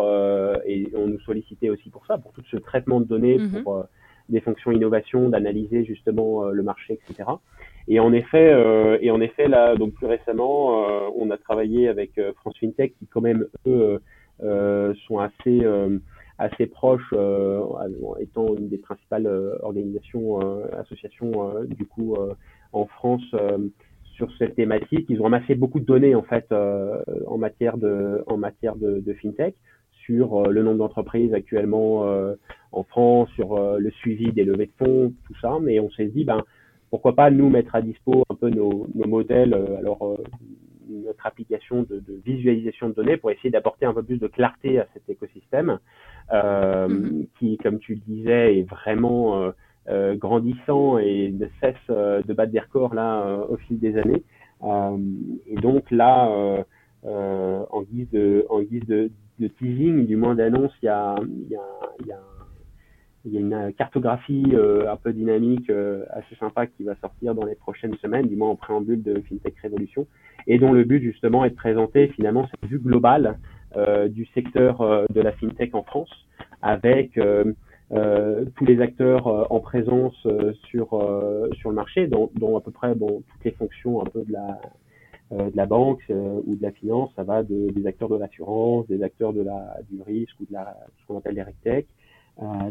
et 0.66 0.88
on 0.96 1.08
nous 1.08 1.20
sollicitait 1.22 1.70
aussi 1.70 1.90
pour 1.90 2.06
ça, 2.06 2.18
pour 2.18 2.32
tout 2.34 2.44
ce 2.50 2.58
traitement 2.58 3.00
de 3.00 3.06
données, 3.06 3.38
mhm. 3.38 3.64
pour 3.64 3.86
des 4.30 4.42
fonctions 4.42 4.72
innovation, 4.72 5.30
d'analyser 5.30 5.86
justement 5.86 6.46
le 6.46 6.64
marché, 6.64 7.00
etc. 7.10 7.30
Et 7.88 8.00
en 8.00 8.12
effet, 8.12 8.52
et 9.02 9.12
en 9.12 9.22
effet 9.22 9.48
là 9.48 9.76
donc 9.76 9.94
plus 9.94 10.08
récemment, 10.08 10.86
on 11.16 11.30
a 11.32 11.38
travaillé 11.38 11.88
avec 11.88 12.20
France 12.36 12.58
FinTech 12.60 12.94
qui 13.00 13.08
quand 13.08 13.22
même 13.22 13.48
eux 13.66 14.02
sont 15.08 15.20
assez 15.20 15.66
assez 16.38 16.68
proche, 16.68 17.14
euh, 17.14 17.62
étant 18.20 18.56
une 18.56 18.70
des 18.70 18.78
principales 18.78 19.26
euh, 19.26 19.58
organisations, 19.62 20.40
euh, 20.42 20.66
associations 20.80 21.32
du 21.66 21.86
coup 21.86 22.16
en 22.74 22.86
France 22.86 23.24
sur 24.16 24.30
cette 24.38 24.56
thématique. 24.56 25.06
Ils 25.10 25.20
ont 25.20 25.24
ramassé 25.24 25.56
beaucoup 25.56 25.80
de 25.80 25.86
données 25.86 26.16
en 26.16 26.24
fait 26.24 26.52
en 26.52 27.38
matière 27.38 27.78
de 27.78 28.24
en 28.28 28.38
matière 28.38 28.76
de, 28.76 29.00
de 29.00 29.14
fintech 29.14 29.56
sur 30.06 30.50
le 30.50 30.64
nombre 30.64 30.78
d'entreprises 30.78 31.34
actuellement 31.34 32.06
en 32.72 32.84
France, 32.84 33.30
sur 33.36 33.78
le 33.78 33.92
suivi 33.92 34.32
des 34.32 34.44
levées 34.44 34.68
de 34.68 34.86
fonds, 34.86 35.14
tout 35.26 35.36
ça. 35.42 35.58
Mais 35.62 35.80
on 35.80 35.90
s'est 35.92 36.08
dit 36.08 36.24
ben 36.24 36.44
pourquoi 36.90 37.16
pas 37.16 37.30
nous 37.30 37.50
mettre 37.50 37.76
à 37.76 37.82
dispo 37.82 38.24
un 38.30 38.36
peu 38.36 38.50
nos, 38.50 38.88
nos 38.96 39.08
modèles, 39.08 39.54
alors 39.78 40.18
notre 40.90 41.26
application 41.26 41.84
de, 41.84 42.00
de, 42.00 42.22
visualisation 42.26 42.90
de 42.90 42.94
données 42.94 43.18
pour 43.18 43.32
essayer 43.32 43.50
d'apporter 43.50 43.86
un 43.86 43.94
peu 43.94 44.04
plus 44.04 44.18
de 44.18 44.28
clarté 44.28 44.80
à 44.80 44.88
cet 44.94 45.10
écosystème 45.10 45.80
euh, 46.34 46.88
mm-hmm. 46.88 47.28
qui, 47.40 47.58
comme 47.58 47.80
tu 47.80 47.96
le 47.96 48.02
disais, 48.02 48.60
est 48.60 48.70
vraiment 48.70 49.42
euh, 49.42 49.52
euh, 49.90 50.16
grandissant 50.16 50.98
et 50.98 51.32
ne 51.32 51.48
cesse 51.62 51.76
de 51.90 52.34
battre 52.34 52.52
des 52.52 52.60
records 52.60 52.94
là 52.94 53.40
au 53.50 53.58
fil 53.58 53.80
des 53.80 53.98
années. 53.98 54.24
et 55.48 55.56
donc 55.56 55.90
là, 55.92 56.30
en 57.04 57.82
guise 57.84 58.10
de, 58.12 58.46
en 58.50 58.62
guise 58.62 58.86
de, 58.86 59.12
de 59.40 59.48
teasing, 59.48 60.06
du 60.06 60.16
moins 60.16 60.36
d'annonce, 60.36 60.72
il 60.82 60.86
y 60.86 60.90
a, 60.90 61.16
il 61.22 61.50
y 61.50 61.56
a, 61.56 61.90
il 62.02 62.08
y 62.08 62.12
a 62.12 62.20
il 63.28 63.34
y 63.34 63.38
a 63.38 63.42
une 63.42 63.74
cartographie 63.74 64.46
euh, 64.54 64.90
un 64.92 64.96
peu 64.96 65.12
dynamique 65.12 65.70
euh, 65.70 66.06
assez 66.12 66.36
sympa 66.40 66.66
qui 66.66 66.84
va 66.84 66.96
sortir 67.02 67.36
dans 67.36 67.46
les 67.46 67.56
prochaines 67.56 67.96
semaines, 67.98 68.28
du 68.28 68.38
moins 68.38 68.50
en 68.50 68.56
préambule 68.56 69.04
de 69.04 69.22
FinTech 69.28 69.56
Révolution, 69.62 70.08
et 70.48 70.58
dont 70.60 70.72
le 70.72 70.86
but 70.86 71.02
justement 71.02 71.44
est 71.44 71.50
de 71.50 71.56
présenter 71.56 72.08
finalement 72.08 72.48
cette 72.48 72.70
vue 72.70 72.80
globale 72.80 73.38
euh, 73.76 74.08
du 74.08 74.26
secteur 74.28 74.80
euh, 74.80 75.06
de 75.14 75.20
la 75.20 75.34
FinTech 75.34 75.76
en 75.76 75.84
France, 75.84 76.10
avec 76.62 77.18
euh, 77.18 77.54
tous 78.56 78.66
les 78.66 78.80
acteurs 78.82 79.52
en 79.52 79.60
présence 79.60 80.16
sur 80.70 80.88
sur 81.54 81.70
le 81.70 81.76
marché, 81.76 82.08
dont, 82.08 82.58
à 82.58 82.62
peu 82.62 82.72
près 82.72 82.94
toutes 82.94 83.24
les 83.46 83.52
fonctions 83.52 84.02
un 84.02 84.06
peu 84.06 84.24
de 84.24 84.34
la 84.34 84.60
de 85.32 85.56
la 85.56 85.66
banque 85.66 86.04
ou 86.10 86.56
de 86.56 86.62
la 86.62 86.72
finance, 86.72 87.12
ça 87.16 87.24
va 87.24 87.44
de, 87.44 87.70
des 87.72 87.88
acteurs 87.88 88.10
de 88.10 88.18
l'assurance, 88.18 88.88
des 88.88 89.04
acteurs 89.04 89.32
de 89.32 89.42
la 89.42 89.78
du 89.90 90.02
risque 90.02 90.38
ou 90.42 90.46
de 90.46 90.54
la 90.54 90.76
ce 91.00 91.08
qu'on 91.08 91.18
appelle 91.18 91.36
les 91.36 91.44
RegTech, 91.44 91.88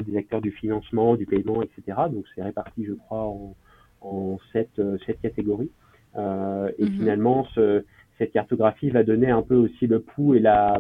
des 0.05 0.17
acteurs 0.17 0.41
du 0.41 0.51
financement, 0.53 1.17
du 1.17 1.27
paiement, 1.27 1.63
etc. 1.63 1.99
Donc 2.11 2.25
c'est 2.35 2.43
réparti, 2.43 2.85
je 2.85 2.93
crois, 2.93 3.25
en, 3.25 3.57
en 4.01 4.39
sept, 4.53 4.81
sept 5.07 5.21
catégories. 5.21 5.71
et 6.17 6.21
mhm. 6.21 6.91
finalement, 6.99 7.45
ce, 7.55 7.85
cette 8.19 8.33
cartographie 8.33 8.91
va 8.91 9.03
donner 9.03 9.31
un 9.31 9.43
peu 9.43 9.57
aussi 9.57 9.87
le 9.87 10.01
pouls 10.01 10.35
et 10.35 10.41
la 10.41 10.79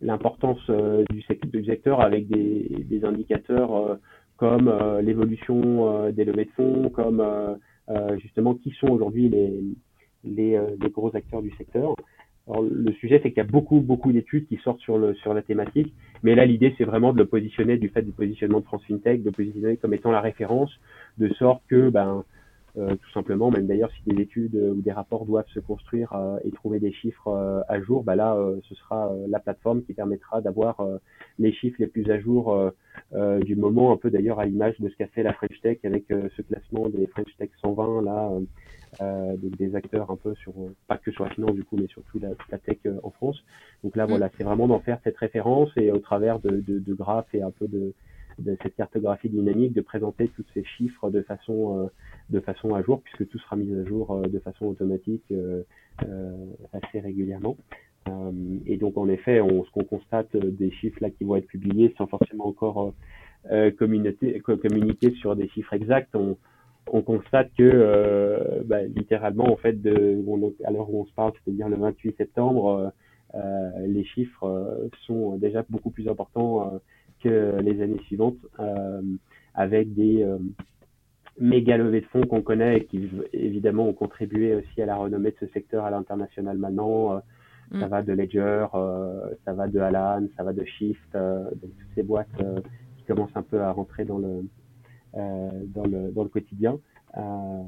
l'importance 0.00 0.70
du, 1.10 1.24
du, 1.50 1.64
secteur 1.64 2.00
avec 2.00 2.28
des, 2.28 2.84
des 2.88 3.04
indicateurs 3.04 3.98
comme 4.36 4.72
l'évolution 5.02 6.10
des 6.12 6.24
levées 6.24 6.44
de 6.44 6.50
fonds, 6.50 6.90
comme 6.90 7.24
justement 8.18 8.54
qui 8.54 8.70
sont 8.72 8.88
aujourd'hui 8.88 9.28
les, 9.28 9.64
les, 10.24 10.60
les, 10.80 10.90
gros 10.90 11.14
acteurs 11.16 11.42
du 11.42 11.50
secteur. 11.52 11.96
Alors, 12.48 12.62
le 12.62 12.92
sujet, 12.92 13.20
c'est 13.22 13.30
qu'il 13.30 13.38
y 13.38 13.46
a 13.46 13.50
beaucoup, 13.50 13.80
beaucoup 13.80 14.12
d'études 14.12 14.46
qui 14.46 14.56
sortent 14.58 14.80
sur, 14.80 14.98
le, 14.98 15.14
sur 15.14 15.34
la 15.34 15.42
thématique. 15.42 15.92
Mais 16.22 16.34
là, 16.34 16.44
l'idée, 16.44 16.74
c'est 16.78 16.84
vraiment 16.84 17.12
de 17.12 17.18
le 17.18 17.26
positionner, 17.26 17.76
du 17.76 17.88
fait 17.88 18.02
du 18.02 18.12
positionnement 18.12 18.60
de 18.60 18.64
France 18.64 18.84
FinTech, 18.86 19.22
de 19.22 19.26
le 19.26 19.32
positionner 19.32 19.76
comme 19.76 19.94
étant 19.94 20.12
la 20.12 20.20
référence, 20.20 20.70
de 21.18 21.28
sorte 21.34 21.62
que, 21.68 21.90
ben, 21.90 22.24
euh, 22.78 22.94
tout 22.94 23.10
simplement, 23.12 23.50
même 23.50 23.66
d'ailleurs, 23.66 23.90
si 23.92 24.02
des 24.06 24.20
études 24.20 24.54
euh, 24.54 24.72
ou 24.72 24.82
des 24.82 24.92
rapports 24.92 25.24
doivent 25.24 25.48
se 25.54 25.60
construire 25.60 26.12
euh, 26.12 26.38
et 26.44 26.50
trouver 26.50 26.78
des 26.78 26.92
chiffres 26.92 27.64
à 27.68 27.80
jour, 27.80 28.04
ben 28.04 28.16
là, 28.16 28.36
ce 28.68 28.74
sera 28.74 29.12
la 29.28 29.38
plateforme 29.38 29.82
qui 29.82 29.94
permettra 29.94 30.40
d'avoir 30.40 30.84
les 31.38 31.52
chiffres 31.52 31.76
les 31.78 31.86
plus 31.86 32.10
à 32.10 32.18
jour 32.20 32.72
du 33.44 33.56
moment, 33.56 33.92
un 33.92 33.96
peu 33.96 34.10
d'ailleurs 34.10 34.40
à 34.40 34.46
l'image 34.46 34.78
de 34.80 34.88
ce 34.88 34.96
qu'a 34.96 35.06
fait 35.08 35.22
la 35.22 35.32
French 35.32 35.60
Tech 35.62 35.78
avec 35.84 36.04
ce 36.08 36.42
classement 36.42 36.88
des 36.88 37.06
French 37.06 37.34
Tech 37.38 37.50
120 37.62 38.02
là 38.02 38.30
euh, 39.00 39.36
des 39.36 39.74
acteurs 39.76 40.10
un 40.10 40.16
peu 40.16 40.34
sur, 40.34 40.52
pas 40.86 40.98
que 40.98 41.10
sur 41.10 41.24
la 41.24 41.30
finance 41.30 41.54
du 41.54 41.64
coup, 41.64 41.76
mais 41.76 41.86
surtout 41.88 42.18
la, 42.18 42.30
la 42.50 42.58
tech 42.58 42.78
euh, 42.86 42.98
en 43.02 43.10
France. 43.10 43.42
Donc 43.84 43.96
là, 43.96 44.06
mm. 44.06 44.10
voilà, 44.10 44.30
c'est 44.36 44.44
vraiment 44.44 44.68
d'en 44.68 44.80
faire 44.80 44.98
cette 45.04 45.16
référence 45.16 45.70
et 45.76 45.90
au 45.92 45.98
travers 45.98 46.38
de, 46.40 46.60
de, 46.60 46.78
de 46.78 46.94
graphes 46.94 47.34
et 47.34 47.42
un 47.42 47.50
peu 47.50 47.68
de, 47.68 47.92
de 48.38 48.56
cette 48.62 48.76
cartographie 48.76 49.28
dynamique, 49.28 49.72
de 49.72 49.80
présenter 49.80 50.28
tous 50.28 50.44
ces 50.54 50.64
chiffres 50.64 51.10
de 51.10 51.22
façon, 51.22 51.78
euh, 51.78 51.86
de 52.30 52.40
façon 52.40 52.74
à 52.74 52.82
jour, 52.82 53.00
puisque 53.02 53.28
tout 53.28 53.38
sera 53.38 53.56
mis 53.56 53.74
à 53.74 53.84
jour 53.84 54.12
euh, 54.12 54.22
de 54.22 54.38
façon 54.38 54.66
automatique 54.66 55.24
euh, 55.32 55.62
assez 56.72 57.00
régulièrement. 57.00 57.56
et 58.66 58.76
donc 58.76 58.96
en 58.98 59.08
effet, 59.08 59.40
on, 59.40 59.64
ce 59.64 59.70
qu'on 59.70 59.84
constate 59.84 60.36
des 60.36 60.70
chiffres 60.70 60.98
là 61.00 61.10
qui 61.10 61.24
vont 61.24 61.36
être 61.36 61.46
publiés 61.46 61.94
sans 61.96 62.06
forcément 62.06 62.46
encore 62.46 62.92
communiquer 63.78 65.10
sur 65.20 65.34
des 65.34 65.48
chiffres 65.48 65.72
exacts, 65.72 66.14
on, 66.14 66.36
on 66.92 67.02
constate 67.02 67.50
que 67.56 67.62
euh, 67.62 68.62
bah, 68.64 68.82
littéralement 68.82 69.50
en 69.50 69.56
fait 69.56 69.80
de 69.80 70.22
à 70.64 70.70
l'heure 70.70 70.90
où 70.90 71.02
on 71.02 71.06
se 71.06 71.12
parle, 71.12 71.32
c'est-à-dire 71.44 71.68
le 71.68 71.76
28 71.76 72.16
septembre, 72.16 72.92
euh, 73.34 73.38
euh, 73.38 73.86
les 73.86 74.04
chiffres 74.04 74.88
sont 75.06 75.36
déjà 75.36 75.64
beaucoup 75.68 75.90
plus 75.90 76.08
importants 76.08 76.80
que 77.22 77.58
les 77.60 77.82
années 77.82 78.00
suivantes, 78.06 78.36
avec 79.54 79.94
des 79.94 80.26
méga 81.38 81.76
levées 81.76 82.00
de 82.00 82.06
fonds 82.06 82.22
qu'on 82.22 82.40
connaît 82.40 82.78
et 82.78 82.84
qui 82.86 83.10
évidemment 83.32 83.88
ont 83.88 83.92
contribué 83.92 84.54
aussi 84.54 84.80
à 84.80 84.86
la 84.86 84.96
renommée 84.96 85.32
de 85.32 85.36
ce 85.40 85.46
secteur 85.52 85.84
à 85.84 85.90
l'international 85.90 86.56
maintenant. 86.56 87.20
Ça 87.72 87.86
mm. 87.86 87.90
va 87.90 88.02
de 88.02 88.12
Ledger, 88.12 88.66
ça 89.44 89.52
va 89.52 89.66
de 89.66 89.80
Alan, 89.80 90.26
ça 90.36 90.44
va 90.44 90.52
de 90.52 90.64
Shift, 90.64 91.12
donc 91.12 91.70
toutes 91.76 91.94
ces 91.94 92.04
boîtes 92.04 92.28
qui 92.96 93.04
commencent 93.04 93.36
un 93.36 93.42
peu 93.42 93.60
à 93.60 93.72
rentrer 93.72 94.04
dans 94.04 94.18
le 94.18 94.44
dans, 95.16 95.84
le, 95.84 96.12
dans 96.12 96.22
le 96.22 96.28
quotidien. 96.28 96.78
Euh, 97.16 97.62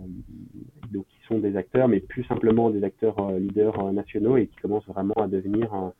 donc 0.93 1.07
qui 1.07 1.27
sont 1.27 1.39
des 1.39 1.57
acteurs, 1.57 1.89
mais 1.89 2.01
plus 2.01 2.25
simplement 2.25 2.69
des 2.69 2.85
acteurs 2.85 3.19
euh, 3.19 3.39
leaders 3.39 3.93
nationaux 3.93 4.37
et 4.37 4.47
qui 4.47 4.57
commencent 4.57 4.89
vraiment 4.89 5.15
à 5.15 5.27
devenir 5.27 5.93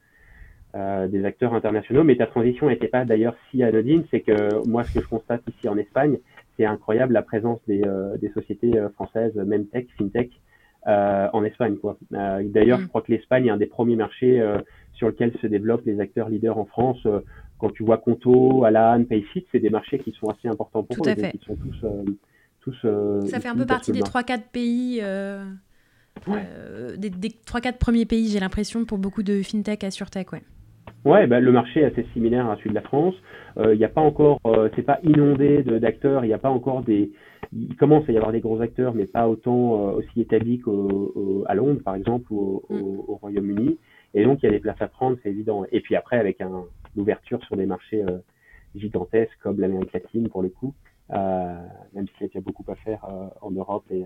des 0.75 1.25
acteurs 1.25 1.55
internationaux. 1.55 2.05
Mais 2.05 2.17
ta 2.17 2.27
transition 2.27 2.69
n'était 2.69 2.89
pas 2.89 3.05
d'ailleurs 3.05 3.35
si 3.51 3.63
anodine, 3.65 4.05
c'est 4.11 4.21
que 4.21 4.65
moi 4.69 4.85
ce 4.85 4.95
que 4.95 5.01
je 5.01 5.09
constate 5.09 5.43
ici 5.49 5.69
en 5.69 5.77
Espagne, 5.77 6.19
c'est 6.57 6.67
incroyable 6.67 7.15
la 7.15 7.23
présence 7.23 7.59
des, 7.67 7.83
des 8.21 8.29
sociétés 8.29 8.73
françaises, 8.95 9.35
même 9.35 9.67
tech, 9.67 9.87
fintech, 9.97 10.31
euh, 10.87 11.29
en 11.33 11.45
Espagne. 11.45 11.77
Quoi. 11.77 11.99
Euh, 12.15 12.43
D'ailleurs, 12.45 12.79
mm. 12.79 12.83
je 12.83 12.87
crois 12.87 13.03
que 13.03 13.13
l'Espagne 13.13 13.47
est 13.47 13.51
un 13.51 13.57
des 13.57 13.67
premiers 13.67 13.97
marchés 13.97 14.41
euh, 14.41 14.59
sur 14.95 15.09
lequel 15.09 15.33
se 15.43 15.47
développent 15.47 15.85
les 15.85 16.01
acteurs 16.01 16.29
leaders 16.31 16.57
en 16.57 16.65
France 16.65 17.07
quand 17.59 17.71
tu 17.71 17.83
vois 17.83 17.99
Conto, 17.99 18.65
Alan, 18.65 19.05
Payfit, 19.05 19.45
c'est 19.51 19.59
des 19.59 19.71
marchés 19.71 19.99
qui 19.99 20.13
sont 20.13 20.29
assez 20.29 20.49
importants 20.49 20.83
pour 20.83 20.97
Tout 20.97 21.09
eux. 21.09 21.13
À 21.13 21.31
sont 21.45 21.57
tous, 21.57 21.85
euh, 21.85 22.05
tous 22.61 22.77
euh, 22.85 23.21
Ça 23.23 23.41
fait 23.41 23.49
un 23.49 23.57
peu 23.57 23.67
partie 23.67 23.93
des 23.93 24.01
3-4 24.01 24.43
pays, 24.53 25.01
euh, 25.03 25.45
des, 26.97 27.11
des 27.11 27.29
3-4 27.29 27.79
premiers 27.79 28.07
pays, 28.07 28.29
j'ai 28.29 28.41
l'impression, 28.41 28.85
pour 28.85 28.99
beaucoup 28.99 29.23
de 29.23 29.43
fintech, 29.43 29.85
assurtech, 29.85 30.33
ouais. 30.33 30.43
Ouais, 31.05 31.27
bah, 31.27 31.41
le 31.41 31.53
marché 31.53 31.81
est 31.81 31.85
assez 31.85 32.07
similaire 32.13 32.49
à 32.51 32.57
celui 32.57 32.71
de 32.71 32.75
la 32.75 32.83
France. 32.83 33.15
Il 33.57 33.77
n'y 33.77 33.85
a 33.85 33.89
pas 33.89 34.01
encore, 34.01 34.41
c'est 34.75 34.83
pas 34.83 35.01
inondé 35.03 35.63
d'acteurs. 35.63 36.25
Il 36.25 36.29
n'y 36.29 36.35
a 36.35 36.39
pas 36.39 36.51
encore 36.51 36.83
des, 36.83 37.13
il 37.53 37.77
commence 37.77 38.09
à 38.09 38.13
y 38.13 38.17
avoir 38.17 38.33
des 38.33 38.41
gros 38.41 38.61
acteurs, 38.61 38.95
mais 38.95 39.07
pas 39.07 39.29
autant 39.29 39.93
aussi 39.95 40.21
établis 40.21 40.61
qu'à 40.61 41.55
Londres, 41.55 41.81
par 41.85 41.95
exemple, 41.95 42.33
ou 42.33 42.63
au, 42.69 42.75
mm. 42.75 42.99
au 43.09 43.15
Royaume-Uni. 43.21 43.79
Et 44.15 44.25
donc, 44.25 44.41
il 44.43 44.47
y 44.47 44.49
a 44.49 44.53
des 44.53 44.61
places 44.61 44.81
à 44.81 44.89
prendre, 44.89 45.19
c'est 45.23 45.31
évident. 45.31 45.65
Et 45.71 45.81
puis 45.81 45.95
après, 45.95 46.19
avec 46.19 46.41
un, 46.41 46.65
l'ouverture 46.99 47.43
sur 47.45 47.57
des 47.57 47.67
marchés 47.67 48.03
euh, 48.03 48.19
gigantesques 48.75 49.39
comme 49.43 49.61
l'Amérique 49.61 49.93
latine 49.93 50.29
pour 50.29 50.43
le 50.43 50.51
coup, 50.51 50.75
euh, 51.13 51.57
même 51.95 52.07
s'il 52.19 52.29
y 52.33 52.37
a 52.37 52.41
beaucoup 52.41 52.65
à 52.71 52.75
faire 52.75 53.05
euh, 53.05 53.29
en 53.41 53.51
Europe 53.51 53.85
et, 53.91 54.05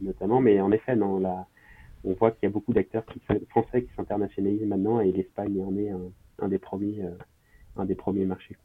notamment. 0.00 0.40
Mais 0.40 0.60
en 0.60 0.70
effet, 0.70 0.96
on 1.02 2.12
voit 2.14 2.30
qu'il 2.30 2.44
y 2.44 2.46
a 2.46 2.50
beaucoup 2.50 2.72
d'acteurs 2.72 3.04
français 3.48 3.82
qui 3.82 3.90
s'internationalisent 3.96 4.66
maintenant 4.66 5.00
et 5.00 5.10
l'Espagne 5.10 5.60
en 5.60 5.76
est 5.76 5.90
un, 6.38 6.48
des 6.48 6.58
premiers, 6.58 8.24
marchés. 8.24 8.56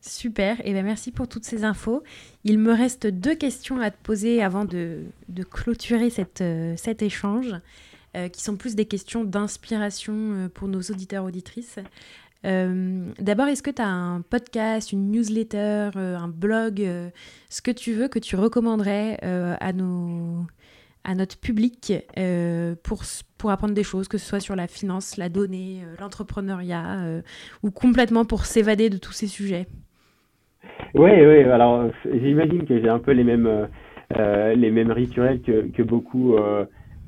Super, 0.00 0.60
et 0.60 0.70
eh 0.70 0.72
bien 0.72 0.82
merci 0.82 1.12
pour 1.12 1.28
toutes 1.28 1.44
ces 1.44 1.64
infos. 1.64 2.02
Il 2.44 2.58
me 2.58 2.72
reste 2.72 3.06
deux 3.06 3.34
questions 3.34 3.80
à 3.80 3.90
te 3.90 4.02
poser 4.02 4.42
avant 4.42 4.64
de, 4.64 5.04
clôturer 5.50 6.10
cet 6.10 7.02
échange. 7.02 7.54
Euh, 8.16 8.28
qui 8.28 8.42
sont 8.42 8.56
plus 8.56 8.74
des 8.74 8.86
questions 8.86 9.22
d'inspiration 9.22 10.14
euh, 10.14 10.48
pour 10.48 10.66
nos 10.66 10.80
auditeurs 10.80 11.24
auditrices. 11.24 11.78
Euh, 12.46 13.04
d'abord, 13.20 13.48
est-ce 13.48 13.62
que 13.62 13.70
tu 13.70 13.82
as 13.82 13.86
un 13.86 14.22
podcast, 14.22 14.92
une 14.92 15.10
newsletter, 15.10 15.90
un 15.94 16.28
blog, 16.28 16.80
ce 17.50 17.60
que 17.60 17.70
tu 17.70 17.92
veux 17.92 18.08
que 18.08 18.18
tu 18.18 18.34
recommanderais 18.36 19.18
à, 19.60 19.72
nos, 19.74 20.46
à 21.04 21.14
notre 21.16 21.36
public 21.36 21.92
pour, 22.84 23.02
pour 23.36 23.50
apprendre 23.50 23.74
des 23.74 23.82
choses, 23.82 24.08
que 24.08 24.18
ce 24.18 24.26
soit 24.26 24.40
sur 24.40 24.56
la 24.56 24.68
finance, 24.68 25.16
la 25.16 25.28
donnée, 25.28 25.82
l'entrepreneuriat, 26.00 27.20
ou 27.64 27.72
complètement 27.72 28.24
pour 28.24 28.46
s'évader 28.46 28.88
de 28.88 28.98
tous 28.98 29.12
ces 29.12 29.26
sujets? 29.26 29.66
Oui, 30.94 31.10
oui, 31.10 31.42
alors 31.42 31.90
j'imagine 32.04 32.64
que 32.64 32.80
j'ai 32.80 32.88
un 32.88 33.00
peu 33.00 33.10
les 33.10 33.24
mêmes, 33.24 33.68
les 34.16 34.70
mêmes 34.70 34.92
rituels 34.92 35.42
que, 35.42 35.66
que 35.72 35.82
beaucoup 35.82 36.36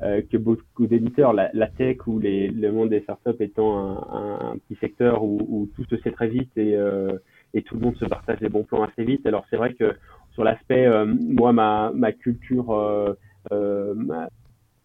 que 0.00 0.36
beaucoup 0.38 0.86
d'éditeurs, 0.86 1.32
la, 1.32 1.50
la, 1.52 1.66
tech 1.66 2.06
ou 2.06 2.18
les, 2.18 2.48
le 2.48 2.72
monde 2.72 2.88
des 2.88 3.00
startups 3.00 3.40
étant 3.40 3.78
un, 3.78 4.52
un 4.52 4.58
petit 4.58 4.78
secteur 4.80 5.22
où, 5.22 5.38
où, 5.48 5.68
tout 5.76 5.84
se 5.84 5.96
sait 5.98 6.10
très 6.10 6.28
vite 6.28 6.50
et, 6.56 6.74
euh, 6.74 7.18
et 7.52 7.62
tout 7.62 7.74
le 7.74 7.82
monde 7.82 7.96
se 7.96 8.06
partage 8.06 8.40
les 8.40 8.48
bons 8.48 8.64
plans 8.64 8.82
assez 8.82 9.04
vite. 9.04 9.26
Alors 9.26 9.44
c'est 9.50 9.56
vrai 9.56 9.74
que 9.74 9.94
sur 10.32 10.44
l'aspect, 10.44 10.86
euh, 10.86 11.04
moi, 11.04 11.52
ma, 11.52 11.92
ma 11.94 12.12
culture, 12.12 12.70
euh, 12.70 13.12
euh 13.52 13.94
ma, 13.94 14.28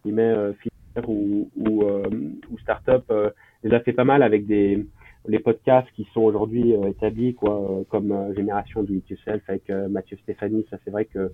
euh, 0.06 0.52
ou, 1.08 1.50
ou, 1.56 1.84
ou 1.84 2.58
startup, 2.58 3.12
déjà 3.62 3.80
fait 3.80 3.92
pas 3.92 4.04
mal 4.04 4.22
avec 4.22 4.46
des 4.46 4.86
les 5.28 5.40
podcasts 5.40 5.90
qui 5.96 6.06
sont 6.14 6.20
aujourd'hui 6.20 6.72
établis, 6.86 7.34
quoi, 7.34 7.82
comme 7.88 8.32
Génération 8.36 8.84
du 8.84 9.02
Yourself 9.10 9.42
avec 9.48 9.68
Mathieu 9.68 10.16
Stéphanie. 10.22 10.64
Ça, 10.70 10.78
c'est 10.84 10.90
vrai 10.92 11.04
que 11.04 11.32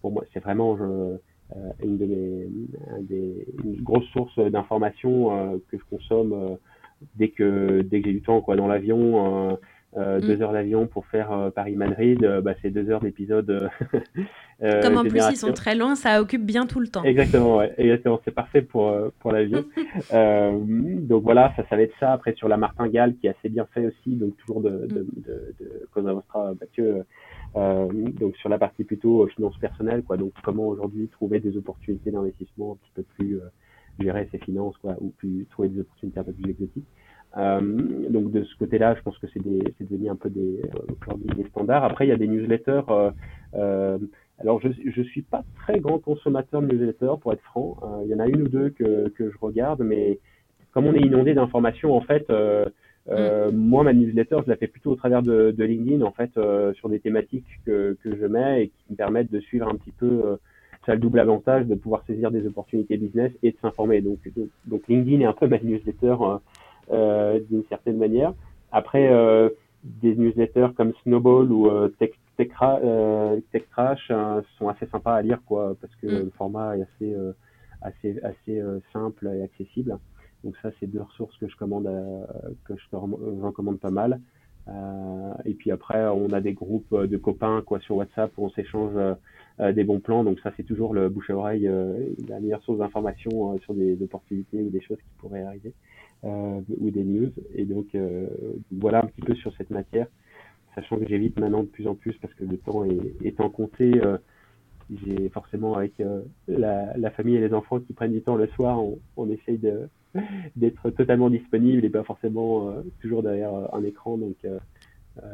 pour 0.00 0.12
moi, 0.12 0.24
c'est 0.32 0.40
vraiment 0.40 0.76
je, 0.76 0.82
euh, 0.82 1.16
une 1.82 1.98
de 1.98 2.06
mes 2.06 2.46
des, 3.00 3.46
une 3.64 3.82
grosse 3.82 4.06
source 4.12 4.38
d'informations 4.38 5.36
euh, 5.36 5.56
que 5.70 5.78
je 5.78 5.84
consomme 5.90 6.32
euh, 6.32 6.54
dès 7.16 7.28
que 7.28 7.82
dès 7.82 8.00
que 8.00 8.06
j'ai 8.08 8.14
du 8.14 8.22
temps 8.22 8.40
quoi 8.40 8.56
dans 8.56 8.68
l'avion 8.68 9.58
euh, 9.94 10.20
deux 10.20 10.38
mm. 10.38 10.42
heures 10.42 10.52
d'avion 10.52 10.86
pour 10.86 11.04
faire 11.04 11.50
Paris-Madrid, 11.54 12.40
bah, 12.42 12.54
c'est 12.62 12.70
deux 12.70 12.88
heures 12.88 13.02
d'épisode. 13.02 13.68
Comme 14.82 14.96
en 14.96 15.04
plus 15.04 15.20
ils 15.30 15.36
sont 15.36 15.52
très 15.52 15.74
loin, 15.74 15.96
ça 15.96 16.22
occupe 16.22 16.46
bien 16.46 16.64
tout 16.66 16.80
le 16.80 16.88
temps. 16.88 17.04
Exactement, 17.04 17.58
ouais, 17.58 17.74
exactement, 17.76 18.18
c'est 18.24 18.34
parfait 18.34 18.62
pour 18.62 18.90
pour 19.18 19.32
l'avion. 19.32 19.64
donc 20.10 21.24
voilà, 21.24 21.52
ça, 21.56 21.64
ça 21.68 21.76
va 21.76 21.82
être 21.82 21.92
ça. 22.00 22.12
Après 22.14 22.32
sur 22.32 22.48
la 22.48 22.56
martingale 22.56 23.16
qui 23.16 23.26
est 23.26 23.30
assez 23.38 23.50
bien 23.50 23.66
fait 23.74 23.84
aussi, 23.84 24.16
donc 24.16 24.34
toujours 24.38 24.62
de 24.62 24.70
de, 24.70 25.02
mm. 25.02 25.08
de, 25.26 25.54
de 25.60 25.86
Cosa 25.92 26.14
Vostra, 26.14 26.54
Mathieu, 26.58 26.96
euh, 26.96 27.02
donc 27.54 28.36
sur 28.36 28.48
la 28.48 28.58
partie 28.58 28.84
plutôt 28.84 29.24
euh, 29.24 29.26
finance 29.28 29.56
personnelle, 29.58 30.02
quoi. 30.02 30.16
Donc 30.16 30.32
comment 30.42 30.68
aujourd'hui 30.68 31.08
trouver 31.08 31.40
des 31.40 31.56
opportunités 31.56 32.10
d'investissement 32.10 32.72
un 32.72 32.76
petit 32.76 32.92
peu 32.94 33.02
plus 33.02 33.36
euh, 33.36 33.48
gérer 33.98 34.28
ses 34.32 34.38
finances, 34.38 34.76
quoi, 34.78 34.96
ou 35.00 35.10
plus 35.10 35.46
trouver 35.50 35.68
des 35.68 35.80
opportunités 35.80 36.18
un 36.18 36.24
peu 36.24 36.32
plus 36.32 36.50
exotiques. 36.50 36.88
Euh, 37.36 37.60
donc 38.10 38.30
de 38.30 38.44
ce 38.44 38.56
côté-là, 38.56 38.94
je 38.94 39.02
pense 39.02 39.16
que 39.18 39.26
c'est 39.32 39.42
devenu 39.42 40.08
un 40.08 40.16
peu 40.16 40.30
des, 40.30 40.62
des 41.36 41.44
standards. 41.48 41.84
Après, 41.84 42.06
il 42.06 42.10
y 42.10 42.12
a 42.12 42.16
des 42.16 42.28
newsletters. 42.28 42.82
Euh, 43.54 43.98
alors, 44.38 44.60
je 44.60 44.68
je 44.86 45.02
suis 45.02 45.22
pas 45.22 45.44
très 45.56 45.78
grand 45.78 45.98
consommateur 45.98 46.62
de 46.62 46.66
newsletters, 46.66 47.20
pour 47.20 47.32
être 47.32 47.42
franc. 47.42 47.78
il 48.04 48.10
y 48.10 48.14
en 48.14 48.18
a 48.18 48.26
une 48.26 48.42
ou 48.42 48.48
deux 48.48 48.70
que, 48.70 49.08
que 49.10 49.30
je 49.30 49.36
regarde, 49.40 49.82
mais 49.82 50.18
comme 50.72 50.86
on 50.86 50.94
est 50.94 51.02
inondé 51.02 51.34
d'informations, 51.34 51.94
en 51.94 52.00
fait, 52.00 52.26
euh, 53.10 53.50
mm. 53.50 53.56
Moi, 53.56 53.84
ma 53.84 53.92
newsletter, 53.92 54.38
je 54.44 54.50
la 54.50 54.56
fais 54.56 54.66
plutôt 54.66 54.92
au 54.92 54.96
travers 54.96 55.22
de, 55.22 55.50
de 55.50 55.64
LinkedIn, 55.64 56.02
en 56.02 56.12
fait, 56.12 56.30
euh, 56.36 56.72
sur 56.74 56.88
des 56.88 57.00
thématiques 57.00 57.46
que, 57.66 57.96
que 58.02 58.16
je 58.16 58.26
mets 58.26 58.64
et 58.64 58.68
qui 58.68 58.92
me 58.92 58.96
permettent 58.96 59.32
de 59.32 59.40
suivre 59.40 59.68
un 59.68 59.74
petit 59.74 59.92
peu 59.92 60.22
euh, 60.24 60.36
ça 60.86 60.92
a 60.92 60.94
le 60.96 61.00
double 61.00 61.20
avantage 61.20 61.66
de 61.66 61.76
pouvoir 61.76 62.02
saisir 62.06 62.32
des 62.32 62.44
opportunités 62.46 62.96
business 62.96 63.30
et 63.44 63.52
de 63.52 63.56
s'informer. 63.62 64.00
Donc, 64.00 64.18
donc, 64.66 64.82
LinkedIn 64.88 65.20
est 65.20 65.26
un 65.26 65.32
peu 65.32 65.46
ma 65.46 65.58
newsletter 65.60 66.16
euh, 66.90 67.38
d'une 67.48 67.62
certaine 67.68 67.98
manière. 67.98 68.34
Après, 68.72 69.08
des 69.84 70.16
newsletters 70.16 70.68
comme 70.76 70.92
Snowball 71.04 71.52
ou 71.52 71.70
Tech, 72.00 72.10
Tech, 72.36 72.48
Tech 73.52 73.62
Crash 73.70 74.10
sont 74.58 74.68
assez 74.68 74.86
sympas 74.86 75.14
à 75.14 75.22
lire, 75.22 75.38
quoi, 75.46 75.76
parce 75.80 75.94
que 75.96 76.06
mm. 76.08 76.24
le 76.24 76.30
format 76.36 76.76
est 76.76 76.82
assez 76.82 77.16
assez 77.82 78.20
assez 78.24 78.62
simple 78.92 79.30
et 79.32 79.42
accessible. 79.42 79.96
Donc 80.44 80.56
ça, 80.62 80.70
c'est 80.78 80.86
deux 80.86 81.02
ressources 81.02 81.36
que 81.38 81.48
je 81.48 81.56
commande, 81.56 81.88
que 82.64 82.74
je 82.76 82.96
recommande 82.96 83.78
pas 83.78 83.90
mal. 83.90 84.20
Euh, 84.68 85.34
et 85.44 85.54
puis 85.54 85.70
après, 85.70 86.06
on 86.06 86.30
a 86.32 86.40
des 86.40 86.52
groupes 86.52 86.94
de 86.94 87.16
copains 87.16 87.62
quoi 87.62 87.80
sur 87.80 87.96
WhatsApp 87.96 88.32
où 88.36 88.46
on 88.46 88.50
s'échange 88.50 88.92
euh, 89.60 89.72
des 89.72 89.84
bons 89.84 90.00
plans. 90.00 90.24
Donc 90.24 90.40
ça, 90.40 90.52
c'est 90.56 90.62
toujours 90.62 90.94
le 90.94 91.08
bouche 91.08 91.30
à 91.30 91.36
oreille, 91.36 91.66
euh, 91.66 92.10
la 92.28 92.40
meilleure 92.40 92.62
source 92.62 92.78
d'information 92.78 93.58
sur 93.60 93.74
des 93.74 94.00
opportunités 94.02 94.62
ou 94.62 94.70
des 94.70 94.80
choses 94.80 94.98
qui 94.98 95.14
pourraient 95.18 95.42
arriver 95.42 95.72
ou 96.24 96.90
des 96.92 97.02
news. 97.02 97.32
Et 97.56 97.64
donc 97.64 97.96
voilà 98.70 99.02
un 99.02 99.06
petit 99.06 99.22
peu 99.22 99.34
sur 99.34 99.52
cette 99.56 99.70
matière, 99.70 100.06
sachant 100.76 100.96
que 100.96 101.08
j'évite 101.08 101.36
maintenant 101.40 101.64
de 101.64 101.68
plus 101.68 101.88
en 101.88 101.96
plus 101.96 102.12
parce 102.18 102.32
que 102.34 102.44
le 102.44 102.58
temps 102.58 102.84
est, 102.84 103.26
étant 103.26 103.50
compté. 103.50 104.00
j'ai 104.88 105.28
forcément 105.30 105.74
avec 105.74 106.00
la, 106.46 106.96
la, 106.96 107.10
famille 107.10 107.34
et 107.34 107.40
les 107.40 107.52
enfants 107.52 107.80
qui 107.80 107.92
prennent 107.92 108.12
du 108.12 108.22
temps 108.22 108.36
le 108.36 108.46
soir, 108.46 108.80
on, 108.80 109.00
on 109.16 109.28
essaye 109.30 109.58
de 109.58 109.88
d'être 110.56 110.90
totalement 110.90 111.30
disponible 111.30 111.84
et 111.84 111.90
pas 111.90 112.04
forcément 112.04 112.70
euh, 112.70 112.82
toujours 113.00 113.22
derrière 113.22 113.54
euh, 113.54 113.66
un 113.72 113.84
écran. 113.84 114.18
Donc, 114.18 114.36
euh, 114.44 114.58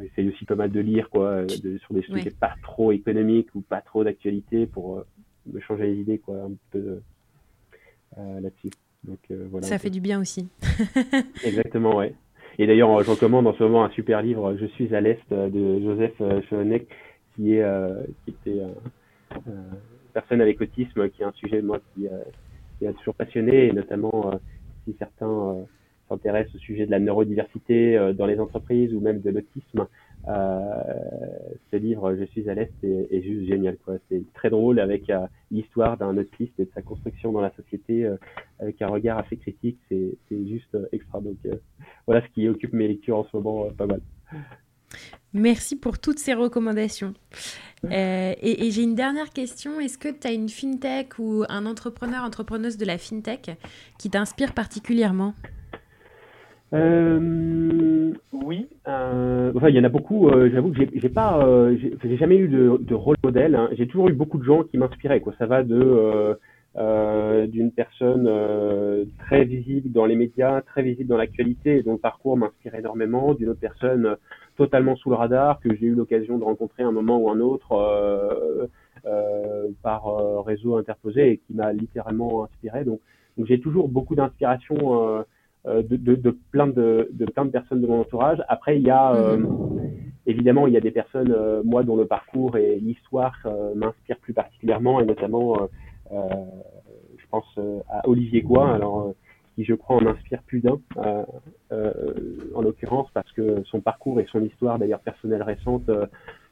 essaye 0.03 0.29
aussi 0.29 0.45
pas 0.45 0.57
mal 0.57 0.71
de 0.71 0.81
lire 0.81 1.09
quoi, 1.11 1.45
de, 1.45 1.79
sur 1.79 1.95
des 1.95 2.03
sujets 2.03 2.31
pas 2.31 2.55
trop 2.63 2.91
économiques 2.93 3.55
ou 3.55 3.61
pas 3.61 3.81
trop 3.81 4.03
d'actualité 4.03 4.67
pour 4.67 5.05
me 5.47 5.61
changer 5.61 5.87
les 5.87 6.01
idées 6.01 6.19
quoi, 6.19 6.35
un 6.43 6.53
peu 6.71 7.01
là-dessus. 8.17 8.71
Donc, 9.05 9.21
voilà, 9.31 9.65
Ça 9.65 9.79
fait 9.79 9.91
du 9.91 10.01
bien 10.01 10.21
aussi. 10.21 10.49
Exactement, 11.45 11.97
ouais. 11.97 12.13
Et 12.59 12.67
d'ailleurs, 12.67 13.05
je 13.05 13.11
recommande 13.11 13.47
en 13.47 13.55
ce 13.55 13.63
moment 13.63 13.85
un 13.85 13.91
super 13.91 14.21
livre, 14.21 14.57
Je 14.57 14.67
suis 14.67 14.93
à 14.97 15.01
l'Est, 15.01 15.23
de 15.31 15.81
Joseph 15.81 16.21
Schoeneck, 16.49 16.89
qui, 17.37 17.55
est, 17.55 17.65
qui 18.25 18.31
était 18.31 18.61
une 19.47 19.63
personne 20.13 20.41
avec 20.41 20.61
autisme, 20.61 21.09
qui 21.11 21.23
est 21.23 21.27
un 21.27 21.33
sujet, 21.33 21.63
moi, 21.63 21.79
qui, 21.95 22.09
qui 22.81 22.87
a 22.89 22.93
toujours 22.95 23.15
passionné, 23.15 23.69
et 23.69 23.73
notamment 23.73 24.33
si 24.89 24.97
certains 24.99 25.27
euh, 25.31 25.65
s'intéressent 26.09 26.55
au 26.55 26.59
sujet 26.59 26.87
de 26.87 26.91
la 26.91 26.99
neurodiversité 26.99 27.97
euh, 27.97 28.13
dans 28.13 28.27
les 28.27 28.41
entreprises 28.41 28.95
ou 28.95 29.01
même 29.01 29.21
de 29.21 29.31
l'autisme, 29.31 29.87
euh, 30.27 30.65
ce 31.71 31.77
livre 31.77 32.15
Je 32.17 32.25
suis 32.25 32.49
à 32.51 32.55
l'Est 32.55 32.73
est, 32.83 33.23
juste 33.23 33.47
génial. 33.47 33.77
C'est 34.09 34.23
très 34.35 34.51
drôle 34.51 34.81
avec 34.81 35.11
l'histoire 35.51 35.97
d'un 35.97 36.17
autiste 36.17 36.59
et 36.59 36.65
de 36.65 36.71
sa 36.75 36.83
construction 36.83 37.33
dans 37.33 37.41
la 37.41 37.53
société 37.53 38.11
avec 38.59 38.83
un 38.83 38.89
regard 38.89 39.19
assez 39.19 39.37
critique. 39.37 39.79
C'est 39.89 40.19
juste 40.31 40.77
extra. 40.93 41.21
Donc 41.21 41.37
voilà 42.07 42.21
ce 42.27 42.29
qui 42.35 42.47
occupe 42.49 42.75
mes 42.75 42.89
lectures 42.89 43.19
en 43.19 43.25
ce 43.25 43.37
moment 43.37 43.71
pas 43.71 43.87
mal. 43.87 44.01
Merci 45.35 45.77
pour 45.77 45.99
toutes 45.99 46.19
ces 46.19 46.35
recommandations. 46.35 47.15
et, 47.91 48.67
et 48.67 48.71
j'ai 48.71 48.83
une 48.83 48.95
dernière 48.95 49.31
question. 49.31 49.79
Est-ce 49.81 49.99
que 49.99 50.09
tu 50.09 50.27
as 50.27 50.33
une 50.33 50.49
fintech 50.49 51.19
ou 51.19 51.45
un 51.49 51.67
entrepreneur, 51.67 52.25
entrepreneuse 52.25 52.77
de 52.77 52.87
la 52.87 52.99
fintech 52.99 53.51
qui 53.99 54.11
t'inspire 54.11 54.53
particulièrement? 54.55 55.35
Euh, 56.75 58.13
oui, 58.33 58.69
euh, 58.89 59.53
enfin 59.57 59.71
il 59.71 59.77
y 59.77 59.81
en 59.81 59.85
a 59.85 59.89
beaucoup. 59.89 60.29
Euh, 60.29 60.51
J'avoue 60.53 60.71
que 60.73 60.85
j'ai 60.93 61.09
pas, 61.09 61.43
euh, 61.47 61.77
j'ai 62.03 62.17
jamais 62.19 62.37
eu 62.37 62.49
de, 62.49 62.77
de 62.81 62.95
rôle 62.95 63.17
modèle. 63.25 63.55
Hein. 63.55 63.71
J'ai 63.73 63.87
toujours 63.87 64.09
eu 64.09 64.13
beaucoup 64.13 64.39
de 64.39 64.45
gens 64.45 64.65
qui 64.65 64.77
m'inspiraient. 64.77 65.23
Ça 65.39 65.47
va 65.47 65.63
de 65.63 65.81
euh, 65.81 66.35
euh, 66.77 67.47
d'une 67.47 67.73
personne 67.73 68.29
très 69.19 69.45
visible 69.45 69.91
dans 69.93 70.05
les 70.05 70.17
médias, 70.17 70.61
très 70.61 70.83
visible 70.83 71.09
dans 71.09 71.17
l'actualité, 71.17 71.83
dont 71.83 71.93
le 71.93 71.99
parcours 71.99 72.37
m'inspire 72.37 72.75
énormément, 72.75 73.33
d'une 73.35 73.49
autre 73.49 73.61
personne 73.61 74.17
totalement 74.59 74.95
sous 74.97 75.09
le 75.09 75.17
radar 75.17 75.59
que 75.61 75.75
j'ai 75.75 75.87
eu 75.87 75.95
l'occasion 75.95 76.37
de 76.37 76.45
rencontrer 76.45 76.83
un 76.83 76.93
moment 76.93 77.19
ou 77.19 77.31
un 77.31 77.41
autre 77.41 78.69
par 79.83 80.45
réseau 80.45 80.77
interposé 80.77 81.31
et 81.31 81.39
qui 81.39 81.55
m'a 81.55 81.73
littéralement 81.73 82.45
inspiré. 82.45 82.85
Donc, 82.85 83.01
j'ai 83.39 83.61
toujours 83.61 83.89
beaucoup 83.89 84.15
d'inspiration 84.15 85.25
euh, 85.67 85.83
de, 85.83 85.97
de, 85.97 86.15
de, 86.15 86.39
plein 86.53 86.69
de, 86.69 87.11
plein 87.35 87.45
de 87.45 87.51
personnes 87.51 87.81
de 87.81 87.87
mon 87.89 88.01
entourage. 88.01 88.41
Après, 88.49 88.79
il 88.79 88.87
y 88.87 88.91
a 88.91 89.13
euh, 89.15 89.45
évidemment 90.25 90.69
il 90.69 90.73
y 90.73 90.77
a 90.77 90.81
des 90.81 90.93
personnes 90.93 91.35
euh, 91.37 91.63
moi 91.65 91.83
dont 91.83 91.97
le 91.97 92.07
parcours 92.07 92.57
et 92.57 92.79
l'histoire 92.79 93.35
m'inspirent 93.75 94.19
plus 94.19 94.33
particulièrement 94.33 95.01
et 95.01 95.05
notamment 95.05 95.69
je 96.11 97.27
pense 97.31 97.59
à 97.91 98.09
Olivier 98.09 98.43
Goua 98.43 98.73
alors 98.73 99.15
qui 99.59 99.65
je 99.65 99.75
crois 99.75 99.97
en 99.97 100.07
inspire 100.07 100.41
plus 100.45 100.61
d'un 100.61 100.79
en 102.55 102.63
l'occurrence 102.63 103.09
parce 103.13 103.31
que 103.33 103.65
son 103.65 103.81
parcours 103.81 104.21
et 104.21 104.27
son 104.31 104.45
histoire 104.45 104.79
d'ailleurs 104.79 105.01
personnelle 105.01 105.43
récente 105.43 105.91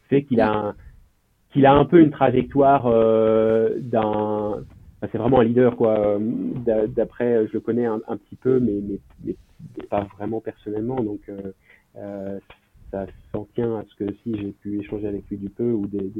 fait 0.08 0.24
qu'il 0.24 0.40
a 0.40 0.74
qu'il 1.52 1.66
a 1.66 1.72
un 1.72 1.84
peu 1.84 2.00
une 2.00 2.10
trajectoire 2.10 2.90
d'un 3.80 4.64
c'est 5.12 5.18
vraiment 5.18 5.40
un 5.40 5.44
leader 5.44 5.76
quoi. 5.76 6.18
D'après, 6.88 7.46
je 7.48 7.52
le 7.52 7.60
connais 7.60 7.86
un, 7.86 7.98
petit 7.98 8.36
peu, 8.36 8.60
mais, 8.60 9.34
pas 9.90 10.06
vraiment 10.16 10.40
personnellement. 10.40 10.96
Donc 10.96 11.20
euh, 11.28 11.52
euh, 11.96 12.38
ça 12.90 13.06
s'en 13.32 13.46
tient 13.54 13.76
à 13.76 13.84
ce 13.88 14.04
que 14.04 14.12
si 14.22 14.36
j'ai 14.38 14.52
pu 14.52 14.80
échanger 14.80 15.06
avec 15.06 15.28
lui 15.28 15.36
du 15.36 15.48
peu 15.48 15.70
ou 15.70 15.86
des, 15.86 16.10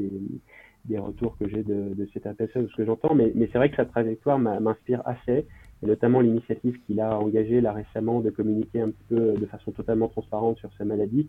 des, 0.85 0.99
retours 0.99 1.37
que 1.37 1.47
j'ai 1.47 1.63
de, 1.63 1.93
de 1.95 2.33
personne, 2.33 2.63
de 2.63 2.67
ce 2.69 2.75
que 2.75 2.85
j'entends. 2.85 3.15
Mais 3.15 3.31
c'est 3.51 3.57
vrai 3.57 3.69
que 3.69 3.75
sa 3.75 3.85
trajectoire 3.85 4.39
m'inspire 4.39 5.01
assez, 5.05 5.45
et 5.83 5.85
notamment 5.85 6.21
l'initiative 6.21 6.79
qu'il 6.85 6.99
a 6.99 7.17
engagée 7.19 7.61
là 7.61 7.71
récemment 7.71 8.21
de 8.21 8.29
communiquer 8.29 8.81
un 8.81 8.89
petit 8.89 9.03
peu 9.09 9.33
de 9.33 9.45
façon 9.45 9.71
totalement 9.71 10.07
transparente 10.07 10.57
sur 10.57 10.69
sa 10.77 10.85
maladie. 10.85 11.27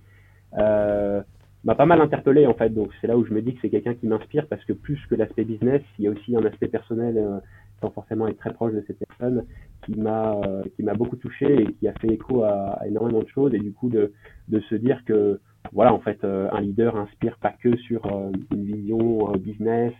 Euh, 0.58 1.22
m'a 1.64 1.74
pas 1.74 1.86
mal 1.86 2.00
interpellé 2.00 2.46
en 2.46 2.54
fait. 2.54 2.70
Donc 2.70 2.90
c'est 3.00 3.06
là 3.06 3.16
où 3.16 3.24
je 3.24 3.32
me 3.32 3.42
dis 3.42 3.54
que 3.54 3.60
c'est 3.62 3.70
quelqu'un 3.70 3.94
qui 3.94 4.06
m'inspire 4.06 4.46
parce 4.46 4.64
que 4.64 4.72
plus 4.72 4.98
que 5.08 5.14
l'aspect 5.14 5.44
business, 5.44 5.82
il 5.98 6.04
y 6.04 6.08
a 6.08 6.10
aussi 6.10 6.36
un 6.36 6.44
aspect 6.44 6.68
personnel 6.68 7.18
euh, 7.18 7.38
sans 7.80 7.90
forcément 7.90 8.26
être 8.28 8.38
très 8.38 8.52
proche 8.52 8.72
de 8.72 8.82
cette 8.86 8.98
personne 8.98 9.44
qui 9.84 9.98
m'a 9.98 10.40
euh, 10.46 10.62
qui 10.76 10.82
m'a 10.82 10.94
beaucoup 10.94 11.16
touché 11.16 11.62
et 11.62 11.72
qui 11.74 11.88
a 11.88 11.92
fait 11.94 12.08
écho 12.08 12.42
à, 12.42 12.80
énormément 12.86 13.22
de 13.22 13.28
choses 13.28 13.54
et 13.54 13.58
du 13.58 13.72
coup 13.72 13.88
de 13.88 14.12
de 14.48 14.60
se 14.60 14.74
dire 14.74 15.04
que 15.04 15.40
voilà 15.72 15.92
en 15.92 15.98
fait 15.98 16.22
euh, 16.24 16.48
un 16.52 16.60
leader 16.60 16.96
inspire 16.96 17.36
pas 17.38 17.52
que 17.62 17.76
sur 17.76 18.06
une 18.52 18.64
vision 18.64 19.32
business 19.32 19.92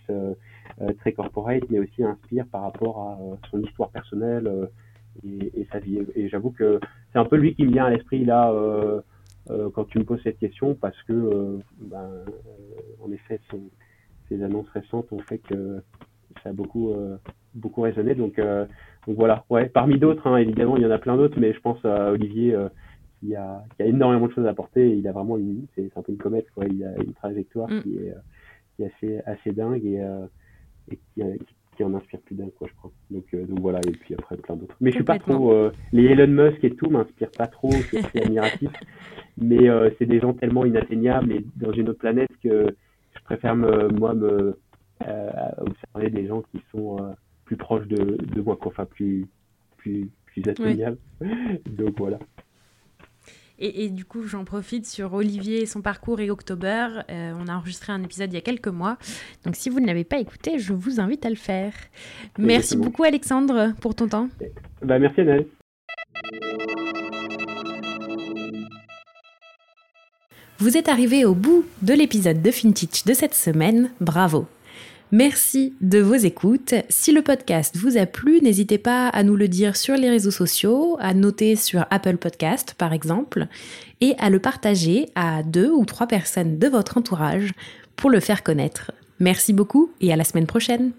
très 1.01 1.13
corporate 1.13 1.65
mais 1.71 1.79
aussi 1.79 2.05
inspire 2.05 2.47
par 2.47 2.63
rapport 2.63 3.01
à 3.01 3.49
son 3.51 3.61
histoire 3.63 3.91
personnelle 3.91 4.69
et, 5.25 5.61
et, 5.61 5.69
sa 5.73 5.79
vie 5.79 6.01
et 6.15 6.29
j'avoue 6.29 6.51
que 6.51 6.81
c'est 7.13 7.19
un 7.19 7.25
peu 7.25 7.37
lui 7.37 7.55
qui 7.55 7.65
me 7.65 7.73
vient 7.73 7.87
à 7.87 7.91
l'esprit 7.91 8.25
là 8.25 8.53
euh, 9.51 9.71
quand 9.71 9.85
tu 9.85 9.99
me 9.99 10.05
poses 10.05 10.21
cette 10.23 10.39
question 10.39 10.75
parce 10.75 11.01
que, 11.05 11.13
euh, 11.13 11.59
ben, 11.81 12.03
euh, 12.03 12.25
en 13.03 13.11
effet, 13.13 13.41
ces 14.29 14.43
annonces 14.43 14.69
récentes 14.71 15.11
ont 15.13 15.21
fait 15.21 15.39
que 15.39 15.83
ça 16.43 16.51
a 16.51 16.53
beaucoup, 16.53 16.95
beaucoup 17.55 17.81
résonné. 17.81 18.15
Donc, 18.15 18.39
donc 18.39 19.17
voilà. 19.17 19.45
Ouais, 19.49 19.69
parmi 19.69 19.99
d'autres, 19.99 20.27
hein, 20.27 20.37
évidemment, 20.37 20.77
il 20.77 20.83
y 20.83 20.87
en 20.87 20.91
a 20.91 20.99
plein 20.99 21.17
d'autres, 21.17 21.41
mais 21.41 21.55
je 21.55 21.61
pense 21.61 21.83
à 21.85 22.13
Olivier 22.13 22.55
qui 23.21 23.35
a, 23.35 23.65
qui 23.77 23.83
a 23.83 23.87
énormément 23.87 24.27
de 24.27 24.33
choses 24.33 24.47
à 24.47 24.51
apporter. 24.51 24.97
Il 24.97 25.07
a 25.09 25.13
vraiment 25.13 25.39
une, 25.39 25.67
c'est 25.75 25.91
un 25.97 26.03
peu 26.03 26.13
une 26.13 26.19
comète, 26.19 26.51
quoi. 26.55 26.65
Il 26.67 26.85
a 26.85 26.97
une 27.03 27.15
trajectoire 27.15 27.71
mm. 27.71 27.83
qui, 27.83 27.97
est, 27.97 28.15
qui 28.77 28.83
est 28.83 28.87
assez, 28.87 29.21
assez 29.27 29.53
dingue 29.53 29.85
et, 29.85 30.03
et 30.91 30.99
qui, 31.15 31.23
qui 31.79 31.85
en 31.85 31.95
inspire 31.95 32.21
plus 32.21 32.35
d'un, 32.35 32.49
quoi, 32.59 32.67
je 32.69 32.75
crois. 32.75 32.91
Donc, 33.11 33.25
euh, 33.33 33.47
donc 33.47 33.61
voilà, 33.61 33.79
et 33.87 33.93
puis 33.93 34.15
après 34.15 34.37
plein 34.37 34.57
d'autres. 34.57 34.75
Mais 34.81 34.91
je 34.91 34.97
suis 34.97 35.05
pas 35.05 35.19
trop. 35.19 35.53
Euh, 35.53 35.71
les 35.93 36.07
Elon 36.07 36.27
Musk 36.27 36.63
et 36.65 36.75
tout 36.75 36.91
m'inspirent 36.91 37.31
pas 37.31 37.47
trop, 37.47 37.71
c'est 37.91 38.25
admiratif. 38.25 38.71
Mais 39.39 39.71
euh, 39.71 39.89
c'est 39.97 40.07
des 40.07 40.19
gens 40.19 40.35
tellement 40.35 40.65
inatteignables 40.65 41.33
et 41.33 41.45
dans 41.55 41.71
une 41.71 41.89
autre 41.89 42.01
planète 42.01 42.31
que 42.43 42.75
je 43.15 43.23
préfère 43.23 43.55
me, 43.55 43.89
moi 43.89 44.13
me 44.15 44.59
observer 45.59 46.11
des 46.11 46.27
gens 46.27 46.43
qui 46.51 46.61
sont 46.73 47.15
plus 47.45 47.57
proches 47.57 47.87
de, 47.87 48.17
de 48.17 48.41
moi, 48.43 48.57
quoi, 48.57 48.73
enfin 48.73 48.85
plus, 48.85 49.27
plus, 49.77 50.11
plus 50.27 50.43
atteignables. 50.49 50.99
donc 51.67 51.97
voilà. 51.97 52.19
Et, 53.61 53.89
du 53.89 54.05
coup, 54.05 54.23
j'en 54.23 54.45
profite 54.45 54.87
sur 54.87 55.15
Olivier, 55.15 55.67
son 55.67 55.83
parcours 55.83 56.21
et 56.21 56.31
October. 56.31 56.89
Euh, 57.11 57.33
on 57.37 57.49
a 57.49 57.57
enregistré 57.57 57.93
un 57.93 58.03
épisode 58.05 58.33
il 58.33 58.37
y 58.37 58.39
a 58.39 58.43
quelques 58.43 58.69
mois. 58.69 58.99
Donc, 59.45 59.57
si 59.57 59.69
vous 59.69 59.81
ne 59.81 59.87
l'avez 59.87 60.05
pas 60.05 60.19
écouté, 60.19 60.59
je 60.59 60.73
vous 60.73 61.01
invite 61.01 61.27
à 61.27 61.31
le 61.31 61.37
faire. 61.37 61.73
Merci 62.39 62.77
beaucoup, 62.77 63.03
Alexandre, 63.03 63.75
pour 63.81 63.97
ton 63.97 64.07
temps. 64.07 64.29
Bah, 64.83 64.99
merci, 65.01 65.23
Annelle. 65.23 65.47
Vous 70.59 70.77
êtes 70.77 70.89
arrivé 70.89 71.25
au 71.25 71.35
bout 71.35 71.65
de 71.83 71.95
l'épisode 71.95 72.43
de 72.43 72.51
FinTech 72.51 73.05
de 73.07 73.15
cette 73.15 73.35
semaine. 73.35 73.91
Bravo! 74.01 74.47
Merci 75.11 75.73
de 75.81 76.01
vos 76.01 76.15
écoutes. 76.15 76.75
Si 76.91 77.13
le 77.13 77.23
podcast 77.23 77.77
vous 77.79 77.97
a 77.97 78.05
plu, 78.05 78.41
n'hésitez 78.43 78.77
pas 78.77 79.09
à 79.09 79.23
nous 79.23 79.37
le 79.37 79.49
dire 79.49 79.75
sur 79.75 79.97
les 79.97 80.11
réseaux 80.11 80.31
sociaux, 80.31 80.99
à 81.01 81.15
noter 81.15 81.57
sur 81.57 81.87
Apple 81.91 82.19
Podcast 82.19 82.75
par 82.77 82.93
exemple, 82.93 83.47
et 84.03 84.15
à 84.19 84.29
le 84.29 84.39
partager 84.39 85.09
à 85.15 85.43
deux 85.43 85.71
ou 85.71 85.87
trois 85.87 86.09
personnes 86.09 86.59
de 86.59 86.69
votre 86.69 86.99
entourage 86.99 87.53
pour 87.97 88.11
le 88.11 88.21
faire 88.21 88.43
connaître. 88.43 88.93
Merci 89.19 89.55
beaucoup 89.55 89.91
et 90.03 90.13
à 90.13 90.17
la 90.17 90.25
semaine 90.25 90.47
prochaine. 90.47 90.93